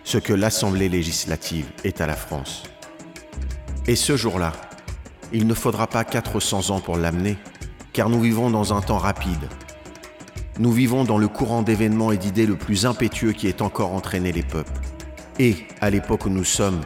ce 0.03 0.17
que 0.17 0.33
l'Assemblée 0.33 0.89
législative 0.89 1.67
est 1.83 2.01
à 2.01 2.07
la 2.07 2.15
France. 2.15 2.63
Et 3.87 3.95
ce 3.95 4.15
jour-là, 4.15 4.53
il 5.33 5.47
ne 5.47 5.53
faudra 5.53 5.87
pas 5.87 6.03
400 6.03 6.69
ans 6.69 6.79
pour 6.79 6.97
l'amener, 6.97 7.37
car 7.93 8.09
nous 8.09 8.21
vivons 8.21 8.49
dans 8.49 8.73
un 8.73 8.81
temps 8.81 8.97
rapide. 8.97 9.49
Nous 10.59 10.71
vivons 10.71 11.03
dans 11.03 11.17
le 11.17 11.27
courant 11.27 11.61
d'événements 11.61 12.11
et 12.11 12.17
d'idées 12.17 12.45
le 12.45 12.55
plus 12.55 12.85
impétueux 12.85 13.33
qui 13.33 13.47
ait 13.47 13.61
encore 13.61 13.93
entraîné 13.93 14.31
les 14.31 14.43
peuples. 14.43 14.71
Et, 15.41 15.55
à 15.79 15.89
l'époque 15.89 16.25
où 16.25 16.29
nous 16.29 16.43
sommes, 16.43 16.81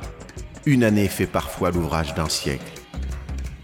une 0.68 0.84
année 0.84 1.08
fait 1.08 1.26
parfois 1.26 1.72
l'ouvrage 1.72 2.14
d'un 2.14 2.30
siècle. 2.30 2.72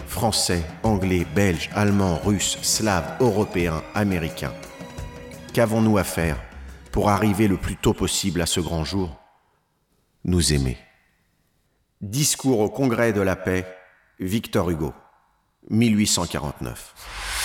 Français, 0.07 0.63
Anglais, 0.81 1.27
Belges, 1.35 1.69
Allemands, 1.75 2.17
Russes, 2.17 2.57
Slaves, 2.63 3.17
Européens, 3.19 3.83
Américains. 3.93 4.53
Qu'avons-nous 5.53 5.99
à 5.99 6.03
faire 6.03 6.41
pour 6.91 7.09
arriver 7.09 7.47
le 7.47 7.57
plus 7.57 7.75
tôt 7.75 7.93
possible 7.93 8.41
à 8.41 8.47
ce 8.47 8.59
grand 8.59 8.83
jour? 8.83 9.15
Nous 10.25 10.53
aimer. 10.53 10.79
Discours 12.01 12.59
au 12.59 12.69
Congrès 12.69 13.13
de 13.13 13.21
la 13.21 13.35
paix, 13.35 13.67
Victor 14.19 14.71
Hugo, 14.71 14.93
1849. 15.69 16.95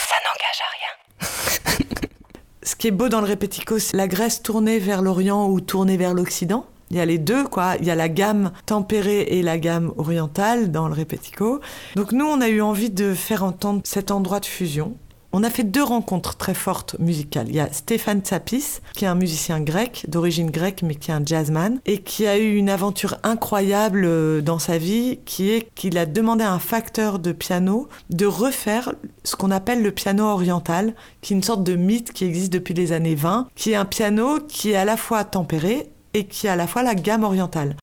Ça 0.08 0.14
n'engage 0.24 0.62
à 0.62 1.76
rien. 1.76 1.98
Ce 2.62 2.74
qui 2.74 2.86
est 2.86 2.90
beau 2.90 3.10
dans 3.10 3.20
le 3.20 3.26
répético, 3.26 3.78
c'est 3.78 3.98
la 3.98 4.08
Grèce 4.08 4.42
tournée 4.42 4.78
vers 4.78 5.02
l'Orient 5.02 5.46
ou 5.50 5.60
tournée 5.60 5.98
vers 5.98 6.14
l'Occident. 6.14 6.66
Il 6.94 6.98
y 6.98 7.00
a 7.00 7.06
les 7.06 7.18
deux, 7.18 7.42
quoi. 7.42 7.74
Il 7.80 7.86
y 7.86 7.90
a 7.90 7.96
la 7.96 8.08
gamme 8.08 8.52
tempérée 8.66 9.22
et 9.22 9.42
la 9.42 9.58
gamme 9.58 9.92
orientale 9.96 10.70
dans 10.70 10.86
le 10.86 10.94
répético. 10.94 11.60
Donc 11.96 12.12
nous, 12.12 12.24
on 12.24 12.40
a 12.40 12.48
eu 12.48 12.60
envie 12.60 12.90
de 12.90 13.14
faire 13.14 13.42
entendre 13.42 13.80
cet 13.82 14.12
endroit 14.12 14.38
de 14.38 14.46
fusion. 14.46 14.94
On 15.32 15.42
a 15.42 15.50
fait 15.50 15.64
deux 15.64 15.82
rencontres 15.82 16.36
très 16.36 16.54
fortes 16.54 16.94
musicales. 17.00 17.48
Il 17.48 17.56
y 17.56 17.58
a 17.58 17.72
Stéphane 17.72 18.20
Tsapis, 18.20 18.78
qui 18.92 19.06
est 19.06 19.08
un 19.08 19.16
musicien 19.16 19.58
grec, 19.58 20.06
d'origine 20.06 20.52
grecque, 20.52 20.82
mais 20.84 20.94
qui 20.94 21.10
est 21.10 21.14
un 21.14 21.24
jazzman, 21.26 21.80
et 21.84 21.98
qui 21.98 22.28
a 22.28 22.38
eu 22.38 22.54
une 22.54 22.70
aventure 22.70 23.16
incroyable 23.24 24.04
euh, 24.04 24.40
dans 24.40 24.60
sa 24.60 24.78
vie, 24.78 25.18
qui 25.24 25.50
est 25.50 25.68
qu'il 25.74 25.98
a 25.98 26.06
demandé 26.06 26.44
à 26.44 26.52
un 26.52 26.60
facteur 26.60 27.18
de 27.18 27.32
piano 27.32 27.88
de 28.10 28.26
refaire 28.26 28.94
ce 29.24 29.34
qu'on 29.34 29.50
appelle 29.50 29.82
le 29.82 29.90
piano 29.90 30.22
oriental, 30.22 30.94
qui 31.22 31.32
est 31.32 31.36
une 31.36 31.42
sorte 31.42 31.64
de 31.64 31.74
mythe 31.74 32.12
qui 32.12 32.24
existe 32.24 32.52
depuis 32.52 32.74
les 32.74 32.92
années 32.92 33.16
20, 33.16 33.48
qui 33.56 33.72
est 33.72 33.74
un 33.74 33.84
piano 33.84 34.38
qui 34.46 34.70
est 34.70 34.76
à 34.76 34.84
la 34.84 34.96
fois 34.96 35.24
tempéré 35.24 35.90
et 36.14 36.24
qui 36.26 36.48
a 36.48 36.52
à 36.54 36.56
la 36.56 36.66
fois 36.66 36.82
la 36.82 36.94
gamme 36.94 37.24
orientale. 37.24 37.76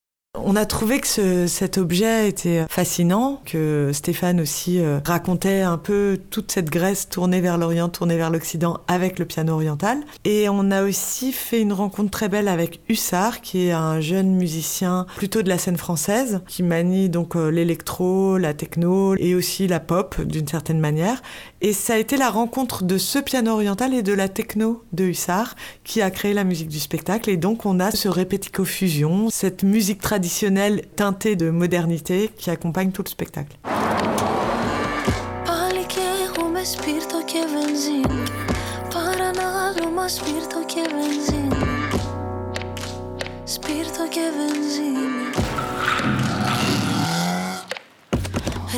On 0.43 0.55
a 0.55 0.65
trouvé 0.65 1.01
que 1.01 1.07
ce- 1.07 1.45
cet 1.45 1.77
objet 1.77 2.29
était 2.29 2.65
fascinant, 2.69 3.41
que 3.45 3.91
Stéphane 3.93 4.39
aussi 4.39 4.79
euh, 4.79 4.99
racontait 5.05 5.59
un 5.59 5.77
peu 5.77 6.17
toute 6.29 6.53
cette 6.53 6.69
Grèce 6.69 7.09
tournée 7.09 7.41
vers 7.41 7.57
l'Orient, 7.57 7.89
tournée 7.89 8.15
vers 8.15 8.29
l'Occident 8.29 8.79
avec 8.87 9.19
le 9.19 9.25
piano 9.25 9.51
oriental. 9.53 9.97
Et 10.23 10.47
on 10.47 10.71
a 10.71 10.83
aussi 10.83 11.33
fait 11.33 11.59
une 11.59 11.73
rencontre 11.73 12.11
très 12.11 12.29
belle 12.29 12.47
avec 12.47 12.79
Hussard, 12.87 13.41
qui 13.41 13.67
est 13.67 13.71
un 13.73 13.99
jeune 13.99 14.33
musicien 14.33 15.05
plutôt 15.17 15.41
de 15.41 15.49
la 15.49 15.57
scène 15.57 15.75
française, 15.77 16.39
qui 16.47 16.63
manie 16.63 17.09
donc 17.09 17.35
euh, 17.35 17.49
l'électro, 17.51 18.37
la 18.37 18.53
techno 18.53 19.15
et 19.17 19.35
aussi 19.35 19.67
la 19.67 19.81
pop 19.81 20.19
d'une 20.21 20.47
certaine 20.47 20.79
manière. 20.79 21.21
Et 21.63 21.73
ça 21.73 21.93
a 21.93 21.97
été 21.97 22.17
la 22.17 22.31
rencontre 22.31 22.83
de 22.83 22.97
ce 22.97 23.19
piano 23.19 23.51
oriental 23.51 23.93
et 23.93 24.01
de 24.01 24.13
la 24.13 24.27
techno 24.27 24.83
de 24.93 25.03
Hussard 25.03 25.55
qui 25.83 26.01
a 26.01 26.09
créé 26.09 26.33
la 26.33 26.43
musique 26.43 26.69
du 26.69 26.79
spectacle. 26.79 27.29
Et 27.29 27.37
donc 27.37 27.67
on 27.67 27.79
a 27.79 27.91
ce 27.91 28.09
répético 28.09 28.65
fusion, 28.65 29.29
cette 29.29 29.61
musique 29.61 30.01
traditionnelle 30.01 30.83
teintée 30.95 31.35
de 31.35 31.51
modernité 31.51 32.31
qui 32.35 32.49
accompagne 32.49 32.91
tout 32.91 33.03
le 33.03 33.09
spectacle. 33.09 33.57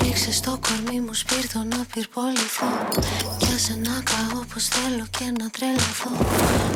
Ρίξε 0.01 0.31
στο 0.31 0.59
κορμί 0.65 0.99
μου 0.99 1.13
σπίρτο 1.13 1.59
να 1.59 1.85
πυρποληθώ. 1.93 2.71
Κι 3.37 3.51
άσε 3.55 3.75
να 3.87 3.95
καώ 4.09 4.39
πως 4.53 4.67
θέλω 4.67 5.05
και 5.17 5.25
να 5.39 5.49
τρελαθώ. 5.49 6.11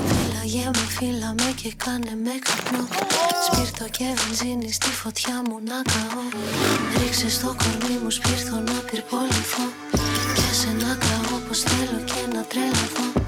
Φύλαγε 0.07 0.65
με, 0.75 0.85
φύλα 0.95 1.33
με 1.39 1.53
και 1.61 1.73
κάνε 1.83 2.13
με 2.23 2.33
καπνό. 2.47 2.87
Σπίρτο 3.45 3.85
και 3.97 4.05
βενζίνη 4.19 4.71
στη 4.71 4.89
φωτιά 5.01 5.35
μου 5.47 5.57
να 5.69 5.81
καώ. 5.91 6.23
Ρίξε 6.99 7.29
στο 7.29 7.55
κορμί 7.61 7.95
μου 8.03 8.09
σπίρτο 8.09 8.55
να 8.55 8.77
πυρποληθώ. 8.87 9.65
Κι 10.35 10.43
άσε 10.51 10.71
να 10.83 10.91
καώ 11.03 11.37
πως 11.47 11.59
θέλω 11.59 11.99
και 12.09 12.21
να 12.33 12.41
τρελαθώ 12.43 13.26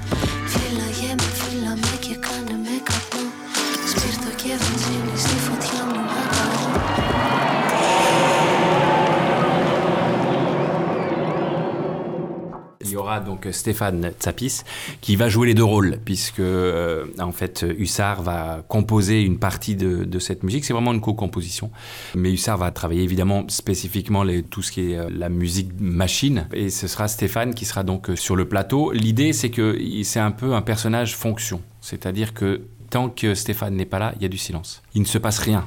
donc 13.18 13.48
Stéphane 13.50 14.12
Tsapis 14.20 14.62
qui 15.00 15.16
va 15.16 15.28
jouer 15.28 15.48
les 15.48 15.54
deux 15.54 15.64
rôles, 15.64 15.98
puisque 16.04 16.38
euh, 16.38 17.06
en 17.18 17.32
fait 17.32 17.66
Hussard 17.76 18.22
va 18.22 18.62
composer 18.68 19.22
une 19.22 19.38
partie 19.38 19.74
de, 19.74 20.18
cette 20.20 20.44
musique. 20.44 20.64
C'est 20.64 20.74
vraiment 20.74 20.92
une 20.92 21.00
co-composition. 21.00 21.70
Mais 22.14 22.30
Hussard 22.30 22.58
va 22.58 22.70
travailler 22.70 23.02
évidemment 23.02 23.44
spécifiquement 23.48 24.24
tout 24.50 24.62
ce 24.62 24.70
qui 24.70 24.92
est 24.92 24.98
euh, 24.98 25.08
la 25.10 25.28
musique 25.28 25.70
machine. 25.80 26.46
Et 26.52 26.70
ce 26.70 26.86
sera 26.86 27.08
Stéphane 27.08 27.54
qui 27.54 27.64
sera 27.64 27.82
donc 27.82 28.10
euh, 28.10 28.16
sur 28.16 28.36
le 28.36 28.46
plateau. 28.46 28.92
L'idée, 28.92 29.32
c'est 29.32 29.50
que 29.50 29.76
c'est 30.04 30.20
un 30.20 30.30
peu 30.30 30.54
un 30.54 30.62
personnage 30.62 31.16
fonction. 31.16 31.62
C'est-à-dire 31.80 32.34
que 32.34 32.60
tant 32.90 33.08
que 33.08 33.34
Stéphane 33.34 33.74
n'est 33.74 33.86
pas 33.86 33.98
là, 33.98 34.12
il 34.16 34.22
y 34.22 34.26
a 34.26 34.28
du 34.28 34.38
silence. 34.38 34.82
Il 34.94 35.00
ne 35.00 35.06
se 35.06 35.18
passe 35.18 35.38
rien. 35.38 35.66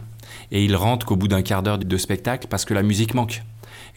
et 0.51 0.63
il 0.63 0.75
rentre 0.75 1.05
qu'au 1.05 1.15
bout 1.15 1.27
d'un 1.27 1.41
quart 1.41 1.63
d'heure 1.63 1.79
de 1.79 1.97
spectacle 1.97 2.47
parce 2.49 2.63
que 2.63 2.73
la 2.73 2.83
musique 2.83 3.13
manque. 3.15 3.43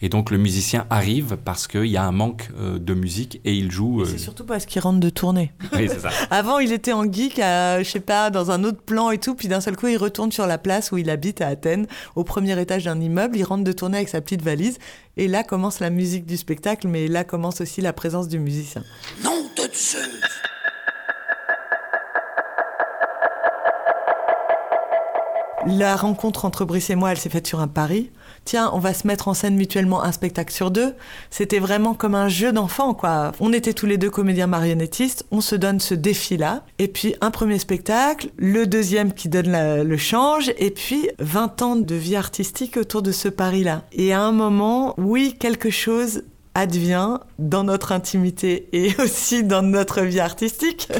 Et 0.01 0.09
donc 0.09 0.29
le 0.31 0.37
musicien 0.37 0.85
arrive 0.89 1.37
parce 1.43 1.67
qu'il 1.67 1.85
y 1.87 1.97
a 1.97 2.03
un 2.03 2.11
manque 2.11 2.49
euh, 2.59 2.77
de 2.77 2.93
musique 2.93 3.41
et 3.45 3.53
il 3.53 3.71
joue. 3.71 4.01
euh, 4.01 4.05
C'est 4.05 4.17
surtout 4.17 4.45
parce 4.45 4.65
qu'il 4.65 4.81
rentre 4.81 4.99
de 4.99 5.09
tournée. 5.09 5.53
Oui, 5.73 5.87
c'est 5.89 5.99
ça. 5.99 6.09
Avant, 6.31 6.59
il 6.59 6.71
était 6.71 6.93
en 6.93 7.11
geek, 7.11 7.39
à, 7.39 7.81
je 7.83 7.89
sais 7.89 7.99
pas, 7.99 8.29
dans 8.29 8.51
un 8.51 8.63
autre 8.63 8.81
plan 8.81 9.11
et 9.11 9.17
tout, 9.17 9.35
puis 9.35 9.47
d'un 9.47 9.61
seul 9.61 9.75
coup, 9.75 9.87
il 9.87 9.97
retourne 9.97 10.31
sur 10.31 10.47
la 10.47 10.57
place 10.57 10.91
où 10.91 10.97
il 10.97 11.09
habite 11.09 11.41
à 11.41 11.47
Athènes, 11.47 11.87
au 12.15 12.23
premier 12.23 12.59
étage 12.59 12.85
d'un 12.85 12.99
immeuble. 12.99 13.37
Il 13.37 13.43
rentre 13.43 13.63
de 13.63 13.71
tournée 13.71 13.97
avec 13.97 14.09
sa 14.09 14.21
petite 14.21 14.41
valise, 14.41 14.77
et 15.17 15.27
là 15.27 15.43
commence 15.43 15.79
la 15.79 15.89
musique 15.89 16.25
du 16.25 16.37
spectacle, 16.37 16.87
mais 16.87 17.07
là 17.07 17.23
commence 17.23 17.61
aussi 17.61 17.81
la 17.81 17.93
présence 17.93 18.27
du 18.27 18.39
musicien. 18.39 18.83
Non 19.23 19.31
de 19.57 19.63
Zeus 19.73 19.99
La 25.69 25.97
rencontre 25.97 26.45
entre 26.45 26.63
Brice 26.63 26.89
et 26.91 26.95
moi, 26.95 27.11
elle 27.11 27.17
s'est 27.17 27.29
faite 27.29 27.45
sur 27.45 27.59
un 27.59 27.67
pari. 27.67 28.09
Tiens, 28.45 28.71
on 28.73 28.79
va 28.79 28.93
se 28.93 29.05
mettre 29.05 29.27
en 29.27 29.33
scène 29.33 29.57
mutuellement 29.57 30.01
un 30.01 30.13
spectacle 30.13 30.53
sur 30.53 30.71
deux. 30.71 30.93
C'était 31.29 31.59
vraiment 31.59 31.93
comme 31.93 32.15
un 32.15 32.29
jeu 32.29 32.53
d'enfant, 32.53 32.93
quoi. 32.93 33.33
On 33.41 33.51
était 33.51 33.73
tous 33.73 33.85
les 33.85 33.97
deux 33.97 34.09
comédiens 34.09 34.47
marionnettistes, 34.47 35.25
on 35.29 35.41
se 35.41 35.55
donne 35.57 35.81
ce 35.81 35.93
défi-là. 35.93 36.63
Et 36.79 36.87
puis 36.87 37.15
un 37.19 37.31
premier 37.31 37.59
spectacle, 37.59 38.29
le 38.37 38.65
deuxième 38.65 39.11
qui 39.11 39.27
donne 39.27 39.83
le 39.83 39.97
change, 39.97 40.53
et 40.57 40.71
puis 40.71 41.09
20 41.19 41.61
ans 41.61 41.75
de 41.75 41.95
vie 41.95 42.15
artistique 42.15 42.77
autour 42.77 43.01
de 43.01 43.11
ce 43.11 43.27
pari-là. 43.27 43.83
Et 43.91 44.13
à 44.13 44.21
un 44.21 44.31
moment, 44.31 44.93
oui, 44.97 45.35
quelque 45.37 45.69
chose 45.69 46.23
advient 46.57 47.19
dans 47.37 47.63
notre 47.63 47.91
intimité 47.91 48.67
et 48.73 48.91
aussi 48.99 49.43
dans 49.43 49.61
notre 49.61 50.01
vie 50.01 50.19
artistique 50.19 50.91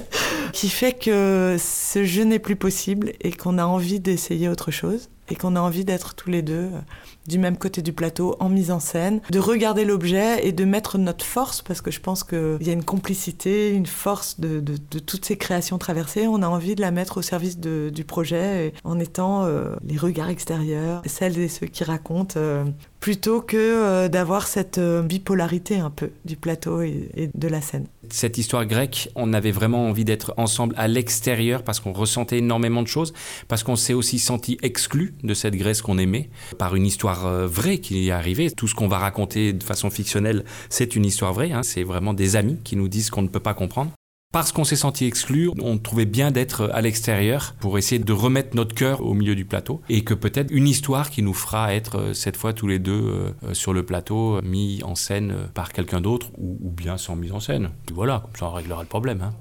qui 0.54 0.70
fait 0.70 0.94
que 0.94 1.58
ce 1.60 2.04
jeu 2.04 2.24
n'est 2.24 2.40
plus 2.40 2.56
possible 2.56 3.14
et 3.22 3.32
qu'on 3.32 3.58
a 3.58 3.66
envie 3.66 4.00
d'essayer 4.00 4.50
autre 4.50 4.70
chose 4.70 5.10
et 5.30 5.36
qu'on 5.36 5.56
a 5.56 5.60
envie 5.60 5.84
d'être 5.84 6.16
tous 6.16 6.30
les 6.30 6.42
deux 6.42 6.70
euh, 6.72 6.80
du 7.28 7.38
même 7.38 7.58
côté 7.58 7.82
du 7.82 7.92
plateau 7.92 8.38
en 8.40 8.48
mise 8.48 8.72
en 8.72 8.80
scène, 8.80 9.20
de 9.30 9.40
regarder 9.40 9.84
l'objet 9.84 10.48
et 10.48 10.54
de 10.54 10.64
mettre 10.64 10.98
notre 10.98 11.26
force 11.26 11.62
parce 11.62 11.82
que 11.82 11.92
je 11.92 12.00
pense 12.00 12.24
qu'il 12.24 12.58
y 12.62 12.70
a 12.70 12.74
une 12.74 12.86
complicité, 12.86 13.72
une 13.72 13.86
force 13.86 14.40
de, 14.40 14.62
toutes 15.00 15.26
ces 15.26 15.38
créations 15.38 15.78
traversées. 15.78 16.28
On 16.28 16.42
a 16.42 16.48
envie 16.48 16.76
de 16.76 16.82
la 16.82 16.92
mettre 16.92 17.18
au 17.18 17.22
service 17.22 17.60
du 17.60 18.04
projet 18.06 18.68
et 18.68 18.74
en 18.86 19.00
étant 19.00 19.44
euh, 19.44 19.76
les 19.84 19.98
regards 19.98 20.30
extérieurs, 20.30 21.02
celles 21.06 21.38
et 21.40 21.50
ceux 21.50 21.68
qui 21.68 21.84
racontent. 21.84 22.36
euh, 22.38 22.64
plutôt 23.00 23.42
que 23.42 23.58
euh, 23.58 24.08
d'avoir 24.10 24.48
cette 24.48 24.78
euh, 24.78 25.02
bipolarité 25.02 25.78
un 25.78 25.90
peu 25.90 26.10
du 26.26 26.36
plateau 26.36 26.82
et- 26.82 27.30
de 27.34 27.48
la 27.48 27.62
scène. 27.62 27.86
Cette 28.10 28.38
histoire 28.38 28.66
grecque, 28.66 29.10
on 29.16 29.34
avait 29.34 29.52
vraiment 29.52 29.88
envie 29.88 30.06
d'être 30.06 30.34
ensemble 30.38 30.74
à 30.78 30.88
l'extérieur 30.88 31.64
parce 31.64 31.80
qu'on 31.80 31.94
ressentait 31.94 32.38
énormément 32.40 32.82
de 32.82 32.88
choses, 32.88 33.14
parce 33.48 33.64
qu'on 33.64 33.76
s'est 33.76 33.94
aussi 33.94 34.18
senti 34.20 34.58
exclu 34.62 35.14
de 35.24 35.34
cette 35.34 35.56
Grèce 35.56 35.82
qu'on 35.82 35.98
aimait 35.98 36.30
par 36.58 36.76
une 36.76 36.86
histoire 36.86 37.26
euh, 37.26 37.48
vraie 37.48 37.78
qui 37.80 38.08
est 38.08 38.12
arrivée. 38.12 38.50
Tout 38.52 38.68
ce 38.68 38.76
qu'on 38.76 38.88
va 38.88 38.98
raconter 38.98 39.54
de 39.54 39.64
façon 39.64 39.90
fictionnelle, 39.90 40.44
c'est 40.70 40.96
une 40.96 41.06
histoire 41.06 41.34
vraie. 41.34 41.52
hein. 41.52 41.64
C'est 41.64 41.84
vraiment 41.84 42.14
des 42.14 42.36
amis 42.36 42.58
qui 42.64 42.76
nous 42.76 42.88
disent 42.88 43.10
qu'on 43.10 43.22
ne 43.22 43.28
peut 43.28 43.40
pas 43.40 43.54
comprendre. 43.54 43.92
Parce 44.34 44.52
qu'on 44.52 44.66
s'est 44.66 44.76
senti 44.76 45.06
exclu, 45.06 45.50
on 45.62 45.78
trouvait 45.78 46.06
bien 46.06 46.32
d'être 46.32 46.70
à 46.74 46.82
l'extérieur 46.82 47.56
pour 47.62 47.78
essayer 47.78 47.98
de 47.98 48.12
remettre 48.12 48.58
notre 48.58 48.76
cœur 48.76 49.02
au 49.02 49.14
milieu 49.14 49.36
du 49.36 49.46
plateau 49.46 49.82
et 49.88 50.04
que 50.04 50.14
peut-être 50.14 50.52
une 50.52 50.68
histoire 50.68 51.10
qui 51.10 51.22
nous 51.22 51.34
fera 51.34 51.74
être 51.74 51.98
euh, 51.98 52.14
cette 52.14 52.36
fois 52.36 52.52
tous 52.52 52.68
les 52.68 52.78
deux 52.78 52.92
euh, 52.92 53.32
euh, 53.44 53.54
sur 53.54 53.72
le 53.72 53.84
plateau, 53.84 54.42
mis 54.42 54.84
en 54.84 54.96
scène 54.96 55.48
par 55.54 55.72
quelqu'un 55.72 56.02
d'autre 56.02 56.28
ou, 56.38 56.70
bien 56.70 56.98
sans 56.98 57.16
mise 57.16 57.32
en 57.32 57.40
scène. 57.40 57.72
Voilà, 57.94 58.20
comme 58.20 58.36
ça 58.36 58.48
on 58.48 58.52
réglera 58.52 58.82
le 58.82 58.90
problème. 58.90 59.22
hein. 59.22 59.34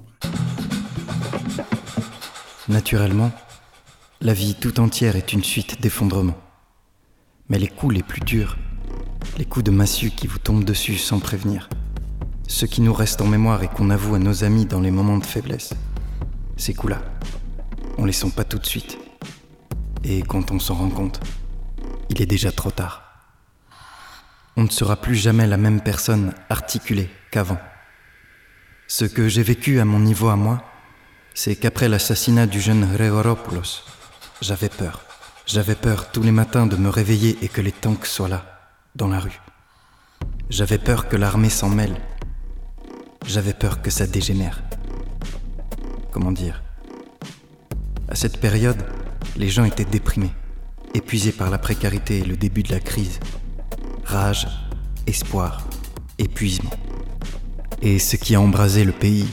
Naturellement, 2.69 3.31
la 4.21 4.33
vie 4.33 4.55
tout 4.55 4.79
entière 4.79 5.17
est 5.17 5.33
une 5.33 5.43
suite 5.43 5.81
d'effondrements. 5.81 6.37
Mais 7.49 7.59
les 7.59 7.67
coups 7.67 7.93
les 7.93 8.03
plus 8.03 8.21
durs, 8.21 8.57
les 9.37 9.45
coups 9.45 9.65
de 9.65 9.71
massue 9.71 10.11
qui 10.11 10.27
vous 10.27 10.39
tombent 10.39 10.65
dessus 10.65 10.97
sans 10.97 11.19
prévenir, 11.19 11.69
ceux 12.47 12.67
qui 12.67 12.81
nous 12.81 12.93
restent 12.93 13.21
en 13.21 13.27
mémoire 13.27 13.61
et 13.63 13.67
qu'on 13.67 13.89
avoue 13.89 14.15
à 14.15 14.19
nos 14.19 14.43
amis 14.43 14.65
dans 14.65 14.79
les 14.79 14.91
moments 14.91 15.17
de 15.17 15.25
faiblesse, 15.25 15.73
ces 16.55 16.73
coups-là, 16.73 17.01
on 17.97 18.05
les 18.05 18.13
sent 18.13 18.31
pas 18.35 18.43
tout 18.43 18.57
de 18.57 18.65
suite. 18.65 18.97
Et 20.03 20.21
quand 20.21 20.51
on 20.51 20.59
s'en 20.59 20.75
rend 20.75 20.89
compte, 20.89 21.19
il 22.09 22.21
est 22.21 22.25
déjà 22.25 22.51
trop 22.51 22.71
tard. 22.71 23.03
On 24.55 24.63
ne 24.63 24.69
sera 24.69 24.95
plus 24.95 25.15
jamais 25.15 25.45
la 25.45 25.57
même 25.57 25.81
personne 25.81 26.33
articulée 26.49 27.09
qu'avant. 27.31 27.59
Ce 28.87 29.05
que 29.05 29.27
j'ai 29.27 29.43
vécu 29.43 29.79
à 29.79 29.85
mon 29.85 29.99
niveau 29.99 30.29
à 30.29 30.35
moi, 30.35 30.63
c'est 31.33 31.55
qu'après 31.55 31.89
l'assassinat 31.89 32.47
du 32.47 32.61
jeune 32.61 32.91
Gregoropoulos, 32.93 33.83
j'avais 34.41 34.69
peur. 34.69 35.01
J'avais 35.45 35.75
peur 35.75 36.11
tous 36.11 36.23
les 36.23 36.31
matins 36.31 36.65
de 36.65 36.75
me 36.75 36.89
réveiller 36.89 37.37
et 37.41 37.47
que 37.49 37.61
les 37.61 37.71
tanks 37.71 38.05
soient 38.05 38.27
là, 38.27 38.71
dans 38.95 39.07
la 39.07 39.19
rue. 39.19 39.39
J'avais 40.49 40.77
peur 40.77 41.07
que 41.07 41.17
l'armée 41.17 41.49
s'en 41.49 41.69
mêle. 41.69 41.95
J'avais 43.27 43.53
peur 43.53 43.81
que 43.81 43.91
ça 43.91 44.07
dégénère. 44.07 44.63
Comment 46.11 46.31
dire? 46.31 46.63
À 48.07 48.15
cette 48.15 48.39
période, 48.39 48.81
les 49.35 49.49
gens 49.49 49.65
étaient 49.65 49.83
déprimés, 49.83 50.31
épuisés 50.93 51.33
par 51.33 51.49
la 51.49 51.57
précarité 51.57 52.19
et 52.19 52.23
le 52.23 52.37
début 52.37 52.63
de 52.63 52.71
la 52.71 52.79
crise. 52.79 53.19
Rage, 54.05 54.47
espoir, 55.07 55.67
épuisement. 56.17 56.71
Et 57.81 57.99
ce 57.99 58.15
qui 58.15 58.33
a 58.33 58.39
embrasé 58.39 58.85
le 58.85 58.93
pays, 58.93 59.27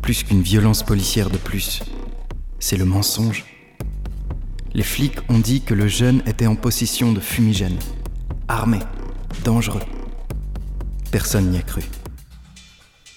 plus 0.00 0.22
qu'une 0.22 0.40
violence 0.40 0.82
policière 0.82 1.28
de 1.28 1.36
plus, 1.36 1.82
c'est 2.58 2.78
le 2.78 2.86
mensonge. 2.86 3.44
Les 4.72 4.82
flics 4.82 5.18
ont 5.28 5.40
dit 5.40 5.60
que 5.60 5.74
le 5.74 5.88
jeune 5.88 6.22
était 6.26 6.46
en 6.46 6.56
possession 6.56 7.12
de 7.12 7.20
fumigènes, 7.20 7.78
armé, 8.48 8.78
dangereux. 9.44 9.82
Personne 11.10 11.50
n'y 11.50 11.58
a 11.58 11.62
cru. 11.62 11.82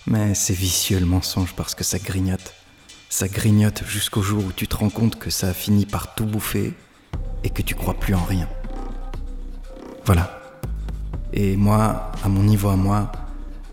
Mais 0.09 0.33
c'est 0.33 0.55
vicieux 0.55 0.99
le 0.99 1.05
mensonge 1.05 1.53
parce 1.53 1.75
que 1.75 1.83
ça 1.83 1.99
grignote. 1.99 2.55
Ça 3.09 3.27
grignote 3.27 3.83
jusqu'au 3.87 4.23
jour 4.23 4.43
où 4.43 4.51
tu 4.51 4.67
te 4.67 4.75
rends 4.75 4.89
compte 4.89 5.19
que 5.19 5.29
ça 5.29 5.49
a 5.49 5.53
fini 5.53 5.85
par 5.85 6.15
tout 6.15 6.25
bouffer 6.25 6.73
et 7.43 7.51
que 7.51 7.61
tu 7.61 7.75
crois 7.75 7.93
plus 7.93 8.15
en 8.15 8.23
rien. 8.23 8.49
Voilà. 10.05 10.41
Et 11.31 11.55
moi, 11.55 12.11
à 12.23 12.27
mon 12.27 12.41
niveau 12.41 12.69
à 12.69 12.75
moi, 12.75 13.11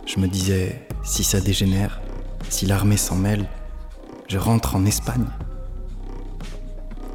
je 0.05 0.20
me 0.20 0.28
disais, 0.28 0.87
si 1.03 1.24
ça 1.24 1.41
dégénère, 1.41 2.03
si 2.51 2.66
l'armée 2.66 2.99
s'en 2.99 3.16
mêle, 3.16 3.49
je 4.28 4.37
rentre 4.37 4.76
en 4.76 4.84
Espagne. 4.84 5.24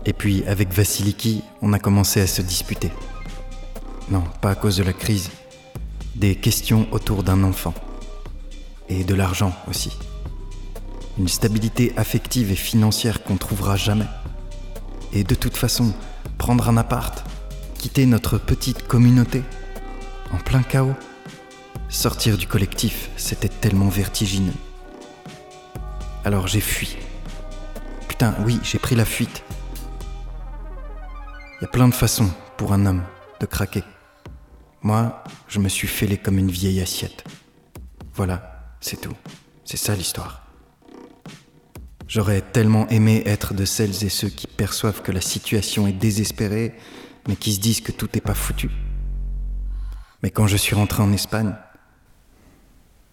Et 0.04 0.14
puis, 0.14 0.44
avec 0.48 0.74
Vasiliki, 0.74 1.44
on 1.62 1.74
a 1.74 1.80
commencé 1.80 2.22
à 2.22 2.28
se 2.28 2.42
disputer. 2.42 2.92
Non, 4.10 4.24
pas 4.42 4.50
à 4.50 4.56
cause 4.56 4.78
de 4.78 4.84
la 4.84 4.94
crise. 4.94 5.30
Des 6.16 6.34
questions 6.36 6.88
autour 6.92 7.22
d'un 7.22 7.44
enfant. 7.44 7.76
Et 8.94 9.06
de 9.06 9.16
l'argent 9.16 9.54
aussi. 9.70 9.98
Une 11.18 11.30
stabilité 11.30 11.94
affective 11.96 12.52
et 12.52 12.56
financière 12.56 13.24
qu'on 13.24 13.38
trouvera 13.38 13.78
jamais. 13.78 14.10
Et 15.14 15.24
de 15.24 15.34
toute 15.34 15.56
façon, 15.56 15.94
prendre 16.38 16.68
un 16.68 16.76
appart, 16.76 17.24
quitter 17.76 18.06
notre 18.06 18.38
petite 18.38 18.86
communauté, 18.88 19.44
en 20.34 20.38
plein 20.40 20.62
chaos, 20.62 20.94
sortir 21.88 22.38
du 22.38 22.48
collectif, 22.48 23.12
c'était 23.16 23.48
tellement 23.48 23.88
vertigineux. 23.88 24.60
Alors 26.26 26.50
j'ai 26.50 26.60
fui. 26.60 26.98
Putain, 28.10 28.36
oui, 28.46 28.60
j'ai 28.62 28.78
pris 28.78 28.96
la 28.96 29.06
fuite. 29.06 29.46
Il 31.60 31.62
y 31.62 31.66
a 31.66 31.70
plein 31.70 31.88
de 31.88 31.94
façons 31.94 32.30
pour 32.58 32.74
un 32.74 32.86
homme 32.86 33.04
de 33.40 33.46
craquer. 33.46 33.86
Moi, 34.82 35.24
je 35.48 35.60
me 35.60 35.70
suis 35.70 35.88
fêlé 35.88 36.18
comme 36.18 36.38
une 36.38 36.52
vieille 36.52 36.82
assiette. 36.82 37.24
Voilà, 38.16 38.51
c'est 38.82 39.00
tout. 39.00 39.16
C'est 39.64 39.78
ça 39.78 39.96
l'histoire. 39.96 40.46
J'aurais 42.08 42.42
tellement 42.42 42.90
aimé 42.90 43.24
être 43.26 43.54
de 43.54 43.64
celles 43.64 44.04
et 44.04 44.10
ceux 44.10 44.28
qui 44.28 44.48
perçoivent 44.48 45.02
que 45.02 45.14
la 45.14 45.22
situation 45.22 45.88
est 45.88 45.94
désespérée, 45.94 46.76
mais 47.28 47.38
qui 47.38 47.54
se 47.54 47.62
disent 47.62 47.80
que 47.80 47.94
tout 47.94 48.10
n'est 48.14 48.20
pas 48.20 48.34
foutu. 48.34 48.70
Mais 50.22 50.30
quand 50.30 50.48
je 50.48 50.58
suis 50.58 50.76
rentré 50.76 51.02
en 51.02 51.14
Espagne, 51.14 51.56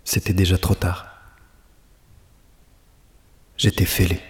c'était 0.03 0.33
déjà 0.33 0.59
trop 0.59 0.75
tard. 0.75 1.07
J'étais 3.57 3.85
fêlé. 3.85 4.21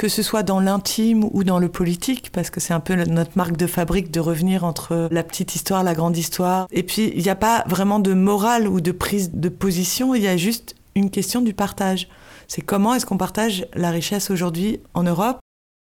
Que 0.00 0.08
ce 0.08 0.22
soit 0.22 0.42
dans 0.42 0.60
l'intime 0.60 1.28
ou 1.30 1.44
dans 1.44 1.58
le 1.58 1.68
politique, 1.68 2.32
parce 2.32 2.48
que 2.48 2.58
c'est 2.58 2.72
un 2.72 2.80
peu 2.80 2.94
notre 2.94 3.32
marque 3.36 3.58
de 3.58 3.66
fabrique 3.66 4.10
de 4.10 4.18
revenir 4.18 4.64
entre 4.64 5.08
la 5.10 5.22
petite 5.22 5.54
histoire, 5.54 5.84
la 5.84 5.92
grande 5.92 6.16
histoire. 6.16 6.66
Et 6.70 6.82
puis, 6.84 7.12
il 7.14 7.22
n'y 7.22 7.28
a 7.28 7.34
pas 7.34 7.64
vraiment 7.66 7.98
de 7.98 8.14
morale 8.14 8.66
ou 8.66 8.80
de 8.80 8.92
prise 8.92 9.32
de 9.34 9.50
position, 9.50 10.14
il 10.14 10.22
y 10.22 10.26
a 10.26 10.38
juste 10.38 10.74
une 10.94 11.10
question 11.10 11.42
du 11.42 11.52
partage. 11.52 12.08
C'est 12.48 12.62
comment 12.62 12.94
est-ce 12.94 13.04
qu'on 13.04 13.18
partage 13.18 13.66
la 13.74 13.90
richesse 13.90 14.30
aujourd'hui 14.30 14.80
en 14.94 15.02
Europe 15.02 15.38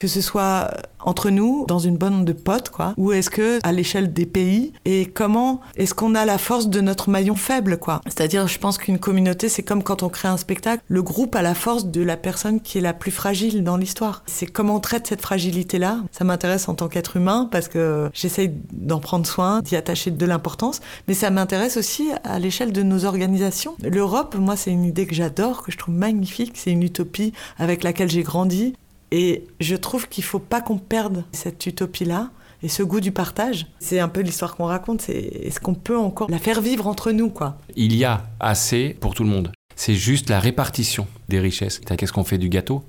que 0.03 0.09
ce 0.09 0.21
soit 0.21 0.69
entre 0.99 1.31
nous, 1.31 1.65
dans 1.69 1.79
une 1.79 1.97
bande 1.97 2.25
de 2.25 2.33
potes, 2.33 2.71
quoi, 2.71 2.93
ou 2.97 3.13
est-ce 3.13 3.31
que 3.31 3.61
à 3.63 3.71
l'échelle 3.71 4.13
des 4.13 4.27
pays, 4.27 4.73
et 4.85 5.07
comment 5.07 5.61
est-ce 5.77 5.95
qu'on 5.95 6.17
a 6.17 6.25
la 6.25 6.39
force 6.39 6.69
de 6.69 6.81
notre 6.81 7.09
maillon 7.09 7.37
faible, 7.37 7.79
quoi. 7.79 8.01
C'est-à-dire, 8.07 8.49
je 8.49 8.59
pense 8.59 8.79
qu'une 8.79 8.99
communauté, 8.99 9.49
c'est 9.49 9.63
comme 9.63 9.85
quand 9.85 10.03
on 10.03 10.09
crée 10.09 10.27
un 10.27 10.37
spectacle, 10.37 10.83
le 10.89 11.03
groupe 11.03 11.37
a 11.37 11.43
la 11.43 11.55
force 11.55 11.87
de 11.87 12.03
la 12.03 12.17
personne 12.17 12.61
qui 12.61 12.79
est 12.79 12.81
la 12.81 12.95
plus 12.95 13.13
fragile 13.13 13.63
dans 13.63 13.77
l'histoire. 13.77 14.25
C'est 14.27 14.47
comment 14.47 14.75
on 14.75 14.81
traite 14.81 15.07
cette 15.07 15.23
fragilité-là. 15.23 15.99
Ça 16.11 16.25
m'intéresse 16.25 16.69
en 16.69 16.75
tant 16.75 16.89
qu'être 16.89 17.17
humain 17.17 17.49
parce 17.53 17.69
que 17.69 18.11
j'essaye 18.13 18.53
d'en 18.73 18.99
prendre 18.99 19.25
soin, 19.25 19.61
d'y 19.61 19.77
attacher 19.77 20.11
de 20.11 20.27
l'importance, 20.27 20.81
mais 21.07 21.15
ça 21.15 21.31
m'intéresse 21.31 21.77
aussi 21.77 22.09
à 22.25 22.41
l'échelle 22.41 22.73
de 22.73 22.83
nos 22.83 23.05
organisations. 23.05 23.77
L'Europe, 23.83 24.35
moi, 24.37 24.57
c'est 24.57 24.73
une 24.73 24.85
idée 24.85 25.07
que 25.07 25.15
j'adore, 25.15 25.63
que 25.63 25.71
je 25.71 25.79
trouve 25.79 25.95
magnifique, 25.95 26.55
c'est 26.57 26.73
une 26.73 26.83
utopie 26.83 27.33
avec 27.57 27.85
laquelle 27.85 28.11
j'ai 28.11 28.25
grandi. 28.25 28.75
Et 29.13 29.45
je 29.61 29.77
trouve 29.77 30.09
qu'il 30.09 30.25
faut 30.25 30.39
pas 30.39 30.63
qu'on 30.63 30.79
perde 30.79 31.25
cette 31.33 31.67
utopie-là 31.67 32.31
et 32.63 32.69
ce 32.69 32.83
goût 32.83 33.01
du 33.01 33.13
partage. 33.13 33.67
C'est 33.79 34.01
un 34.01 34.09
peu 34.09 34.23
l'histoire 34.23 34.57
qu'on 34.57 34.65
raconte. 34.65 35.03
C'est 35.03 35.19
est-ce 35.19 35.61
qu'on 35.61 35.75
peut 35.75 35.99
encore 35.99 36.31
la 36.31 36.39
faire 36.39 36.63
vivre 36.63 36.87
entre 36.87 37.13
nous, 37.13 37.29
quoi? 37.29 37.59
Il 37.77 37.95
y 37.95 38.07
a 38.07 38.25
assez 38.41 38.97
pour 38.99 39.15
tout 39.15 39.23
le 39.23 39.29
monde. 39.29 39.53
C'est 39.77 39.95
juste 39.95 40.31
la 40.31 40.41
répartition 40.41 41.07
des 41.29 41.41
richesses. 41.41 41.81
Qu'est-ce 41.81 42.13
qu'on 42.13 42.25
fait 42.25 42.39
du 42.39 42.49
gâteau? 42.49 42.85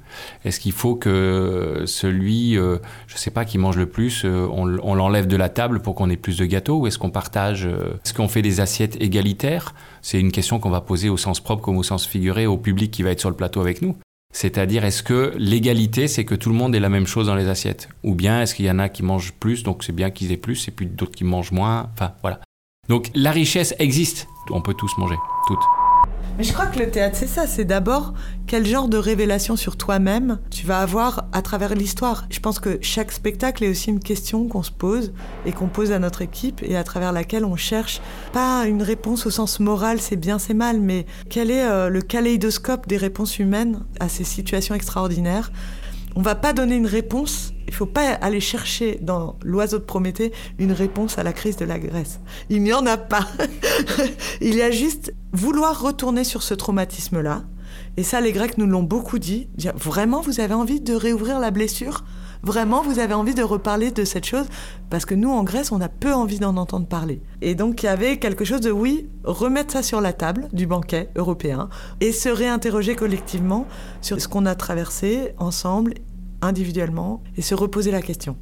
Est-ce 0.45 0.59
qu'il 0.59 0.71
faut 0.71 0.95
que 0.95 1.83
celui, 1.87 2.57
euh, 2.57 2.77
je 3.07 3.17
sais 3.17 3.31
pas, 3.31 3.43
qui 3.45 3.57
mange 3.57 3.77
le 3.77 3.85
plus, 3.85 4.23
euh, 4.25 4.47
on, 4.51 4.65
l'enlève 4.65 5.27
de 5.27 5.35
la 5.35 5.49
table 5.49 5.81
pour 5.81 5.95
qu'on 5.95 6.09
ait 6.09 6.17
plus 6.17 6.37
de 6.37 6.45
gâteaux 6.45 6.79
Ou 6.79 6.87
est-ce 6.87 6.99
qu'on 6.99 7.09
partage 7.09 7.65
euh, 7.65 7.95
Est-ce 8.05 8.13
qu'on 8.13 8.27
fait 8.27 8.41
des 8.41 8.61
assiettes 8.61 9.01
égalitaires? 9.01 9.73
C'est 10.01 10.19
une 10.19 10.31
question 10.31 10.59
qu'on 10.59 10.69
va 10.69 10.81
poser 10.81 11.09
au 11.09 11.17
sens 11.17 11.39
propre 11.39 11.63
comme 11.63 11.77
au 11.77 11.83
sens 11.83 12.05
figuré 12.05 12.45
au 12.45 12.57
public 12.57 12.91
qui 12.91 13.01
va 13.01 13.11
être 13.11 13.19
sur 13.19 13.29
le 13.29 13.35
plateau 13.35 13.61
avec 13.61 13.81
nous. 13.81 13.95
C'est-à-dire, 14.33 14.83
est-ce 14.83 15.03
que 15.03 15.33
l'égalité, 15.37 16.07
c'est 16.07 16.25
que 16.25 16.35
tout 16.35 16.49
le 16.49 16.55
monde 16.55 16.75
ait 16.75 16.79
la 16.79 16.89
même 16.89 17.07
chose 17.07 17.27
dans 17.27 17.35
les 17.35 17.47
assiettes? 17.47 17.87
Ou 18.03 18.15
bien 18.15 18.41
est-ce 18.41 18.55
qu'il 18.55 18.65
y 18.65 18.71
en 18.71 18.79
a 18.79 18.89
qui 18.89 19.03
mangent 19.03 19.31
plus, 19.33 19.63
donc 19.63 19.83
c'est 19.83 19.95
bien 19.95 20.09
qu'ils 20.09 20.31
aient 20.31 20.37
plus, 20.37 20.67
et 20.67 20.71
puis 20.71 20.87
d'autres 20.87 21.15
qui 21.15 21.23
mangent 21.23 21.51
moins 21.51 21.89
Enfin, 21.93 22.13
voilà. 22.21 22.39
Donc 22.89 23.09
la 23.13 23.31
richesse 23.31 23.73
existe. 23.79 24.27
On 24.49 24.61
peut 24.61 24.73
tous 24.73 24.91
manger, 24.97 25.15
toutes. 25.47 25.63
Mais 26.37 26.43
je 26.43 26.51
crois 26.51 26.65
que 26.65 26.79
le 26.79 26.89
théâtre, 26.89 27.15
c'est 27.15 27.27
ça. 27.27 27.45
C'est 27.45 27.63
d'abord 27.63 28.13
quel 28.47 28.65
genre 28.65 28.87
de 28.87 28.97
révélation 28.97 29.55
sur 29.55 29.77
toi-même 29.77 30.39
tu 30.49 30.65
vas 30.65 30.79
avoir 30.79 31.25
à 31.31 31.43
travers 31.43 31.75
l'histoire. 31.75 32.25
Je 32.31 32.39
pense 32.39 32.59
que 32.59 32.79
chaque 32.81 33.11
spectacle 33.11 33.63
est 33.63 33.69
aussi 33.69 33.91
une 33.91 33.99
question 33.99 34.47
qu'on 34.47 34.63
se 34.63 34.71
pose 34.71 35.13
et 35.45 35.51
qu'on 35.51 35.67
pose 35.67 35.91
à 35.91 35.99
notre 35.99 36.23
équipe 36.23 36.61
et 36.63 36.75
à 36.75 36.83
travers 36.83 37.11
laquelle 37.11 37.45
on 37.45 37.55
cherche 37.55 38.01
pas 38.31 38.65
une 38.65 38.81
réponse 38.81 39.27
au 39.27 39.29
sens 39.29 39.59
moral, 39.59 40.01
c'est 40.01 40.15
bien, 40.15 40.39
c'est 40.39 40.55
mal, 40.55 40.79
mais 40.79 41.05
quel 41.29 41.51
est 41.51 41.65
euh, 41.65 41.89
le 41.89 42.01
kaléidoscope 42.01 42.87
des 42.87 42.97
réponses 42.97 43.37
humaines 43.37 43.83
à 43.99 44.09
ces 44.09 44.23
situations 44.23 44.73
extraordinaires 44.73 45.51
on 46.15 46.21
va 46.21 46.35
pas 46.35 46.53
donner 46.53 46.75
une 46.75 46.85
réponse. 46.85 47.53
Il 47.67 47.73
faut 47.73 47.85
pas 47.85 48.11
aller 48.11 48.39
chercher 48.39 48.99
dans 49.01 49.37
l'oiseau 49.43 49.79
de 49.79 49.83
Prométhée 49.83 50.31
une 50.59 50.71
réponse 50.71 51.17
à 51.17 51.23
la 51.23 51.33
crise 51.33 51.57
de 51.57 51.65
la 51.65 51.79
Grèce. 51.79 52.19
Il 52.49 52.61
n'y 52.61 52.73
en 52.73 52.85
a 52.85 52.97
pas. 52.97 53.27
Il 54.41 54.55
y 54.55 54.61
a 54.61 54.69
juste 54.69 55.13
vouloir 55.31 55.81
retourner 55.81 56.23
sur 56.23 56.43
ce 56.43 56.53
traumatisme-là. 56.53 57.43
Et 57.97 58.03
ça, 58.03 58.21
les 58.21 58.31
Grecs 58.31 58.57
nous 58.57 58.67
l'ont 58.67 58.83
beaucoup 58.83 59.19
dit. 59.19 59.49
Vraiment, 59.75 60.21
vous 60.21 60.39
avez 60.39 60.53
envie 60.53 60.81
de 60.81 60.93
réouvrir 60.93 61.39
la 61.39 61.51
blessure? 61.51 62.03
Vraiment, 62.43 62.83
vous 62.83 62.99
avez 62.99 63.13
envie 63.13 63.33
de 63.33 63.41
reparler 63.41 63.91
de 63.91 64.03
cette 64.03 64.25
chose 64.25 64.45
Parce 64.89 65.05
que 65.05 65.15
nous, 65.15 65.31
en 65.31 65.45
Grèce, 65.45 65.71
on 65.71 65.79
a 65.79 65.87
peu 65.87 66.13
envie 66.13 66.39
d'en 66.39 66.57
entendre 66.57 66.85
parler. 66.85 67.21
Et 67.41 67.55
donc, 67.55 67.83
il 67.83 67.85
y 67.85 67.89
avait 67.89 68.17
quelque 68.17 68.43
chose 68.43 68.59
de, 68.59 68.69
oui, 68.69 69.07
remettre 69.23 69.71
ça 69.71 69.81
sur 69.81 70.01
la 70.01 70.11
table 70.11 70.49
du 70.51 70.67
banquet 70.67 71.09
européen 71.15 71.69
et 72.01 72.11
se 72.11 72.27
réinterroger 72.27 72.95
collectivement 72.95 73.65
sur 74.01 74.19
ce 74.19 74.27
qu'on 74.27 74.45
a 74.45 74.55
traversé 74.55 75.33
ensemble, 75.37 75.93
individuellement, 76.41 77.23
et 77.37 77.41
se 77.41 77.55
reposer 77.55 77.91
la 77.91 78.01
question. 78.01 78.35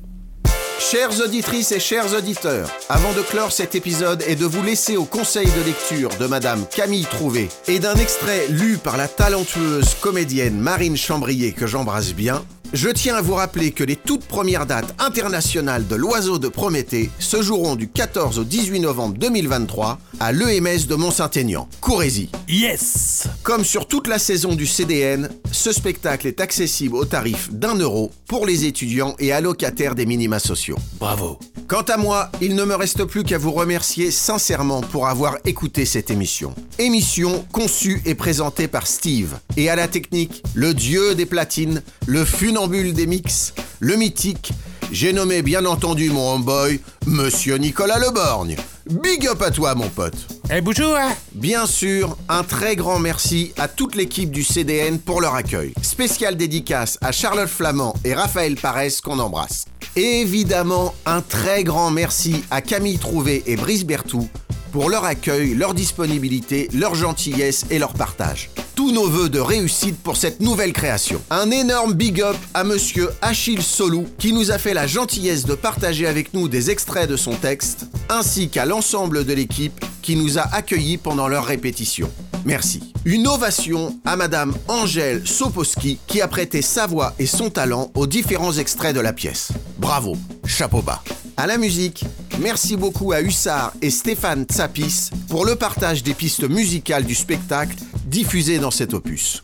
Chères 0.79 1.21
auditrices 1.23 1.71
et 1.71 1.79
chers 1.79 2.11
auditeurs, 2.17 2.71
avant 2.89 3.13
de 3.13 3.21
clore 3.21 3.51
cet 3.51 3.75
épisode 3.75 4.23
et 4.27 4.35
de 4.35 4.45
vous 4.45 4.63
laisser 4.63 4.97
au 4.97 5.05
conseil 5.05 5.45
de 5.45 5.63
lecture 5.63 6.09
de 6.19 6.25
Madame 6.25 6.65
Camille 6.75 7.05
Trouvé 7.05 7.49
et 7.67 7.77
d'un 7.77 7.93
extrait 7.95 8.47
lu 8.49 8.77
par 8.77 8.97
la 8.97 9.07
talentueuse 9.07 9.93
comédienne 10.01 10.59
Marine 10.59 10.97
Chambrier 10.97 11.51
que 11.51 11.67
j'embrasse 11.67 12.15
bien, 12.15 12.43
je 12.73 12.89
tiens 12.89 13.15
à 13.15 13.21
vous 13.21 13.33
rappeler 13.33 13.71
que 13.71 13.83
les 13.83 13.95
toutes 13.95 14.25
premières 14.25 14.65
dates 14.65 14.93
internationales 14.99 15.87
de 15.87 15.95
l'Oiseau 15.95 16.39
de 16.39 16.47
Prométhée 16.47 17.09
se 17.19 17.41
joueront 17.41 17.75
du 17.75 17.89
14 17.89 18.39
au 18.39 18.43
18 18.43 18.79
novembre 18.79 19.17
2023 19.17 19.99
à 20.19 20.31
l'EMS 20.31 20.87
de 20.87 20.95
Mont-Saint-Aignan, 20.95 21.67
Courésy. 21.81 22.29
Yes 22.47 23.27
Comme 23.43 23.65
sur 23.65 23.87
toute 23.87 24.07
la 24.07 24.19
saison 24.19 24.55
du 24.55 24.65
CDN, 24.65 25.29
ce 25.51 25.71
spectacle 25.71 26.27
est 26.27 26.39
accessible 26.39 26.95
au 26.95 27.05
tarif 27.05 27.51
d'un 27.51 27.75
euro 27.75 28.11
pour 28.27 28.45
les 28.45 28.65
étudiants 28.65 29.15
et 29.19 29.31
allocataires 29.33 29.95
des 29.95 30.05
minima 30.05 30.39
sociaux. 30.39 30.77
Bravo. 30.99 31.39
Quant 31.67 31.81
à 31.83 31.97
moi, 31.97 32.29
il 32.41 32.55
ne 32.55 32.65
me 32.65 32.75
reste 32.75 33.05
plus 33.05 33.23
qu'à 33.23 33.37
vous 33.37 33.51
remercier 33.51 34.11
sincèrement 34.11 34.81
pour 34.81 35.07
avoir 35.07 35.37
écouté 35.45 35.85
cette 35.85 36.11
émission. 36.11 36.53
Émission 36.79 37.45
conçue 37.53 38.01
et 38.05 38.15
présentée 38.15 38.67
par 38.67 38.87
Steve. 38.87 39.37
Et 39.55 39.69
à 39.69 39.75
la 39.75 39.87
technique, 39.87 40.43
le 40.53 40.73
dieu 40.73 41.15
des 41.15 41.25
platines, 41.25 41.81
le 42.07 42.25
funambule 42.25 42.60
des 42.67 43.07
mix, 43.07 43.53
le 43.79 43.95
mythique, 43.95 44.51
j'ai 44.91 45.13
nommé 45.13 45.41
bien 45.41 45.65
entendu 45.65 46.09
mon 46.11 46.35
homeboy, 46.35 46.79
Monsieur 47.07 47.55
Nicolas 47.55 47.97
Leborgne. 47.97 48.55
Big 48.87 49.27
up 49.27 49.41
à 49.41 49.49
toi 49.49 49.73
mon 49.73 49.89
pote. 49.89 50.27
Eh 50.53 50.61
bonjour 50.61 50.95
Bien 51.33 51.65
sûr, 51.65 52.17
un 52.29 52.43
très 52.43 52.75
grand 52.75 52.99
merci 52.99 53.51
à 53.57 53.67
toute 53.67 53.95
l'équipe 53.95 54.29
du 54.29 54.43
CDN 54.43 54.99
pour 54.99 55.21
leur 55.21 55.33
accueil. 55.33 55.73
Spécial 55.81 56.37
dédicace 56.37 56.99
à 57.01 57.11
Charlotte 57.11 57.49
Flamand 57.49 57.95
et 58.05 58.13
Raphaël 58.13 58.55
Parès 58.55 59.01
qu'on 59.01 59.17
embrasse. 59.19 59.65
Et 59.95 60.21
évidemment, 60.21 60.93
un 61.07 61.21
très 61.21 61.63
grand 61.63 61.89
merci 61.89 62.43
à 62.51 62.61
Camille 62.61 62.99
Trouvé 62.99 63.43
et 63.47 63.55
Brice 63.55 63.85
Bertou 63.85 64.29
pour 64.71 64.89
leur 64.89 65.03
accueil, 65.03 65.55
leur 65.55 65.73
disponibilité, 65.73 66.69
leur 66.73 66.93
gentillesse 66.95 67.65
et 67.71 67.79
leur 67.79 67.93
partage. 67.93 68.49
Tous 68.81 68.91
nos 68.91 69.07
voeux 69.07 69.29
de 69.29 69.39
réussite 69.39 69.99
pour 70.01 70.17
cette 70.17 70.39
nouvelle 70.39 70.73
création. 70.73 71.21
Un 71.29 71.51
énorme 71.51 71.93
big 71.93 72.19
up 72.19 72.35
à 72.55 72.63
monsieur 72.63 73.11
Achille 73.21 73.61
Solou 73.61 74.07
qui 74.17 74.33
nous 74.33 74.49
a 74.49 74.57
fait 74.57 74.73
la 74.73 74.87
gentillesse 74.87 75.45
de 75.45 75.53
partager 75.53 76.07
avec 76.07 76.33
nous 76.33 76.47
des 76.47 76.71
extraits 76.71 77.07
de 77.07 77.15
son 77.15 77.35
texte, 77.35 77.85
ainsi 78.09 78.49
qu'à 78.49 78.65
l'ensemble 78.65 79.23
de 79.23 79.33
l'équipe 79.33 79.85
qui 80.01 80.15
nous 80.15 80.39
a 80.39 80.41
accueillis 80.51 80.97
pendant 80.97 81.27
leur 81.27 81.45
répétition. 81.45 82.09
Merci. 82.43 82.91
Une 83.05 83.27
ovation 83.27 83.99
à 84.03 84.15
Madame 84.15 84.55
Angèle 84.67 85.27
Soposki 85.27 85.99
qui 86.07 86.19
a 86.19 86.27
prêté 86.27 86.63
sa 86.63 86.87
voix 86.87 87.13
et 87.19 87.27
son 87.27 87.51
talent 87.51 87.91
aux 87.93 88.07
différents 88.07 88.53
extraits 88.53 88.95
de 88.95 88.99
la 88.99 89.13
pièce. 89.13 89.49
Bravo, 89.77 90.17
chapeau 90.47 90.81
bas. 90.81 91.03
À 91.37 91.45
la 91.45 91.59
musique, 91.59 92.03
merci 92.39 92.77
beaucoup 92.77 93.11
à 93.11 93.21
Hussard 93.21 93.73
et 93.83 93.91
Stéphane 93.91 94.45
Tsapis 94.45 95.11
pour 95.29 95.45
le 95.45 95.55
partage 95.55 96.01
des 96.01 96.15
pistes 96.15 96.49
musicales 96.49 97.05
du 97.05 97.13
spectacle 97.13 97.75
diffusé 98.11 98.59
dans 98.59 98.70
cet 98.71 98.93
opus. 98.93 99.43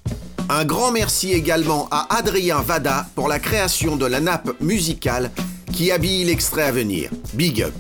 Un 0.50 0.66
grand 0.66 0.92
merci 0.92 1.34
également 1.34 1.88
à 1.92 2.18
Adrien 2.18 2.62
Vada 2.62 3.08
pour 3.16 3.28
la 3.28 3.40
création 3.40 3.98
de 3.98 4.06
la 4.06 4.20
nappe 4.20 4.60
musicale 4.62 5.32
qui 5.74 5.92
habille 5.92 6.24
l'extrait 6.24 6.64
à 6.64 6.72
venir. 6.72 7.12
Big 7.34 7.62
up. 7.62 7.74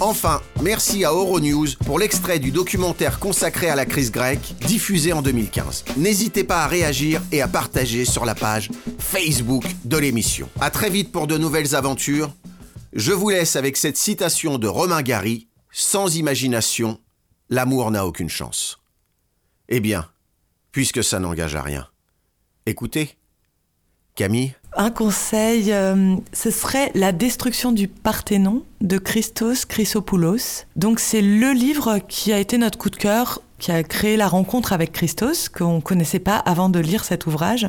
Enfin, 0.00 0.40
merci 0.62 1.04
à 1.04 1.10
Euronews 1.10 1.68
pour 1.84 1.98
l'extrait 1.98 2.38
du 2.38 2.50
documentaire 2.50 3.20
consacré 3.20 3.68
à 3.68 3.76
la 3.76 3.86
crise 3.86 4.10
grecque, 4.10 4.54
diffusé 4.66 5.12
en 5.12 5.22
2015. 5.22 5.84
N'hésitez 5.96 6.44
pas 6.44 6.64
à 6.64 6.66
réagir 6.66 7.20
et 7.30 7.42
à 7.42 7.46
partager 7.46 8.04
sur 8.04 8.24
la 8.24 8.34
page 8.34 8.70
Facebook 8.98 9.64
de 9.84 9.96
l'émission. 9.96 10.48
À 10.60 10.70
très 10.70 10.90
vite 10.90 11.12
pour 11.12 11.26
de 11.26 11.38
nouvelles 11.38 11.74
aventures. 11.74 12.32
Je 12.92 13.12
vous 13.12 13.30
laisse 13.30 13.56
avec 13.56 13.76
cette 13.76 13.96
citation 13.96 14.58
de 14.58 14.66
Romain 14.66 15.02
Gary 15.02 15.48
Sans 15.70 16.16
imagination, 16.16 16.98
l'amour 17.48 17.90
n'a 17.90 18.06
aucune 18.06 18.28
chance. 18.28 18.80
Eh 19.68 19.80
bien, 19.80 20.08
puisque 20.72 21.04
ça 21.04 21.20
n'engage 21.20 21.54
à 21.54 21.62
rien, 21.62 21.86
écoutez. 22.66 23.16
Camille 24.14 24.52
Un 24.76 24.90
conseil, 24.90 25.72
euh, 25.72 26.16
ce 26.34 26.50
serait 26.50 26.90
La 26.94 27.12
destruction 27.12 27.72
du 27.72 27.88
Parthénon 27.88 28.64
de 28.82 28.98
Christos 28.98 29.64
Chrysopoulos. 29.64 30.66
Donc 30.76 31.00
c'est 31.00 31.22
le 31.22 31.52
livre 31.52 31.98
qui 32.08 32.30
a 32.32 32.38
été 32.38 32.58
notre 32.58 32.76
coup 32.76 32.90
de 32.90 32.96
cœur, 32.96 33.40
qui 33.58 33.72
a 33.72 33.82
créé 33.82 34.18
la 34.18 34.28
rencontre 34.28 34.74
avec 34.74 34.92
Christos, 34.92 35.48
qu'on 35.48 35.76
ne 35.76 35.80
connaissait 35.80 36.18
pas 36.18 36.36
avant 36.36 36.68
de 36.68 36.78
lire 36.78 37.04
cet 37.04 37.26
ouvrage. 37.26 37.66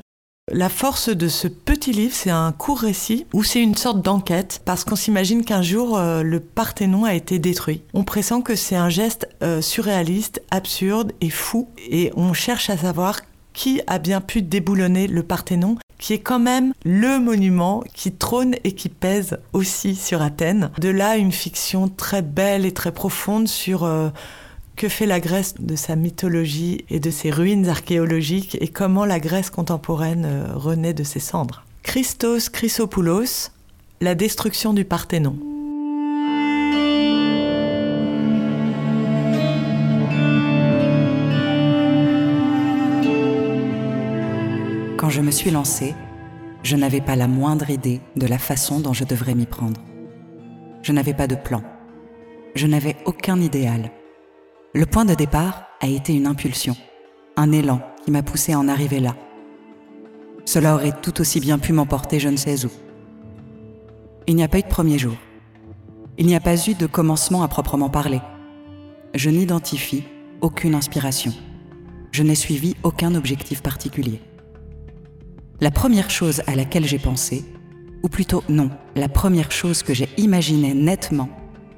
La 0.52 0.68
force 0.68 1.08
de 1.08 1.30
ce 1.30 1.48
petit 1.48 1.94
livre, 1.94 2.14
c'est 2.14 2.30
un 2.30 2.52
court 2.52 2.80
récit 2.80 3.26
où 3.34 3.44
c'est 3.44 3.62
une 3.64 3.76
sorte 3.76 4.02
d'enquête 4.02 4.62
parce 4.66 4.84
qu'on 4.84 4.98
s'imagine 4.98 5.46
qu'un 5.46 5.62
jour 5.62 5.98
euh, 5.98 6.22
le 6.22 6.42
Parthénon 6.42 7.06
a 7.06 7.14
été 7.14 7.40
détruit. 7.40 7.82
On 7.94 8.04
pressent 8.04 8.42
que 8.44 8.54
c'est 8.54 8.76
un 8.76 8.90
geste 8.90 9.30
euh, 9.42 9.62
surréaliste, 9.62 10.44
absurde 10.52 11.14
et 11.22 11.30
fou 11.30 11.70
et 11.78 12.12
on 12.18 12.34
cherche 12.34 12.70
à 12.70 12.76
savoir 12.76 13.22
qui 13.54 13.80
a 13.88 14.00
bien 14.00 14.20
pu 14.20 14.42
déboulonner 14.42 15.08
le 15.08 15.24
Parthénon 15.24 15.78
qui 15.98 16.12
est 16.12 16.20
quand 16.20 16.40
même 16.40 16.74
le 16.84 17.20
monument 17.20 17.82
qui 17.94 18.12
trône 18.12 18.56
et 18.66 18.74
qui 18.74 18.90
pèse 18.90 19.38
aussi 19.54 19.96
sur 19.96 20.22
Athènes. 20.22 20.72
De 20.78 20.90
là, 20.90 21.16
une 21.16 21.32
fiction 21.32 21.88
très 21.88 22.22
belle 22.22 22.66
et 22.66 22.74
très 22.74 22.92
profonde 22.92 23.48
sur 23.48 23.86
euh, 23.86 24.10
que 24.76 24.90
fait 24.90 25.06
la 25.06 25.20
Grèce 25.20 25.56
de 25.60 25.76
sa 25.76 25.96
mythologie 25.96 26.86
et 26.90 27.00
de 27.00 27.12
ses 27.12 27.32
ruines 27.32 27.68
archéologiques 27.68 28.58
et 28.60 28.68
comment 28.68 29.06
la 29.06 29.20
Grèce 29.20 29.50
contemporaine 29.50 30.26
euh, 30.26 30.56
renaît 30.56 30.94
de 30.94 31.04
ses 31.04 31.20
cendres? 31.20 31.66
Christos 31.84 32.50
Chrysopoulos, 32.50 33.52
La 34.02 34.16
destruction 34.16 34.74
du 34.74 34.86
Parthénon. 34.86 35.38
Quand 44.98 45.10
je 45.10 45.22
me 45.22 45.32
suis 45.32 45.52
lancée, 45.52 45.94
je 46.64 46.78
n'avais 46.78 47.02
pas 47.02 47.18
la 47.18 47.28
moindre 47.28 47.70
idée 47.70 48.00
de 48.16 48.26
la 48.26 48.38
façon 48.38 48.80
dont 48.80 48.94
je 48.94 49.04
devrais 49.04 49.36
m'y 49.36 49.46
prendre. 49.46 49.82
Je 50.82 50.94
n'avais 50.94 51.14
pas 51.14 51.28
de 51.28 51.36
plan. 51.36 51.62
Je 52.56 52.68
n'avais 52.68 52.96
aucun 53.06 53.42
idéal. 53.42 53.92
Le 54.76 54.88
point 54.88 55.06
de 55.06 55.14
départ 55.14 55.66
a 55.82 55.88
été 55.88 56.16
une 56.16 56.26
impulsion, 56.26 56.76
un 57.38 57.52
élan 57.52 57.80
qui 58.04 58.10
m'a 58.10 58.24
poussé 58.24 58.54
à 58.54 58.60
en 58.60 58.68
arriver 58.68 59.00
là. 59.00 59.16
Cela 60.46 60.74
aurait 60.74 61.00
tout 61.00 61.22
aussi 61.22 61.40
bien 61.40 61.60
pu 61.60 61.74
m'emporter 61.74 62.20
je 62.20 62.28
ne 62.28 62.38
sais 62.38 62.66
où. 62.66 62.72
Il 64.26 64.36
n'y 64.36 64.42
a 64.42 64.48
pas 64.48 64.58
eu 64.58 64.64
de 64.64 64.68
premier 64.68 64.98
jour. 64.98 65.14
Il 66.18 66.26
n'y 66.26 66.36
a 66.36 66.40
pas 66.40 66.56
eu 66.68 66.74
de 66.74 66.88
commencement 66.88 67.44
à 67.44 67.48
proprement 67.48 67.90
parler. 67.90 68.20
Je 69.14 69.30
n'identifie 69.30 70.06
aucune 70.42 70.74
inspiration. 70.74 71.34
Je 72.12 72.24
n'ai 72.24 72.34
suivi 72.34 72.76
aucun 72.82 73.14
objectif 73.14 73.62
particulier. 73.62 74.22
La 75.62 75.70
première 75.70 76.10
chose 76.10 76.42
à 76.48 76.56
laquelle 76.56 76.86
j'ai 76.86 76.98
pensé, 76.98 77.46
ou 78.02 78.10
plutôt 78.10 78.44
non, 78.50 78.72
la 78.96 79.08
première 79.08 79.52
chose 79.52 79.84
que 79.84 79.94
j'ai 79.94 80.10
imaginée 80.18 80.74
nettement, 80.74 81.30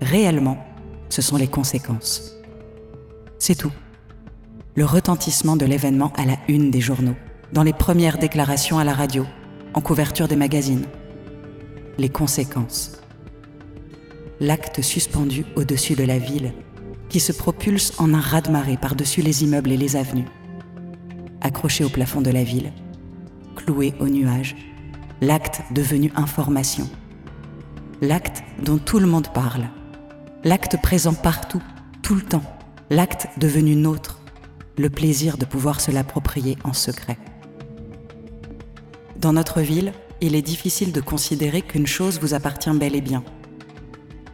réellement, 0.01 0.65
ce 1.09 1.21
sont 1.21 1.35
les 1.35 1.47
conséquences. 1.47 2.34
C'est 3.39 3.55
tout. 3.55 3.71
Le 4.75 4.85
retentissement 4.85 5.55
de 5.55 5.65
l'événement 5.65 6.11
à 6.17 6.25
la 6.25 6.37
une 6.47 6.71
des 6.71 6.81
journaux, 6.81 7.15
dans 7.53 7.63
les 7.63 7.73
premières 7.73 8.17
déclarations 8.17 8.79
à 8.79 8.83
la 8.83 8.93
radio, 8.93 9.25
en 9.73 9.81
couverture 9.81 10.27
des 10.27 10.35
magazines. 10.35 10.85
Les 11.97 12.09
conséquences. 12.09 13.01
L'acte 14.39 14.81
suspendu 14.81 15.45
au-dessus 15.55 15.95
de 15.95 16.03
la 16.03 16.17
ville, 16.17 16.53
qui 17.09 17.19
se 17.19 17.31
propulse 17.31 17.93
en 17.99 18.13
un 18.13 18.19
raz-de-marée 18.19 18.77
par-dessus 18.77 19.21
les 19.21 19.43
immeubles 19.43 19.71
et 19.71 19.77
les 19.77 19.95
avenues. 19.95 20.27
Accroché 21.41 21.83
au 21.83 21.89
plafond 21.89 22.21
de 22.21 22.31
la 22.31 22.43
ville, 22.43 22.71
cloué 23.55 23.93
au 23.99 24.07
nuage, 24.07 24.55
l'acte 25.21 25.61
devenu 25.71 26.11
information. 26.15 26.89
L'acte 28.01 28.43
dont 28.63 28.77
tout 28.77 28.99
le 28.99 29.07
monde 29.07 29.29
parle. 29.33 29.67
L'acte 30.43 30.81
présent 30.81 31.13
partout, 31.13 31.61
tout 32.01 32.15
le 32.15 32.21
temps. 32.21 32.54
L'acte 32.91 33.29
devenu 33.39 33.75
nôtre. 33.75 34.19
Le 34.77 34.91
plaisir 34.91 35.39
de 35.39 35.45
pouvoir 35.45 35.81
se 35.81 35.89
l'approprier 35.89 36.55
en 36.63 36.73
secret. 36.73 37.17
Dans 39.19 39.33
notre 39.33 39.61
ville, 39.61 39.91
il 40.21 40.35
est 40.35 40.43
difficile 40.43 40.91
de 40.91 41.01
considérer 41.01 41.63
qu'une 41.63 41.87
chose 41.87 42.19
vous 42.19 42.35
appartient 42.35 42.69
bel 42.69 42.95
et 42.95 43.01
bien. 43.01 43.23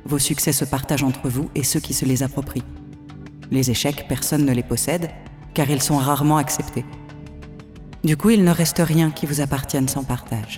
Vos 0.03 0.19
succès 0.19 0.51
se 0.51 0.65
partagent 0.65 1.03
entre 1.03 1.29
vous 1.29 1.49
et 1.55 1.63
ceux 1.63 1.79
qui 1.79 1.93
se 1.93 2.03
les 2.03 2.23
approprient. 2.23 2.65
Les 3.51 3.71
échecs, 3.71 4.05
personne 4.09 4.45
ne 4.45 4.51
les 4.51 4.63
possède, 4.63 5.11
car 5.53 5.69
ils 5.69 5.81
sont 5.81 5.97
rarement 5.97 6.35
acceptés. 6.35 6.83
Du 8.03 8.17
coup, 8.17 8.31
il 8.31 8.43
ne 8.43 8.51
reste 8.51 8.81
rien 8.83 9.11
qui 9.11 9.27
vous 9.27 9.39
appartienne 9.39 9.87
sans 9.87 10.03
partage. 10.03 10.57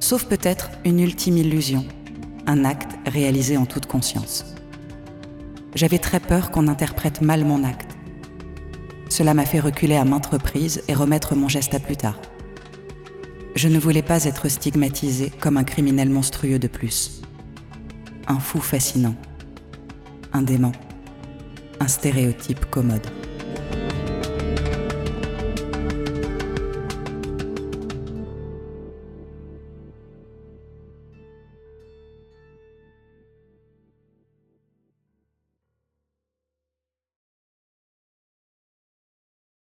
Sauf 0.00 0.24
peut-être 0.24 0.70
une 0.86 1.00
ultime 1.00 1.36
illusion, 1.36 1.84
un 2.46 2.64
acte 2.64 2.96
réalisé 3.06 3.58
en 3.58 3.66
toute 3.66 3.84
conscience. 3.84 4.46
J'avais 5.74 5.98
très 5.98 6.20
peur 6.20 6.50
qu'on 6.50 6.68
interprète 6.68 7.20
mal 7.20 7.44
mon 7.44 7.62
acte. 7.62 7.96
Cela 9.08 9.34
m'a 9.34 9.44
fait 9.44 9.60
reculer 9.60 9.96
à 9.96 10.04
maintes 10.04 10.26
reprises 10.26 10.82
et 10.88 10.94
remettre 10.94 11.34
mon 11.34 11.48
geste 11.48 11.74
à 11.74 11.80
plus 11.80 11.96
tard. 11.96 12.18
Je 13.54 13.68
ne 13.68 13.78
voulais 13.78 14.02
pas 14.02 14.24
être 14.24 14.48
stigmatisé 14.48 15.30
comme 15.40 15.56
un 15.56 15.64
criminel 15.64 16.10
monstrueux 16.10 16.58
de 16.58 16.68
plus. 16.68 17.22
Un 18.26 18.38
fou 18.38 18.60
fascinant. 18.60 19.16
Un 20.32 20.42
dément. 20.42 20.72
Un 21.80 21.88
stéréotype 21.88 22.66
commode. 22.66 23.06